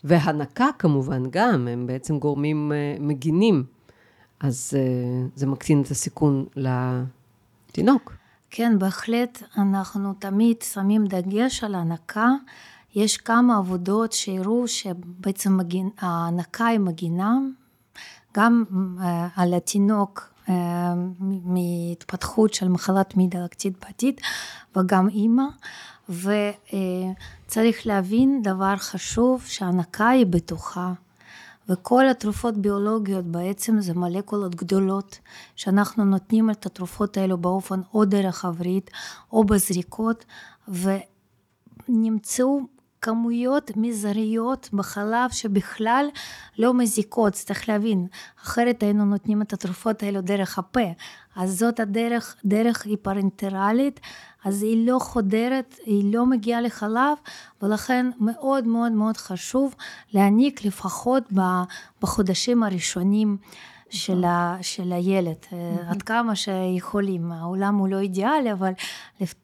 והנקה 0.04 0.68
כמובן 0.78 1.22
גם, 1.30 1.68
הם 1.68 1.86
בעצם 1.86 2.18
גורמים 2.18 2.72
אה, 2.72 2.96
מגינים. 3.00 3.64
אז 4.40 4.72
אה, 4.76 5.26
זה 5.34 5.46
מקטין 5.46 5.82
את 5.82 5.90
הסיכון 5.90 6.46
לתינוק. 6.56 8.12
כן, 8.50 8.78
בהחלט 8.78 9.42
אנחנו 9.56 10.14
תמיד 10.14 10.56
שמים 10.62 11.06
דגש 11.06 11.64
על 11.64 11.74
הנקה. 11.74 12.28
יש 12.94 13.16
כמה 13.16 13.56
עבודות 13.56 14.12
שהראו 14.12 14.68
שבעצם 14.68 15.56
מגין, 15.56 15.90
ההנקה 15.98 16.66
היא 16.66 16.80
מגינה 16.80 17.38
גם 18.36 18.64
אה, 19.00 19.28
על 19.36 19.54
התינוק 19.54 20.34
מהתפתחות 21.44 22.54
של 22.54 22.68
מחלת 22.68 23.16
מי 23.16 23.26
דלקתית 23.26 23.84
בעתיד 23.84 24.20
וגם 24.76 25.08
אימא. 25.08 25.42
וצריך 26.08 27.86
להבין 27.86 28.42
דבר 28.42 28.76
חשוב 28.76 29.44
שהנקה 29.46 30.08
היא 30.08 30.26
בטוחה 30.26 30.92
וכל 31.68 32.08
התרופות 32.08 32.56
ביולוגיות 32.56 33.24
בעצם 33.24 33.80
זה 33.80 33.94
מולקולות 33.94 34.54
גדולות 34.54 35.18
שאנחנו 35.56 36.04
נותנים 36.04 36.50
את 36.50 36.66
התרופות 36.66 37.16
האלו 37.16 37.38
באופן 37.38 37.80
או 37.94 38.04
דרך 38.04 38.44
הברית 38.44 38.90
או 39.32 39.44
בזריקות 39.44 40.24
ונמצאו 41.88 42.60
כמויות 43.02 43.70
מזעריות 43.76 44.68
בחלב 44.72 45.30
שבכלל 45.30 46.06
לא 46.58 46.74
מזיקות, 46.74 47.32
צריך 47.32 47.68
להבין, 47.68 48.06
אחרת 48.42 48.82
היינו 48.82 49.04
נותנים 49.04 49.42
את 49.42 49.52
התרופות 49.52 50.02
האלו 50.02 50.20
דרך 50.20 50.58
הפה, 50.58 50.92
אז 51.36 51.58
זאת 51.58 51.80
הדרך, 51.80 52.36
דרך 52.44 52.86
היא 52.86 52.96
פרנטרלית, 53.02 54.00
אז 54.44 54.62
היא 54.62 54.86
לא 54.86 54.98
חודרת, 54.98 55.74
היא 55.86 56.14
לא 56.14 56.26
מגיעה 56.26 56.60
לחלב, 56.60 57.16
ולכן 57.62 58.06
מאוד 58.20 58.66
מאוד 58.66 58.92
מאוד 58.92 59.16
חשוב 59.16 59.74
להעניק 60.12 60.64
לפחות 60.64 61.22
בחודשים 62.02 62.62
הראשונים 62.62 63.36
של, 63.90 64.24
ה, 64.24 64.56
של 64.62 64.92
הילד, 64.92 65.36
עד 65.88 66.02
כמה 66.02 66.36
שיכולים. 66.36 67.32
העולם 67.32 67.76
הוא 67.76 67.88
לא 67.88 67.98
אידיאלי, 67.98 68.52
אבל 68.52 68.72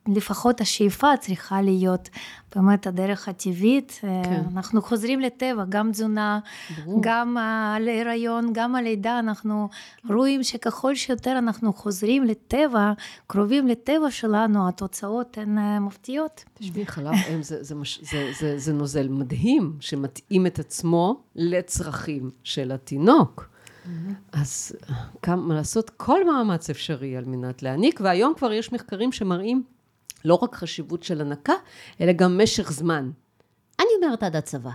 לפחות 0.09 0.61
השאיפה 0.61 1.17
צריכה 1.21 1.63
להיות 1.63 2.09
באמת 2.57 2.87
הדרך 2.87 3.29
הטבעית. 3.29 3.99
כן. 4.01 4.43
אנחנו 4.53 4.83
חוזרים 4.83 5.21
לטבע, 5.21 5.65
גם 5.69 5.91
תזונה, 5.93 6.41
ברור. 6.85 7.01
גם 7.03 7.37
להיריון, 7.81 8.51
גם 8.53 8.75
הלידה, 8.75 9.19
אנחנו 9.19 9.69
רואים 10.11 10.43
שככל 10.43 10.95
שיותר 10.95 11.39
אנחנו 11.39 11.73
חוזרים 11.73 12.25
לטבע, 12.25 12.93
קרובים 13.27 13.69
לטבע 13.69 14.11
שלנו, 14.11 14.69
התוצאות 14.69 15.39
הן 15.39 15.79
מפתיעות. 15.79 16.45
תשמעי, 16.55 16.87
חלב 16.87 17.15
אם 17.35 17.43
זה, 17.43 17.63
זה, 17.63 17.75
זה, 18.03 18.31
זה, 18.41 18.59
זה 18.59 18.73
נוזל 18.73 19.09
מדהים, 19.09 19.77
שמתאים 19.81 20.47
את 20.47 20.59
עצמו 20.59 21.21
לצרכים 21.35 22.31
של 22.45 22.73
התינוק. 22.73 23.54
אז 24.33 24.77
כמה 25.23 25.55
לעשות 25.55 25.91
כל 25.91 26.25
מאמץ 26.27 26.71
אפשרי 26.71 27.17
על 27.17 27.25
מנת 27.25 27.63
להעניק, 27.63 28.01
והיום 28.05 28.33
כבר 28.37 28.53
יש 28.53 28.73
מחקרים 28.73 29.13
שמראים 29.13 29.63
לא 30.25 30.39
רק 30.43 30.55
חשיבות 30.55 31.03
של 31.03 31.21
הנקה, 31.21 31.53
אלא 32.01 32.13
גם 32.13 32.41
משך 32.43 32.73
זמן. 32.73 33.11
אני 33.81 33.89
אומרת 34.03 34.23
עד 34.23 34.37
הצבא. 34.37 34.71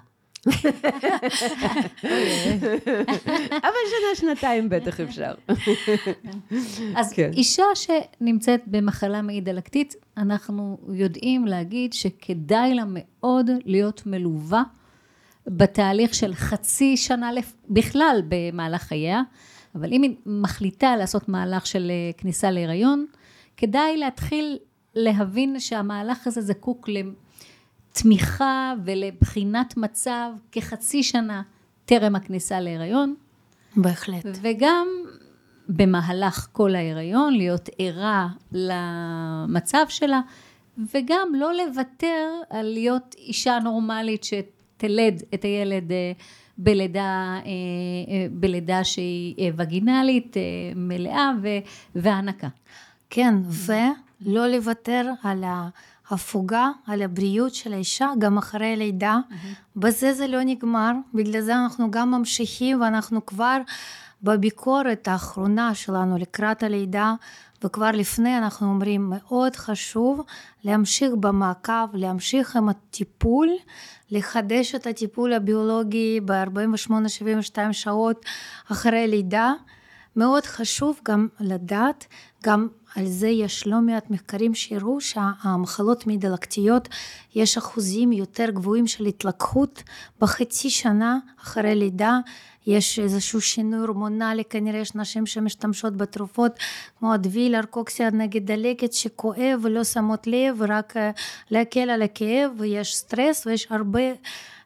אבל 3.49 3.79
שנה, 3.89 4.15
שנתיים 4.15 4.69
בטח 4.69 4.99
אפשר. 4.99 5.33
אז 6.95 7.13
כן. 7.13 7.31
אישה 7.33 7.63
שנמצאת 7.75 8.61
במחלה 8.67 9.21
מעי 9.21 9.41
דלקתית, 9.41 9.95
אנחנו 10.17 10.77
יודעים 10.93 11.45
להגיד 11.45 11.93
שכדאי 11.93 12.73
לה 12.73 12.83
מאוד 12.87 13.49
להיות 13.65 14.03
מלווה 14.05 14.63
בתהליך 15.49 16.13
של 16.13 16.33
חצי 16.33 16.97
שנה 16.97 17.29
בכלל 17.69 18.21
במהלך 18.29 18.81
חייה, 18.81 19.21
אבל 19.75 19.93
אם 19.93 20.01
היא 20.01 20.15
מחליטה 20.25 20.95
לעשות 20.95 21.29
מהלך 21.29 21.67
של 21.67 21.91
אה, 21.91 22.11
כניסה 22.17 22.51
להיריון, 22.51 23.05
כדאי 23.57 23.97
להתחיל 23.97 24.57
להבין 24.95 25.59
שהמהלך 25.59 26.27
הזה 26.27 26.41
זקוק 26.41 26.89
לתמיכה 26.89 28.73
ולבחינת 28.85 29.77
מצב 29.77 30.29
כחצי 30.51 31.03
שנה 31.03 31.41
טרם 31.85 32.15
הכניסה 32.15 32.59
להיריון. 32.59 33.15
בהחלט. 33.75 34.25
וגם 34.41 34.87
במהלך 35.69 36.47
כל 36.51 36.75
ההיריון 36.75 37.33
להיות 37.33 37.69
ערה 37.77 38.27
למצב 38.51 39.85
שלה, 39.89 40.21
וגם 40.93 41.27
לא 41.35 41.53
לוותר 41.53 42.29
על 42.49 42.65
להיות 42.65 43.15
אישה 43.17 43.59
נורמלית 43.63 44.23
שתלד 44.79 45.23
את 45.33 45.43
הילד 45.43 45.91
אה, 45.91 46.11
בלידה, 46.57 46.99
אה, 46.99 47.41
אה, 47.45 48.27
בלידה 48.31 48.83
שהיא 48.83 49.51
וגינלית, 49.57 50.37
מלאה 50.75 51.31
והנקה. 51.95 52.47
כן, 53.09 53.35
ולא 53.45 54.47
לוותר 54.47 55.11
על 55.23 55.43
ההפוגה, 56.09 56.69
על 56.87 57.01
הבריאות 57.01 57.53
של 57.53 57.73
האישה, 57.73 58.09
גם 58.19 58.37
אחרי 58.37 58.73
הלידה. 58.73 59.17
Mm-hmm. 59.29 59.35
בזה 59.75 60.13
זה 60.13 60.27
לא 60.27 60.43
נגמר, 60.43 60.91
בגלל 61.13 61.41
זה 61.41 61.55
אנחנו 61.55 61.91
גם 61.91 62.11
ממשיכים 62.11 62.81
ואנחנו 62.81 63.25
כבר 63.25 63.57
בביקורת 64.23 65.07
האחרונה 65.07 65.75
שלנו 65.75 66.17
לקראת 66.17 66.63
הלידה, 66.63 67.13
וכבר 67.63 67.91
לפני 67.91 68.37
אנחנו 68.37 68.67
אומרים 68.67 69.09
מאוד 69.09 69.55
חשוב 69.55 70.21
להמשיך 70.63 71.11
במעקב, 71.19 71.87
להמשיך 71.93 72.55
עם 72.55 72.69
הטיפול, 72.69 73.49
לחדש 74.11 74.75
את 74.75 74.87
הטיפול 74.87 75.33
הביולוגי 75.33 76.19
ב-48-72 76.25 77.57
שעות 77.71 78.25
אחרי 78.71 79.07
לידה. 79.07 79.53
מאוד 80.15 80.45
חשוב 80.45 80.99
גם 81.03 81.27
לדעת, 81.39 82.05
גם 82.43 82.67
על 82.95 83.05
זה 83.05 83.27
יש 83.27 83.67
לא 83.67 83.81
מעט 83.81 84.09
מחקרים 84.09 84.55
שהראו 84.55 85.01
שהמחלות 85.01 86.07
מעי 86.07 86.17
דלקתיות 86.17 86.89
יש 87.35 87.57
אחוזים 87.57 88.11
יותר 88.11 88.49
גבוהים 88.49 88.87
של 88.87 89.05
התלקחות 89.05 89.83
בחצי 90.21 90.69
שנה 90.69 91.17
אחרי 91.41 91.75
לידה. 91.75 92.19
יש 92.67 92.99
איזשהו 92.99 93.41
שינוי 93.41 93.79
הורמונלי, 93.79 94.43
כנראה 94.49 94.79
יש 94.79 94.95
נשים 94.95 95.25
שמשתמשות 95.25 95.97
בתרופות 95.97 96.51
כמו 96.99 97.15
אדוויל, 97.15 97.55
ארקוקסיה 97.55 98.09
נגד 98.09 98.45
דלקת 98.51 98.93
שכואב 98.93 99.59
ולא 99.61 99.83
שמות 99.83 100.27
לב 100.27 100.61
אה, 100.95 101.11
להקל 101.51 101.89
על 101.89 102.01
הכאב 102.01 102.51
ויש 102.57 102.95
סטרס 102.95 103.47
ויש 103.47 103.67
הרבה, 103.69 104.01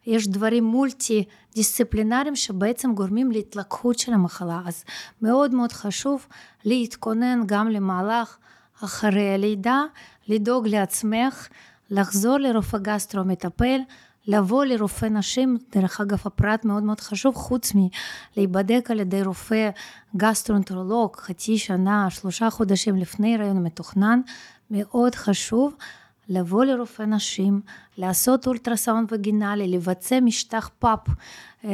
יש 0.05 0.27
דברים 0.27 0.63
מולטי 0.63 1.23
דיסציפלינריים 1.55 2.35
שבעצם 2.35 2.93
גורמים 2.93 3.31
להתלקחות 3.31 3.99
של 3.99 4.13
המחלה. 4.13 4.61
אז 4.65 4.83
מאוד 5.21 5.53
מאוד 5.53 5.71
חשוב 5.71 6.27
להתכונן 6.65 7.41
גם 7.45 7.69
למהלך 7.69 8.37
אחרי 8.83 9.33
הלידה, 9.33 9.81
לדאוג 10.27 10.67
לעצמך, 10.67 11.47
לחזור 11.89 12.37
לרופא 12.37 12.77
גסטרו 12.77 13.23
מטפל 13.23 13.79
לבוא 14.27 14.65
לרופא 14.65 15.05
נשים, 15.05 15.57
דרך 15.71 16.01
אגב 16.01 16.21
הפרט 16.25 16.65
מאוד 16.65 16.83
מאוד 16.83 16.99
חשוב, 16.99 17.35
חוץ 17.35 17.71
מלהיבדק 17.75 18.91
על 18.91 18.99
ידי 18.99 19.23
רופא 19.23 19.69
גסטרונטרולוג 20.17 21.15
חצי 21.15 21.57
שנה, 21.57 22.09
שלושה 22.09 22.49
חודשים 22.49 22.95
לפני 22.95 23.35
הריון 23.35 23.63
מתוכנן, 23.63 24.21
מאוד 24.71 25.15
חשוב 25.15 25.75
לבוא 26.29 26.65
לרופא 26.65 27.03
נשים, 27.03 27.61
לעשות 27.97 28.47
אולטרסאונד 28.47 29.07
וגינלי, 29.11 29.67
לבצע 29.67 30.19
משטח 30.19 30.69
פאפ 30.79 30.99
אה, 31.65 31.71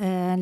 אה, 0.00 0.34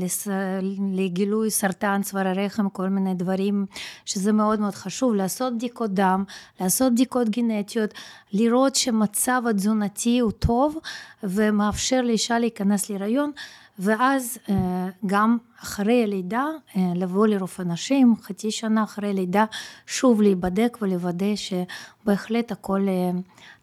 לגילוי 0.93 1.51
סרטן 1.51 2.03
צוואר 2.03 2.29
הרחם, 2.29 2.69
כל 2.69 2.89
מיני 2.89 3.15
דברים 3.15 3.67
שזה 4.05 4.33
מאוד 4.33 4.61
מאוד 4.61 4.75
חשוב, 4.75 5.15
לעשות 5.15 5.55
בדיקות 5.55 5.91
דם, 5.91 6.25
לעשות 6.61 6.93
בדיקות 6.93 7.29
גנטיות, 7.29 7.95
לראות 8.33 8.75
שמצב 8.75 9.43
התזונתי 9.51 10.19
הוא 10.19 10.33
טוב 10.33 10.79
ומאפשר 11.23 12.03
לאישה 12.03 12.39
להיכנס 12.39 12.91
להיריון 12.91 13.31
ואז 13.79 14.39
אה, 14.49 14.89
גם 15.07 15.37
אחרי 15.63 16.03
הלידה 16.03 16.47
לבוא 16.77 17.27
לרופא 17.27 17.63
נשים, 17.63 18.15
חצי 18.23 18.51
שנה 18.51 18.85
אחרי 18.85 19.09
הלידה 19.09 19.45
שוב 19.87 20.23
להיבדק 20.23 20.79
ולוודא 20.83 21.35
שבהחלט 21.37 22.53
הכל 22.53 22.87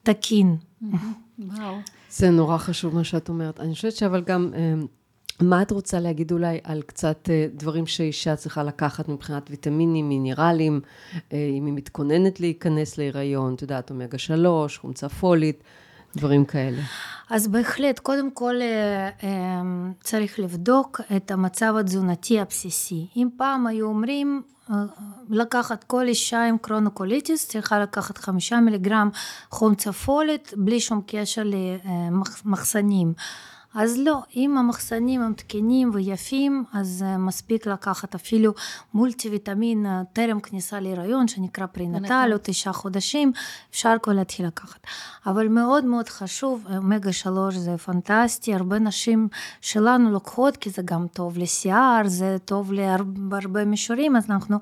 תקין. 0.04 0.56
וואו. 1.40 1.76
זה 2.10 2.30
נורא 2.30 2.58
חשוב 2.58 2.96
מה 2.96 3.04
שאת 3.04 3.30
אומרת. 3.30 3.60
אני 3.60 3.74
חושבת 3.74 3.96
שאבל 3.96 4.22
גם, 4.22 4.52
אה, 4.56 4.74
מה 5.42 5.62
את 5.62 5.72
רוצה 5.72 6.00
להגיד 6.00 6.32
אולי 6.32 6.60
על 6.64 6.82
קצת 6.82 7.30
אה, 7.30 7.48
דברים 7.54 7.86
שאישה 7.86 8.36
צריכה 8.36 8.64
לקחת 8.64 9.10
מבחינת 9.10 9.50
ויטמינים, 9.50 10.10
מינרלים, 10.10 10.82
אה, 11.34 11.50
אם 11.58 11.66
היא 11.66 11.74
מתכוננת 11.74 12.40
להיכנס 12.40 12.98
להיריון, 12.98 13.54
את 13.54 13.62
יודעת, 13.62 13.90
אומגה 13.90 14.18
שלוש, 14.18 14.78
חומצה 14.78 15.10
פולית, 15.10 15.64
דברים 16.16 16.46
כאלה. 16.46 16.82
אז 17.30 17.48
בהחלט, 17.48 18.00
קודם 18.00 18.32
כל 18.32 18.56
צריך 20.04 20.40
לבדוק 20.40 21.02
את 21.16 21.32
המצב 21.32 21.74
התזונתי 21.80 22.40
הבסיסי. 22.40 23.08
אם 23.16 23.28
פעם 23.38 23.68
היו 23.68 23.88
אומרים, 23.88 24.42
לקחת 25.30 25.84
כל 25.84 26.08
אישה 26.08 26.46
עם 26.46 26.58
קרונוקוליטיס 26.58 27.48
צריכה 27.48 27.80
לקחת 27.80 28.18
חמישה 28.18 28.60
מיליגרם 28.60 29.10
חום 29.50 29.76
צפולת 29.76 30.54
בלי 30.58 30.80
שום 30.80 31.02
קשר 31.08 31.44
למחסנים. 32.46 33.14
אז 33.76 33.98
לא, 33.98 34.20
אם 34.36 34.58
המחסנים 34.58 35.22
הם 35.22 35.34
תקינים 35.34 35.92
ויפים, 35.94 36.64
אז 36.74 37.06
אה, 37.08 37.18
מספיק 37.18 37.68
לקחת 37.68 38.16
אפילו 38.16 38.54
מולטי 38.94 39.30
ויטמין 39.30 39.86
אה, 39.86 40.02
טרם 40.14 40.40
כניסה 40.40 40.80
להיריון, 40.80 41.28
שנקרא 41.28 41.66
פרינטל, 41.66 42.30
או 42.34 42.38
תשעה 42.44 42.74
חודשים, 42.74 43.32
אפשר 43.72 43.96
כבר 44.04 44.14
להתחיל 44.14 44.48
לקחת. 44.48 44.80
אבל 45.26 45.48
מאוד 45.48 45.86
מאוד 45.86 46.10
חשוב, 46.10 46.66
אומגה 46.78 47.14
שלוש 47.14 47.56
זה 47.56 47.78
פנטסטי, 47.78 48.56
הרבה 48.56 48.80
נשים 48.80 49.28
שלנו 49.62 50.12
לוקחות, 50.12 50.58
כי 50.58 50.70
זה 50.70 50.82
גם 50.86 51.08
טוב 51.14 51.38
לשיער, 51.38 52.02
זה 52.06 52.38
טוב 52.46 52.74
להרבה 52.74 53.66
מישורים, 53.66 54.16
אז 54.16 54.30
אנחנו, 54.30 54.58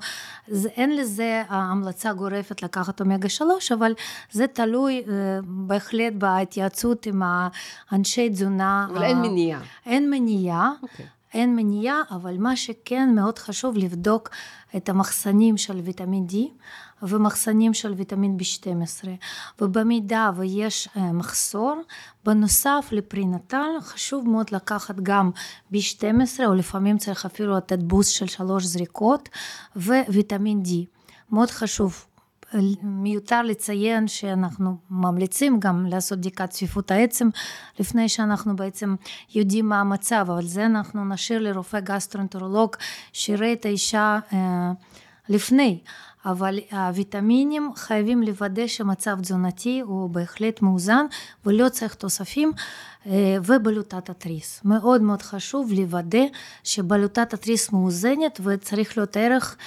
זה, 0.47 0.69
אין 0.69 0.95
לזה 0.95 1.43
המלצה 1.49 2.13
גורפת 2.13 2.63
לקחת 2.63 3.01
אומגה 3.01 3.29
שלוש, 3.29 3.71
אבל 3.71 3.93
זה 4.31 4.47
תלוי 4.47 5.03
אה, 5.07 5.39
בהחלט 5.43 6.13
בהתייעצות 6.13 7.05
עם 7.05 7.21
האנשי 7.91 8.29
תזונה. 8.29 8.87
אבל 8.97 9.05
אין 9.05 9.21
מניעה. 9.21 9.61
אין 9.85 10.09
מניעה. 10.09 10.71
Okay. 10.81 10.83
אוקיי. 10.83 11.05
אין 11.33 11.55
מניעה, 11.55 12.01
אבל 12.11 12.37
מה 12.37 12.55
שכן 12.55 13.15
מאוד 13.15 13.39
חשוב 13.39 13.77
לבדוק 13.77 14.29
את 14.77 14.89
המחסנים 14.89 15.57
של 15.57 15.79
ויטמין 15.79 16.27
D 16.29 16.35
ומחסנים 17.01 17.73
של 17.73 17.91
ויטמין 17.91 18.37
B12 18.41 19.07
ובמידה 19.61 20.31
ויש 20.35 20.89
אה, 20.97 21.11
מחסור 21.11 21.81
בנוסף 22.25 22.87
לפרינטל 22.91 23.69
חשוב 23.81 24.29
מאוד 24.29 24.47
לקחת 24.51 24.95
גם 24.95 25.31
B12 25.73 26.45
או 26.45 26.53
לפעמים 26.53 26.97
צריך 26.97 27.25
אפילו 27.25 27.57
לתת 27.57 27.79
בוסט 27.79 28.11
של 28.13 28.27
שלוש 28.27 28.63
זריקות 28.63 29.29
וויטמין 29.75 30.61
D 30.65 30.69
מאוד 31.31 31.51
חשוב 31.51 32.05
מיותר 32.83 33.41
לציין 33.41 34.07
שאנחנו 34.07 34.77
ממליצים 34.89 35.59
גם 35.59 35.85
לעשות 35.85 36.19
בדיקת 36.19 36.49
צפיפות 36.49 36.91
העצם 36.91 37.29
לפני 37.79 38.09
שאנחנו 38.09 38.55
בעצם 38.55 38.95
יודעים 39.35 39.69
מה 39.69 39.79
המצב, 39.79 40.25
אבל 40.29 40.45
זה 40.45 40.65
אנחנו 40.65 41.05
נשאיר 41.05 41.39
לרופא 41.39 41.79
גסטרונטרולוג 41.79 42.75
שיראה 43.13 43.53
את 43.53 43.65
האישה 43.65 44.19
אה, 44.33 44.71
לפני. 45.29 45.79
אבל 46.25 46.59
הוויטמינים 46.71 47.71
חייבים 47.75 48.23
לוודא 48.23 48.67
שמצב 48.67 49.21
תזונתי 49.21 49.79
הוא 49.79 50.09
בהחלט 50.09 50.61
מאוזן 50.61 51.05
ולא 51.45 51.69
צריך 51.69 51.93
תוספים 51.93 52.51
אה, 53.05 53.37
ובלוטת 53.45 54.09
התריס. 54.09 54.61
מאוד 54.65 55.01
מאוד 55.01 55.21
חשוב 55.21 55.71
לוודא 55.71 56.23
שבלוטת 56.63 57.33
התריס 57.33 57.71
מאוזנת 57.71 58.39
וצריך 58.43 58.97
להיות 58.97 59.17
ערך 59.17 59.57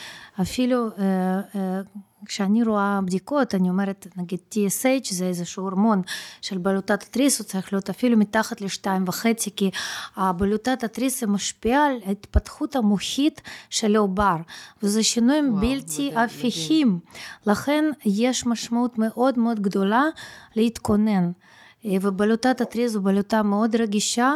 אפילו 0.41 0.87
אה, 0.87 1.41
אה, 1.55 1.81
כשאני 2.27 2.63
רואה 2.63 3.01
בדיקות, 3.05 3.55
אני 3.55 3.69
אומרת, 3.69 4.07
נגיד 4.17 4.39
TSH 4.55 5.09
זה 5.11 5.25
איזשהו 5.25 5.63
הורמון 5.63 6.03
של 6.41 6.59
בלוטת 6.59 7.03
התריס, 7.03 7.39
הוא 7.39 7.45
צריך 7.45 7.73
להיות 7.73 7.91
אפילו 7.91 8.17
מתחת 8.17 8.61
לשתיים 8.61 9.05
וחצי, 9.07 9.51
כי 9.57 9.71
הבלוטת 10.17 10.85
התריס 10.85 11.25
משפיעה 11.25 11.87
על 11.87 11.97
ההתפתחות 12.07 12.77
המוחית 12.77 13.41
של 13.71 13.97
העובר, 13.97 14.37
וזה 14.83 15.03
שינויים 15.03 15.51
וואו, 15.51 15.61
בלתי 15.61 16.13
הפיכים. 16.17 16.99
לכן 17.47 17.85
יש 18.05 18.47
משמעות 18.47 18.99
מאוד 18.99 19.39
מאוד 19.39 19.61
גדולה 19.61 20.05
להתכונן. 20.57 21.31
אה, 21.85 21.97
ובלוטת 22.03 22.61
התריס 22.61 22.93
זו 22.93 23.01
בלוטה 23.01 23.43
מאוד 23.43 23.77
רגישה, 23.77 24.35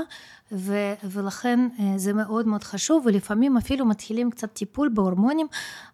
ו, 0.54 0.92
ולכן 1.04 1.60
אה, 1.80 1.92
זה 1.96 2.12
מאוד 2.12 2.46
מאוד 2.46 2.64
חשוב, 2.64 3.06
ולפעמים 3.06 3.56
אפילו 3.56 3.84
מתחילים 3.86 4.30
קצת 4.30 4.52
טיפול 4.52 4.88
בהורמונים 4.88 5.46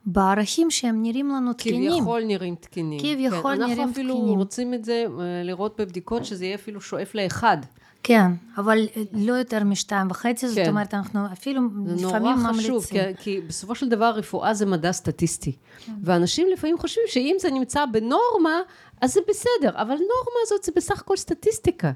בערכים 0.07 0.71
שהם 0.71 1.03
נראים 1.03 1.29
לנו 1.29 1.53
תקינים. 1.53 1.93
כביכול 1.93 2.25
נראים 2.25 2.55
תקינים. 2.55 3.01
כביכול 3.01 3.55
כן, 3.57 3.61
נראים 3.61 3.73
תקינים. 3.73 3.79
אנחנו 3.79 3.93
אפילו 3.93 4.15
תקינים. 4.15 4.39
רוצים 4.39 4.75
את 4.75 4.85
זה, 4.85 5.05
אה, 5.21 5.43
לראות 5.45 5.81
בבדיקות 5.81 6.25
שזה 6.25 6.45
יהיה 6.45 6.55
אפילו 6.55 6.81
שואף 6.81 7.15
לאחד. 7.15 7.57
כן, 8.03 8.31
אבל 8.57 8.89
לא 9.13 9.33
יותר 9.33 9.65
משתיים 9.65 10.11
וחצי, 10.11 10.47
כן. 10.47 10.53
זאת 10.53 10.69
אומרת, 10.69 10.95
אנחנו 10.95 11.21
אפילו 11.33 11.63
לפעמים 11.63 12.37
ממליצים. 12.37 12.55
זה 12.55 12.69
נורא 12.69 12.81
חשוב, 12.81 12.85
כי, 12.85 12.99
כי 13.19 13.41
בסופו 13.49 13.75
של 13.75 13.89
דבר 13.89 14.11
רפואה 14.11 14.55
זה 14.55 14.67
מדע 14.67 14.93
סטטיסטי. 14.93 15.53
כן. 15.87 15.93
ואנשים 16.03 16.49
לפעמים 16.53 16.79
חושבים 16.79 17.05
שאם 17.09 17.37
זה 17.41 17.51
נמצא 17.51 17.85
בנורמה, 17.93 18.61
אז 19.01 19.13
זה 19.13 19.21
בסדר, 19.29 19.71
אבל 19.75 19.95
נורמה 19.95 20.41
הזאת 20.43 20.65
זה 20.65 20.73
בסך 20.77 21.01
הכל 21.01 21.17
סטטיסטיקה. 21.17 21.93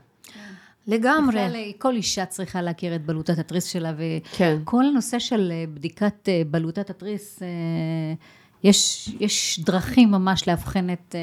לגמרי. 0.87 1.35
בכלל, 1.35 1.57
כל 1.78 1.95
אישה 1.95 2.26
צריכה 2.26 2.62
להכיר 2.62 2.95
את 2.95 3.07
בלוטת 3.07 3.39
התריס 3.39 3.64
שלה, 3.64 3.93
כן. 4.37 4.59
וכל 4.62 4.76
כן. 4.82 4.87
הנושא 4.87 5.18
של 5.18 5.53
אה, 5.53 5.64
בדיקת 5.74 6.28
אה, 6.28 6.43
בלוטת 6.51 6.91
התריס, 6.91 7.43
אה, 7.43 7.49
יש, 8.64 9.09
יש 9.20 9.61
דרכים 9.64 10.11
ממש 10.11 10.49
לאבחן 10.49 10.91
את 10.91 11.14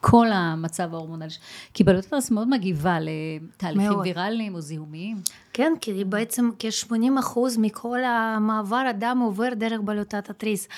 כל 0.00 0.26
המצב 0.32 0.94
ההורמונלי, 0.94 1.28
כי 1.74 1.84
בלוטת 1.84 2.06
התריס 2.06 2.30
מאוד 2.30 2.48
מגיבה 2.48 2.98
לתהליכים 3.00 3.90
מאוד. 3.90 4.06
ויראליים 4.06 4.54
או 4.54 4.60
זיהומיים. 4.60 5.16
כן, 5.52 5.72
כי 5.80 6.04
בעצם 6.04 6.50
כ-80% 6.58 7.38
מכל 7.58 8.04
המעבר 8.04 8.84
הדם 8.90 9.18
עובר 9.22 9.48
דרך 9.54 9.80
בלוטת 9.84 10.30
התריס, 10.30 10.68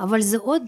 אבל 0.00 0.20
זה 0.20 0.38
עוד 0.38 0.62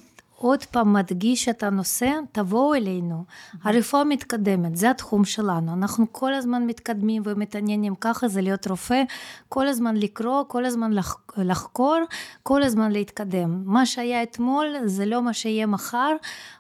עוד 0.45 0.65
פעם 0.65 0.93
מדגיש 0.93 1.49
את 1.49 1.63
הנושא, 1.63 2.11
תבואו 2.33 2.75
אלינו. 2.75 3.25
הרפואה 3.63 4.05
מתקדמת, 4.05 4.77
זה 4.77 4.91
התחום 4.91 5.25
שלנו. 5.25 5.73
אנחנו 5.73 6.07
כל 6.13 6.35
הזמן 6.35 6.67
מתקדמים 6.67 7.23
ומתעניינים, 7.27 7.95
ככה 7.95 8.29
זה 8.29 8.41
להיות 8.41 8.67
רופא, 8.67 9.03
כל 9.49 9.69
הזמן 9.69 9.97
לקרוא, 9.97 10.45
כל 10.49 10.65
הזמן 10.65 10.93
לחקור, 11.37 11.99
כל 12.43 12.63
הזמן 12.63 12.93
להתקדם. 12.93 13.63
מה 13.65 13.87
שהיה 13.87 14.23
אתמול 14.23 14.67
זה 14.85 15.07
לא 15.07 15.23
מה 15.23 15.33
שיהיה 15.33 15.67
מחר, 15.67 16.17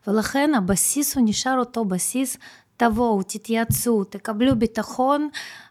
ולכן 0.07 0.51
הבסיס 0.55 1.17
הוא 1.17 1.25
נשאר 1.27 1.59
אותו 1.59 1.85
בסיס. 1.85 2.37
תבואו, 2.77 3.23
תתייעצו, 3.23 4.05
תקבלו 4.05 4.59
ביטחון, 4.59 5.29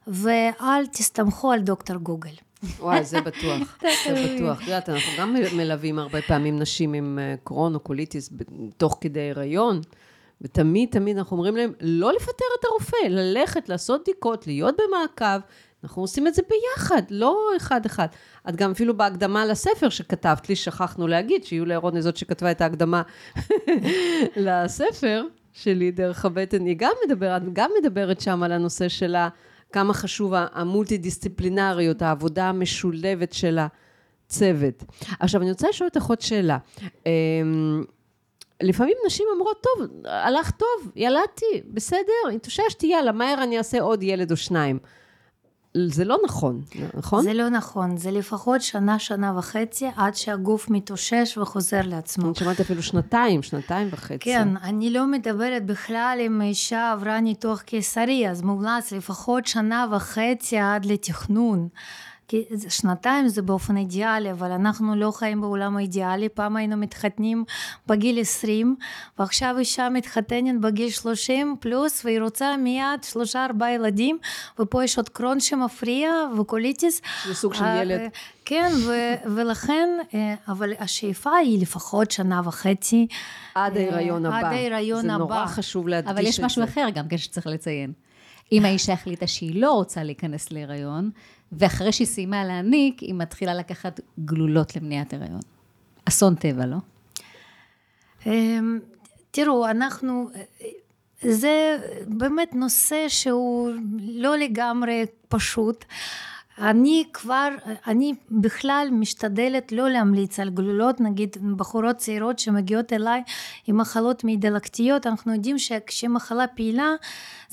ואל 0.08 0.86
תסתמכו 0.92 1.52
על 1.52 1.60
דוקטור 1.60 1.96
גוגל. 1.98 2.34
וואי, 2.80 3.04
זה 3.04 3.22
בטוח, 3.22 3.78
זה 4.06 4.36
בטוח. 4.36 4.62
את 4.62 4.68
יודעת, 4.68 4.90
אנחנו 4.90 5.12
גם 5.20 5.36
מלווים 5.58 6.00
הרבה 6.00 6.22
פעמים 6.22 6.60
נשים 6.60 6.94
עם 6.94 7.20
אה, 7.22 7.36
קרון 7.44 7.76
או 7.76 7.80
קוליטיס 7.80 8.30
תוך 8.78 8.98
כדי 9.02 9.30
הריון, 9.30 9.82
ותמיד 10.42 10.90
תמיד 10.92 11.18
אנחנו 11.18 11.38
אומרים 11.38 11.56
להם, 11.56 11.72
לא 11.82 12.14
לפטר 12.14 12.46
את 12.60 12.66
הרופא, 12.66 13.08
ללכת, 13.10 13.70
לעשות 13.70 14.02
בדיקות, 14.02 14.48
להיות 14.48 14.76
במעקב. 14.78 15.46
אנחנו 15.84 16.02
עושים 16.02 16.28
את 16.28 16.34
זה 16.34 16.42
ביחד, 16.50 17.02
לא 17.10 17.50
אחד-אחד. 17.58 18.08
את 18.50 18.56
גם 18.56 18.72
אפילו 18.72 18.98
בהקדמה 18.98 19.46
לספר 19.46 19.90
שכתבת 19.90 20.50
לי, 20.50 20.56
שכחנו 20.56 21.08
להגיד, 21.08 21.44
שיוליה 21.44 21.78
רוני 21.78 22.02
זאת 22.02 22.18
שכתבה 22.18 22.52
את 22.52 22.62
ההקדמה 22.62 23.02
לספר 24.46 25.24
שלי, 25.54 25.92
דרך 25.92 26.26
הבטן, 26.26 26.66
היא 26.66 26.76
גם 26.78 26.92
מדברת, 27.06 27.54
גם 27.54 27.70
מדברת 27.82 28.22
שם 28.22 28.44
על 28.44 28.52
הנושא 28.52 28.90
של 28.90 29.16
ה... 29.16 29.30
כמה 29.74 29.94
חשוב 29.94 30.34
המולטי-דיסציפלינריות, 30.36 32.02
העבודה 32.02 32.50
המשולבת 32.50 33.34
של 33.34 33.60
הצוות. 33.60 34.84
עכשיו, 35.20 35.42
אני 35.42 35.52
רוצה 35.52 35.70
לשאול 35.70 35.90
אותך 35.96 36.06
עוד 36.06 36.22
שאלה. 36.22 36.58
אמ, 37.06 37.84
לפעמים 38.62 38.94
נשים 39.08 39.26
אומרות, 39.34 39.64
טוב, 39.64 39.88
הלך 40.06 40.52
טוב, 40.52 40.92
ילדתי, 40.96 41.62
בסדר, 41.68 42.30
התאוששתי, 42.36 42.88
יאללה, 42.88 43.12
מהר 43.12 43.44
אני 43.44 43.58
אעשה 43.58 43.82
עוד 43.82 44.04
ילד 44.04 44.32
או 44.32 44.38
שניים. 44.38 44.80
זה 45.78 46.06
לא 46.06 46.18
נכון, 46.26 46.62
נכון? 46.94 47.24
זה 47.24 47.34
לא 47.34 47.50
נכון, 47.50 47.98
זה 47.98 48.12
לפחות 48.12 48.62
שנה, 48.62 49.00
שנה 49.00 49.34
וחצי, 49.38 49.86
עד 49.96 50.16
שהגוף 50.16 50.70
מתאושש 50.70 51.38
וחוזר 51.38 51.82
לעצמו. 51.84 52.26
אני 52.26 52.36
שמעת 52.36 52.60
אפילו 52.60 52.84
שנתיים, 52.84 53.44
שנתיים 53.44 53.88
וחצי. 53.92 54.18
כן, 54.18 54.48
אני 54.58 54.90
לא 54.90 55.08
מדברת 55.08 55.66
בכלל 55.66 56.18
אם 56.26 56.42
אישה 56.42 56.92
עברה 56.92 57.20
ניתוח 57.20 57.62
קיסרי, 57.62 58.30
אז 58.30 58.42
מומלץ 58.42 58.92
לפחות 58.92 59.46
שנה 59.46 59.88
וחצי 59.92 60.58
עד 60.58 60.86
לתכנון. 60.86 61.68
כי 62.28 62.44
שנתיים 62.70 63.28
זה 63.28 63.42
באופן 63.42 63.78
אידיאלי, 63.78 64.32
אבל 64.32 64.52
אנחנו 64.52 64.96
לא 64.96 65.12
חיים 65.12 65.42
בעולם 65.42 65.78
האידיאלי, 65.78 66.30
פעם 66.30 66.56
היינו 66.56 66.78
מתחתנים 66.78 67.44
בגיל 67.88 68.20
20, 68.20 68.76
ועכשיו 69.20 69.56
אישה 69.60 69.90
מתחתנת 69.90 70.62
בגיל 70.62 70.90
30 70.90 71.56
פלוס, 71.60 72.06
והיא 72.06 72.22
רוצה 72.22 72.58
מיד 72.58 73.04
שלושה 73.04 73.46
ארבעה 73.46 73.74
ילדים, 73.74 74.18
ופה 74.60 74.84
יש 74.84 74.98
עוד 74.98 75.10
קרון 75.10 75.40
שמפריע, 75.40 76.12
וקוליטיס. 76.40 77.02
זה 77.28 77.36
סוג 77.36 77.54
של 77.54 77.66
ילד. 77.82 78.02
כן, 78.46 78.72
ו- 78.88 79.16
ולכן, 79.36 79.90
אה, 80.14 80.36
אבל 80.48 80.74
השאיפה 80.80 81.36
היא 81.36 81.62
לפחות 81.62 82.12
שנה 82.12 82.42
וחצי. 82.46 83.08
עד 83.56 83.78
ההיריון 83.78 84.26
הבא. 84.26 84.38
עד 84.38 84.46
ההיריון 84.46 85.10
הבא. 85.10 85.26
זה 85.26 85.34
נורא 85.34 85.46
חשוב 85.46 85.88
להדגיש 85.88 86.12
את 86.12 86.16
זה. 86.16 86.22
אבל 86.22 86.30
יש 86.30 86.40
משהו 86.40 86.64
אחר 86.64 86.88
גם 86.94 87.08
כן 87.08 87.18
שצריך 87.18 87.48
לציין. 87.48 87.94
אם 88.52 88.66
האישה 88.66 88.94
החליטה 88.94 89.28
שהיא 89.28 89.62
לא 89.62 89.72
רוצה 89.72 90.04
להיכנס 90.04 90.52
להיריון, 90.52 91.10
ואחרי 91.58 91.92
שהיא 91.92 92.08
סיימה 92.08 92.46
להניק, 92.46 93.00
היא 93.00 93.14
מתחילה 93.14 93.54
לקחת 93.54 94.00
גלולות 94.26 94.76
למניעת 94.76 95.14
הריון. 95.14 95.40
אסון 96.06 96.36
טבע, 96.36 96.66
לא? 96.66 96.78
אמ, 98.26 98.80
תראו, 99.32 99.70
אנחנו, 99.70 100.30
זה 101.22 101.78
באמת 102.08 102.56
נושא 102.56 103.06
שהוא 103.08 103.70
לא 104.00 104.38
לגמרי 104.38 105.06
פשוט. 105.28 105.86
אני 106.58 107.04
כבר, 107.14 107.50
אני 107.88 108.14
בכלל 108.32 108.88
משתדלת 108.92 109.72
לא 109.72 109.90
להמליץ 109.90 110.40
על 110.40 110.50
גלולות, 110.50 111.02
נגיד 111.02 111.38
בחורות 111.58 111.98
צעירות 111.98 112.40
שמגיעות 112.40 112.94
אליי 112.94 113.24
עם 113.68 113.78
מחלות 113.78 114.24
מעי 114.24 114.38
דלקתיות, 114.38 115.08
אנחנו 115.08 115.34
יודעים 115.34 115.60
שכשמחלה 115.60 116.48
פעילה 116.48 116.92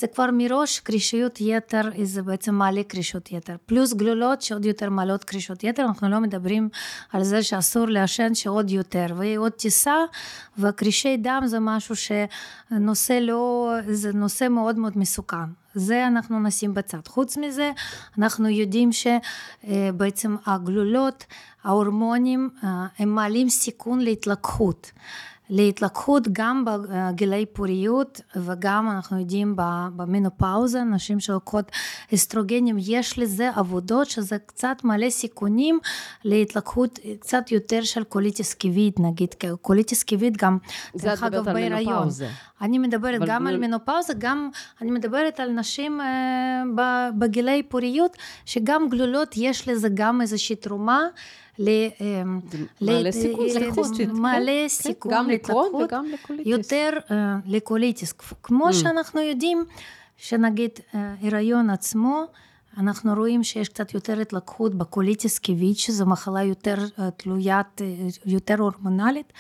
זה 0.00 0.06
כבר 0.06 0.26
מראש 0.32 0.80
קרישיות 0.80 1.40
יתר, 1.40 1.82
זה 2.02 2.22
בעצם 2.22 2.54
מעלה 2.54 2.82
קרישות 2.82 3.32
יתר. 3.32 3.56
פלוס 3.66 3.92
גלולות 3.92 4.42
שעוד 4.42 4.64
יותר 4.64 4.90
מעלות 4.90 5.24
קרישות 5.24 5.64
יתר, 5.64 5.84
אנחנו 5.84 6.08
לא 6.08 6.20
מדברים 6.20 6.68
על 7.12 7.22
זה 7.22 7.42
שאסור 7.42 7.86
לעשן 7.86 8.34
שעוד 8.34 8.70
יותר. 8.70 9.06
והיא 9.16 9.38
עוד 9.38 9.52
טיסה, 9.52 9.94
והקרישי 10.58 11.16
דם 11.16 11.42
זה 11.46 11.58
משהו 11.60 11.94
שנושא 11.96 13.12
לא, 13.12 13.74
זה 13.86 14.12
נושא 14.12 14.48
מאוד 14.48 14.78
מאוד 14.78 14.98
מסוכן. 14.98 15.36
זה 15.74 16.06
אנחנו 16.06 16.40
נשים 16.40 16.74
בצד. 16.74 17.08
חוץ 17.08 17.36
מזה, 17.36 17.72
אנחנו 18.18 18.48
יודעים 18.48 18.90
שבעצם 18.92 20.36
הגלולות, 20.46 21.24
ההורמונים, 21.64 22.50
אה, 22.64 22.86
הם 22.98 23.08
מעלים 23.08 23.48
סיכון 23.48 24.00
להתלקחות. 24.00 24.90
להתלקחות 25.50 26.28
גם 26.32 26.64
בגילי 26.64 27.46
פוריות 27.46 28.20
וגם 28.36 28.90
אנחנו 28.90 29.18
יודעים 29.18 29.54
במנופאוזה, 29.96 30.82
נשים 30.84 31.20
שלוקחות 31.20 31.72
אסטרוגנים, 32.14 32.76
יש 32.78 33.18
לזה 33.18 33.50
עבודות 33.56 34.10
שזה 34.10 34.36
קצת 34.46 34.76
מלא 34.84 35.10
סיכונים 35.10 35.78
להתלקחות 36.24 36.98
קצת 37.20 37.52
יותר 37.52 37.82
של 37.82 38.04
קוליטיס 38.04 38.54
קיבית 38.54 39.00
נגיד, 39.00 39.34
קוליטיס 39.62 40.02
קיבית 40.02 40.36
גם, 40.36 40.58
דרך 40.96 41.22
אגב 41.22 41.44
בהיריון. 41.44 42.08
אני 42.60 42.78
מדברת 42.78 43.20
גם 43.26 43.46
על 43.46 43.56
מנופאוזה, 43.56 44.12
גם 44.18 44.50
אני 44.80 44.90
מדברת 44.90 45.40
על 45.40 45.50
נשים 45.50 46.00
אה, 46.00 47.10
בגילי 47.18 47.62
פוריות, 47.62 48.16
שגם 48.44 48.88
גלולות 48.88 49.34
יש 49.36 49.68
לזה 49.68 49.88
גם 49.94 50.20
איזושהי 50.20 50.56
תרומה 50.56 51.00
להתלקחות. 52.80 53.92
מעלה 54.12 54.68
סיכון 54.68 55.12
גם 55.12 55.28
להתלקחות 55.28 55.74
וגם 55.74 56.06
לקוליטיס. 56.06 56.46
יותר 56.46 56.90
אה, 57.10 57.36
לקוליטיס. 57.46 58.14
כמו 58.42 58.74
שאנחנו 58.74 59.20
יודעים, 59.20 59.64
שנגיד 60.16 60.70
אה, 60.94 61.14
הריון 61.22 61.70
עצמו, 61.70 62.24
אנחנו 62.78 63.14
רואים 63.14 63.44
שיש 63.44 63.68
קצת 63.68 63.94
יותר 63.94 64.20
התלקחות 64.20 64.74
בקוליטיס 64.74 65.38
קיבית, 65.38 65.78
שזו 65.78 66.06
מחלה 66.06 66.42
יותר 66.42 66.76
אה, 66.98 67.10
תלוית, 67.10 67.80
יותר 68.26 68.60
הורמונלית, 68.60 69.32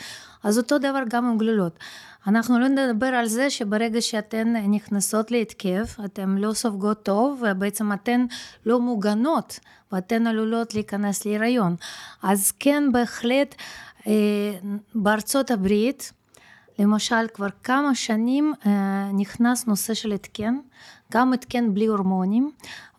אז 0.44 0.58
אותו 0.58 0.78
דבר 0.78 1.02
גם 1.08 1.24
עם 1.24 1.38
גלולות. 1.38 1.78
אנחנו 2.26 2.58
לא 2.58 2.68
נדבר 2.68 3.06
על 3.06 3.26
זה 3.26 3.50
שברגע 3.50 4.00
שאתן 4.00 4.54
נכנסות 4.56 5.30
להתקף, 5.30 5.96
אתן 6.04 6.30
לא 6.38 6.52
סופגות 6.52 7.02
טוב, 7.02 7.42
ובעצם 7.50 7.92
אתן 7.92 8.26
לא 8.66 8.80
מוגנות, 8.80 9.60
ואתן 9.92 10.26
עלולות 10.26 10.74
להיכנס 10.74 11.24
להיריון. 11.24 11.76
אז 12.22 12.52
כן, 12.58 12.92
בהחלט, 12.92 13.54
אה, 14.06 14.12
בארצות 14.94 15.50
הברית, 15.50 16.12
למשל, 16.78 17.28
כבר 17.34 17.48
כמה 17.64 17.94
שנים 17.94 18.54
אה, 18.66 19.10
נכנס 19.12 19.66
נושא 19.66 19.94
של 19.94 20.12
התקן, 20.12 20.58
גם 21.12 21.32
התקן 21.32 21.74
בלי 21.74 21.86
הורמונים, 21.86 22.50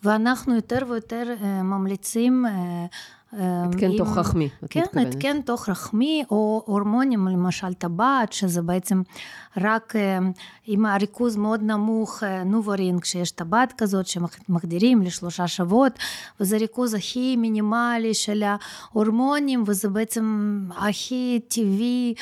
ואנחנו 0.04 0.56
יותר 0.56 0.80
ויותר 0.88 1.36
אה, 1.42 1.64
ממליצים 1.64 2.46
אה, 2.46 2.86
התקן 3.34 3.92
עם- 3.92 3.98
תוך 3.98 4.18
רחמי, 4.18 4.50
את 4.64 4.70
כן, 4.70 4.82
מתכוונת. 4.82 5.08
התקן 5.16 5.42
תוך 5.42 5.70
רחמי, 5.70 6.24
או 6.32 6.64
הורמונים, 6.66 7.28
למשל 7.28 7.74
טבעת, 7.74 8.34
שזה 8.34 8.62
בעצם 8.62 9.02
רק 9.58 9.96
אה, 9.96 10.20
עם 10.68 10.86
הריכוז 10.86 11.36
מאוד 11.36 11.64
נמוך, 11.64 12.24
אה, 12.24 12.44
נוברין, 12.44 13.00
כשיש 13.00 13.32
טבעת 13.32 13.74
כזאת 13.78 14.06
שמחדירים 14.08 15.02
לשלושה 15.02 15.48
שבועות, 15.48 15.94
וזה 16.40 16.58
ריכוז 16.58 16.94
הכי 16.94 17.36
מינימלי 17.36 18.14
של 18.14 18.44
ההורמונים, 18.44 19.64
וזה 19.68 19.90
בעצם 19.90 20.58
הכי 20.78 21.40
טבעי. 21.48 22.14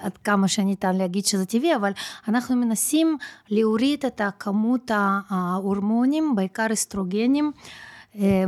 עד 0.00 0.16
כמה 0.24 0.48
שניתן 0.48 0.96
להגיד 0.96 1.24
שזה 1.24 1.46
טבעי, 1.46 1.76
אבל 1.76 1.92
אנחנו 2.28 2.56
מנסים 2.56 3.16
להוריד 3.50 4.04
את 4.06 4.20
הכמות 4.24 4.90
ההורמונים, 5.28 6.32
בעיקר 6.36 6.66
אסטרוגנים, 6.72 7.52
אה, 7.54 7.60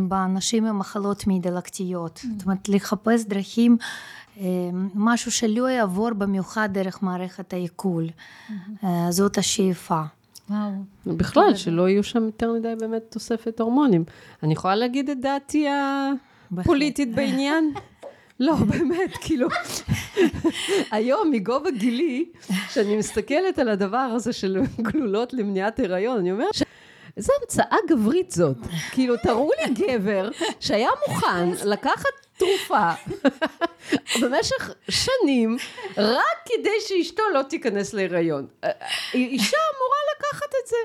באנשים 0.01 0.67
עם 0.67 0.79
מחלות 0.79 1.27
מעי 1.27 1.39
דלקתיות. 1.39 2.21
זאת 2.37 2.45
אומרת, 2.45 2.69
לחפש 2.69 3.25
דרכים, 3.25 3.77
אה, 4.41 4.45
משהו 4.95 5.33
שלא 5.33 5.71
יעבור 5.71 6.11
במיוחד 6.11 6.69
דרך 6.73 7.03
מערכת 7.03 7.53
העיכול. 7.53 8.07
אה, 8.85 9.07
זאת 9.11 9.39
השאיפה. 9.39 10.03
וואו. 10.51 10.71
בכלל, 11.07 11.55
שלא 11.55 11.89
יהיו 11.89 12.05
שם 12.05 12.25
יותר 12.25 12.53
מדי 12.53 12.75
באמת 12.81 13.03
תוספת 13.09 13.61
הורמונים. 13.61 14.05
אני 14.43 14.53
יכולה 14.53 14.77
להגיד 14.77 15.11
את 15.11 15.21
דעתי 15.21 15.67
הפוליטית 16.59 17.15
בעניין? 17.15 17.73
לא, 18.41 18.55
באמת, 18.55 19.17
כאילו, 19.21 19.49
היום 20.93 21.31
מגובה 21.31 21.71
גילי, 21.71 22.25
כשאני 22.69 22.97
מסתכלת 22.97 23.59
על 23.59 23.69
הדבר 23.69 23.99
הזה 23.99 24.33
של 24.33 24.61
גלולות 24.83 25.33
למניעת 25.33 25.81
הריון, 25.81 26.19
אני 26.19 26.33
אומרת, 26.33 26.55
ש... 26.55 26.63
איזה 27.19 27.33
המצאה 27.41 27.77
גברית 27.89 28.31
זאת. 28.31 28.57
כאילו, 28.93 29.15
תראו 29.23 29.51
לי 29.59 29.75
גבר 29.75 30.29
שהיה 30.61 30.91
מוכן 31.09 31.49
לקחת 31.65 32.11
תרופה 32.37 32.91
במשך 34.21 34.71
שנים, 34.91 35.57
רק 35.97 36.39
כדי 36.45 36.71
שאשתו 36.89 37.23
לא 37.35 37.43
תיכנס 37.43 37.95
להיריון. 37.95 38.47
אישה 39.15 39.57
אמורה 39.57 39.99
לקחת 40.17 40.49
את 40.63 40.67
זה. 40.69 40.77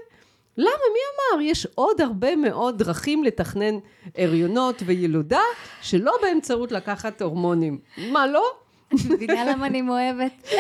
למה? 0.58 0.72
מי 0.94 1.00
אמר? 1.36 1.42
יש 1.42 1.68
עוד 1.76 2.02
הרבה 2.02 2.36
מאוד 2.36 2.78
דרכים 2.78 3.24
לתכנן 3.24 3.80
הריונות 4.18 4.76
וילודה, 4.86 5.42
שלא 5.82 6.18
באמצעות 6.22 6.72
לקחת 6.72 7.22
הורמונים. 7.22 7.80
מה, 7.98 8.28
לא? 8.28 8.52
את 8.88 9.00
מבינה 9.10 9.52
למה 9.52 9.68
אני 9.68 9.82
מאוהבת? 9.82 10.32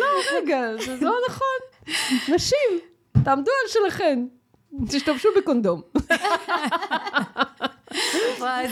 לא, 0.00 0.06
רגע, 0.32 0.70
זה 0.86 0.96
לא 1.00 1.16
נכון. 1.28 1.90
נשים, 2.28 2.80
תעמדו 3.24 3.50
על 3.64 3.68
שלכן. 3.72 4.26
תשתמשו 4.88 5.28
בקונדום. 5.38 5.82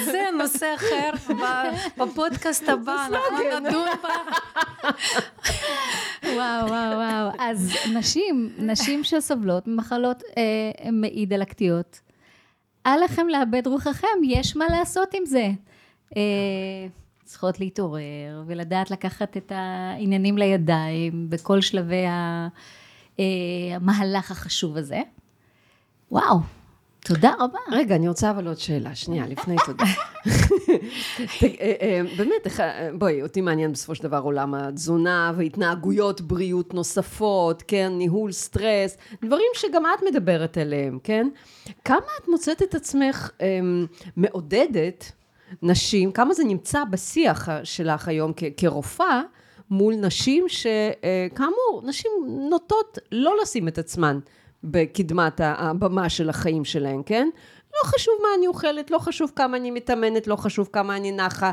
זה 0.04 0.22
נושא 0.38 0.74
אחר, 0.74 1.10
בפודקאסט 1.98 2.68
הבא 2.68 3.06
אנחנו 3.06 3.36
סלוגן. 3.38 3.66
נדון 3.66 3.86
ב... 4.02 4.06
וואו, 6.34 6.66
וואו, 6.66 6.92
וואו. 6.96 7.30
אז 7.38 7.72
נשים, 7.94 8.50
נשים 8.58 9.04
שסובלות 9.04 9.66
ממחלות 9.66 10.22
אה, 10.36 10.90
מעי 10.92 11.26
דלקתיות, 11.26 12.00
אל 12.86 13.04
לכם 13.04 13.28
לאבד 13.28 13.66
רוחכם, 13.66 14.06
יש 14.24 14.56
מה 14.56 14.64
לעשות 14.70 15.14
עם 15.14 15.26
זה. 15.26 15.48
אה, 16.16 16.22
צריכות 17.24 17.60
להתעורר 17.60 18.42
ולדעת 18.46 18.90
לקחת 18.90 19.36
את 19.36 19.52
העניינים 19.54 20.38
לידיים 20.38 21.30
בכל 21.30 21.60
שלבי 21.60 22.06
ה- 22.06 22.48
המהלך 23.18 24.30
החשוב 24.30 24.76
הזה. 24.76 25.00
וואו, 26.10 26.38
תודה 27.04 27.32
רבה. 27.40 27.58
רגע, 27.72 27.96
אני 27.96 28.08
רוצה 28.08 28.30
אבל 28.30 28.46
עוד 28.46 28.58
שאלה, 28.58 28.94
שנייה, 28.94 29.26
לפני 29.26 29.56
תודה. 29.66 29.84
אה, 31.42 31.72
אה, 31.80 32.00
באמת, 32.16 32.60
אה, 32.60 32.88
בואי, 32.98 33.22
אותי 33.22 33.40
מעניין 33.40 33.72
בסופו 33.72 33.94
של 33.94 34.02
דבר 34.02 34.18
עולם 34.18 34.54
התזונה 34.54 35.32
והתנהגויות 35.36 36.20
בריאות 36.20 36.74
נוספות, 36.74 37.62
כן, 37.66 37.92
ניהול 37.98 38.32
סטרס, 38.32 38.96
דברים 39.24 39.50
שגם 39.54 39.82
את 39.86 40.02
מדברת 40.10 40.58
עליהם, 40.58 40.98
כן? 41.04 41.28
כמה 41.84 42.06
את 42.22 42.28
מוצאת 42.28 42.62
את 42.62 42.74
עצמך 42.74 43.30
אה, 43.40 43.46
מעודדת 44.16 45.12
נשים, 45.62 46.12
כמה 46.12 46.34
זה 46.34 46.44
נמצא 46.44 46.84
בשיח 46.90 47.48
שלך 47.64 48.08
היום 48.08 48.32
כרופאה, 48.56 49.22
מול 49.72 49.94
נשים 49.94 50.44
שכאמור, 50.48 51.82
נשים 51.84 52.10
נוטות 52.50 52.98
לא 53.12 53.34
לשים 53.42 53.68
את 53.68 53.78
עצמן 53.78 54.18
בקדמת 54.64 55.40
הבמה 55.44 56.08
של 56.08 56.30
החיים 56.30 56.64
שלהן, 56.64 57.02
כן? 57.06 57.28
לא 57.74 57.88
חשוב 57.88 58.14
מה 58.22 58.28
אני 58.38 58.46
אוכלת, 58.46 58.90
לא 58.90 58.98
חשוב 58.98 59.32
כמה 59.36 59.56
אני 59.56 59.70
מתאמנת, 59.70 60.26
לא 60.26 60.36
חשוב 60.36 60.68
כמה 60.72 60.96
אני 60.96 61.12
נחה, 61.12 61.52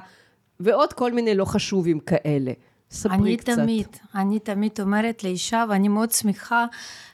ועוד 0.59 0.93
כל 0.93 1.11
מיני 1.11 1.36
לא 1.36 1.45
חשובים 1.45 1.99
כאלה. 1.99 2.51
ספרי 2.91 3.15
אני 3.15 3.38
קצת. 3.38 3.53
תמיד, 3.53 3.88
אני 4.15 4.39
תמיד 4.39 4.72
אומרת 4.80 5.24
לאישה, 5.24 5.65
ואני 5.70 5.88
מאוד 5.88 6.11
שמחה 6.11 6.65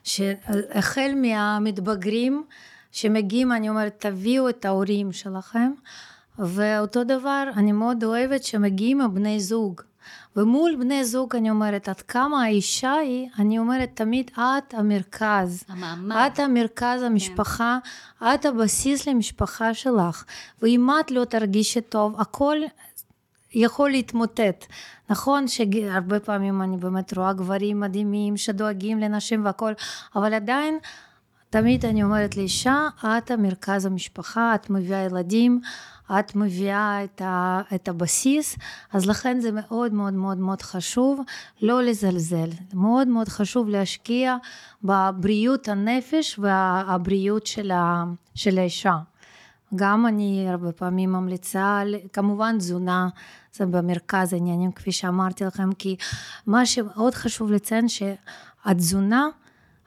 שהחל 0.04 1.12
מהמתבגרים 1.16 2.44
שמגיעים, 2.92 3.52
אני 3.52 3.70
אומרת, 3.70 3.96
תביאו 4.00 4.50
את 4.50 4.66
ההורים 4.66 5.12
שלכם, 5.12 5.72
ואותו 6.40 7.04
דבר, 7.04 7.50
אני 7.56 7.72
מאוד 7.72 8.04
אוהבת 8.04 8.44
שמגיעים 8.44 9.02
עם 9.02 9.14
בני 9.14 9.40
זוג. 9.40 9.82
ומול 10.36 10.76
בני 10.80 11.06
זוג 11.06 11.36
אני 11.36 11.50
אומרת, 11.50 11.90
עד 11.90 12.02
כמה 12.02 12.44
האישה 12.44 12.94
היא, 12.94 13.30
אני 13.40 13.60
אומרת 13.60 13.90
תמיד, 13.94 14.32
את 14.38 14.74
המרכז. 14.74 15.64
המעמד. 15.70 16.30
את 16.34 16.40
המרכז 16.40 17.02
המשפחה, 17.02 17.78
את 18.24 18.46
הבסיס 18.46 19.08
למשפחה 19.08 19.74
שלך. 19.74 20.24
ואם 20.62 20.90
את 21.00 21.12
לא 21.12 21.26
תרגישי 21.26 21.82
טוב, 21.82 22.22
הכל 22.22 22.58
יכול 23.54 23.90
להתמוטט. 23.90 24.66
נכון 25.10 25.48
שהרבה 25.48 26.20
פעמים 26.20 26.62
אני 26.62 26.78
באמת 26.78 27.18
רואה 27.18 27.34
גברים 27.34 27.80
מדהימים 27.80 28.38
שדואגים 28.38 29.00
לנשים 29.00 29.46
והכל, 29.46 29.74
אבל 30.16 30.34
עדיין 30.34 30.80
תמיד 31.50 31.86
אני 31.86 32.04
אומרת 32.04 32.38
לאישה, 32.38 32.88
את 33.18 33.32
המרכז 33.32 33.86
המשפחה, 33.86 34.56
את 34.56 34.70
מביאה 34.70 35.00
ילדים, 35.00 35.62
את 36.12 36.36
מביאה 36.36 37.04
את, 37.04 37.22
ה, 37.22 37.62
את 37.76 37.88
הבסיס, 37.88 38.58
אז 38.94 39.06
לכן 39.06 39.40
זה 39.40 39.50
מאוד 39.52 39.94
מאוד 39.94 40.14
מאוד 40.14 40.38
מאוד 40.38 40.62
חשוב 40.62 41.22
לא 41.62 41.84
לזלזל. 41.84 42.50
מאוד 42.74 43.08
מאוד 43.08 43.28
חשוב 43.28 43.70
להשקיע 43.70 44.36
בבריאות 44.84 45.68
הנפש 45.68 46.40
והבריאות 46.40 47.48
של, 47.48 47.72
ה, 47.72 48.04
של 48.36 48.58
האישה. 48.58 48.98
גם 49.76 50.08
אני 50.08 50.46
הרבה 50.50 50.72
פעמים 50.72 51.12
ממליצה, 51.12 51.82
כמובן 52.14 52.58
תזונה 52.58 53.10
זה 53.54 53.66
במרכז 53.66 54.34
העניינים 54.34 54.72
כפי 54.72 54.92
שאמרתי 54.92 55.44
לכם, 55.44 55.74
כי 55.74 55.96
מה 56.48 56.66
שמאוד 56.66 57.16
חשוב 57.16 57.52
לציין 57.52 57.86
שהתזונה 57.88 59.28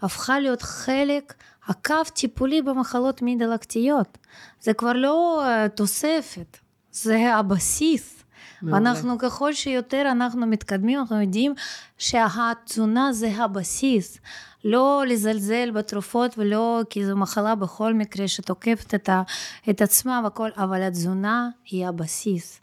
הפכה 0.02 0.40
להיות 0.40 0.62
חלק, 0.62 1.34
הקו 1.68 2.04
טיפולי 2.14 2.62
במחלות 2.62 3.22
מעי 3.22 3.36
דלקתיות. 3.36 4.18
זה 4.60 4.72
כבר 4.72 4.92
לא 4.92 5.42
תוספת, 5.74 6.58
זה 6.92 7.34
הבסיס. 7.34 8.18
ואנחנו 8.62 9.18
ככל 9.18 9.52
שיותר 9.52 10.08
אנחנו 10.10 10.46
מתקדמים, 10.46 10.98
אנחנו 10.98 11.20
יודעים 11.20 11.54
שהתזונה 11.98 13.12
זה 13.12 13.28
הבסיס. 13.36 14.18
לא 14.64 15.04
לזלזל 15.06 15.70
בתרופות 15.70 16.38
ולא, 16.38 16.80
כי 16.90 17.06
זו 17.06 17.16
מחלה 17.16 17.54
בכל 17.54 17.94
מקרה 17.94 18.28
שתוקפת 18.28 18.94
את, 18.94 19.08
ה, 19.08 19.22
את 19.70 19.82
עצמה 19.82 20.20
והכל, 20.24 20.48
אבל 20.56 20.82
התזונה 20.82 21.48
היא 21.70 21.86
הבסיס. 21.86 22.60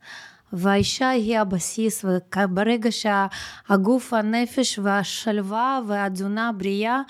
והאישה 0.53 1.09
היא 1.09 1.39
הבסיס, 1.39 2.05
וברגע 2.05 2.89
שהגוף, 2.91 4.13
הנפש 4.13 4.79
והשלווה 4.83 5.79
והתזונה 5.87 6.49
הבריאה 6.49 7.01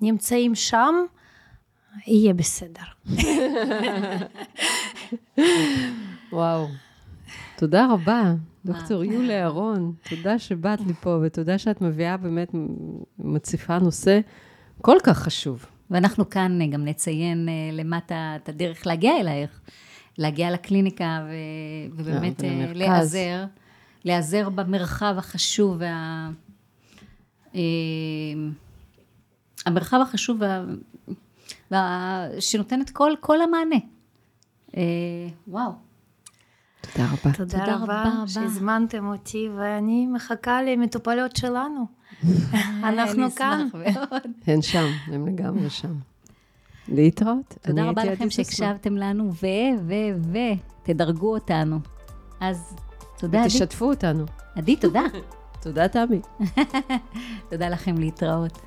נמצאים 0.00 0.54
שם, 0.54 0.94
יהיה 2.06 2.34
בסדר. 2.34 2.82
וואו. 6.32 6.68
תודה 7.56 7.86
רבה, 7.92 8.34
דוקטור 8.64 9.04
יולי 9.04 9.42
אהרון. 9.42 9.92
תודה 10.08 10.38
שבאת 10.38 10.80
לי 10.80 10.94
פה, 10.94 11.18
ותודה 11.22 11.58
שאת 11.58 11.80
מביאה 11.80 12.16
באמת, 12.16 12.48
מציפה 13.18 13.78
נושא 13.78 14.20
כל 14.80 14.96
כך 15.02 15.18
חשוב. 15.18 15.66
ואנחנו 15.90 16.30
כאן 16.30 16.70
גם 16.70 16.84
נציין 16.84 17.48
אה, 17.48 17.54
למטה 17.72 18.32
את 18.36 18.48
הדרך 18.48 18.86
להגיע 18.86 19.20
אלייך, 19.20 19.60
להגיע 20.18 20.50
לקליניקה 20.50 21.24
ו... 21.26 21.32
ובאמת 21.96 22.44
אה, 22.44 22.72
להיעזר, 22.74 23.44
להיעזר 24.04 24.48
במרחב 24.48 25.14
החשוב 25.18 25.76
וה... 25.78 26.30
אה, 27.54 27.60
המרחב 29.66 29.98
החשוב 30.02 30.36
וה... 30.40 30.64
את 32.82 32.90
כל, 32.90 33.12
כל 33.20 33.38
המענה. 33.40 33.76
וואו. 35.48 35.72
תודה 36.80 37.06
רבה. 37.06 37.32
תודה, 37.36 37.58
תודה 37.58 37.76
רבה, 37.76 37.82
רבה 37.82 38.26
שהזמנתם 38.26 39.06
אותי, 39.06 39.48
ואני 39.56 40.06
מחכה 40.06 40.62
למטופלות 40.62 41.36
שלנו. 41.36 41.86
אנחנו 42.84 43.30
כאן. 43.30 43.68
הן 44.46 44.62
שם, 44.62 44.86
הן 45.06 45.28
לגמרי 45.28 45.70
שם. 45.70 45.94
להתראות. 46.88 47.54
תודה 47.62 47.84
רבה 47.84 48.04
לכם 48.04 48.30
שהקשבתם 48.30 48.96
לנו, 48.96 49.32
ו, 49.32 49.46
ו, 49.86 49.94
ו, 50.32 50.38
תדרגו 50.82 51.34
אותנו. 51.34 51.78
אז 52.40 52.76
תודה, 53.18 53.38
עדי. 53.38 53.46
ותשתפו 53.46 53.84
אותנו. 53.84 54.24
עדי, 54.56 54.76
תודה. 54.76 55.02
תודה, 55.62 55.88
תמי. 55.88 56.20
תודה 57.50 57.68
לכם 57.68 57.98
להתראות. 57.98 58.58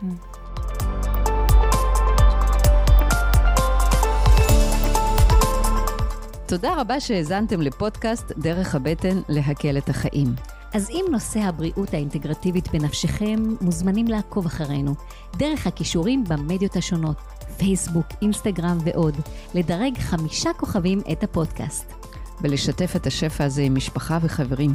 תודה 6.48 6.82
רבה 6.82 7.00
שהאזנתם 7.00 7.62
לפודקאסט 7.62 8.32
דרך 8.38 8.76
הבטן 8.76 9.22
להקל 9.30 9.78
את 9.78 9.90
החיים. 9.90 10.36
אז 10.74 10.90
אם 10.90 11.06
נושא 11.12 11.40
הבריאות 11.40 11.94
האינטגרטיבית 11.94 12.68
בנפשכם, 12.68 13.56
מוזמנים 13.62 14.08
לעקוב 14.08 14.46
אחרינו, 14.46 14.96
דרך 15.38 15.68
הכישורים 15.68 16.24
במדיות 16.24 16.76
השונות, 16.76 17.18
פייסבוק, 17.58 18.06
אינסטגרם 18.22 18.78
ועוד, 18.84 19.16
לדרג 19.54 19.98
חמישה 19.98 20.50
כוכבים 20.54 21.02
את 21.12 21.24
הפודקאסט. 21.24 21.94
ולשתף 22.42 22.96
את 22.96 23.08
השפע 23.08 23.44
הזה 23.44 23.62
עם 23.62 23.76
משפחה 23.76 24.18
וחברים. 24.22 24.72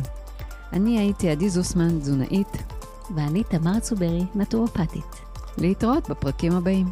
אני 0.72 0.98
הייתי 0.98 1.30
עדי 1.30 1.50
זוסמן, 1.50 1.98
תזונאית. 1.98 2.56
ואני 3.14 3.44
תמר 3.44 3.80
צוברי, 3.80 4.22
נטורופטית. 4.34 5.20
להתראות 5.58 6.10
בפרקים 6.10 6.52
הבאים. 6.52 6.86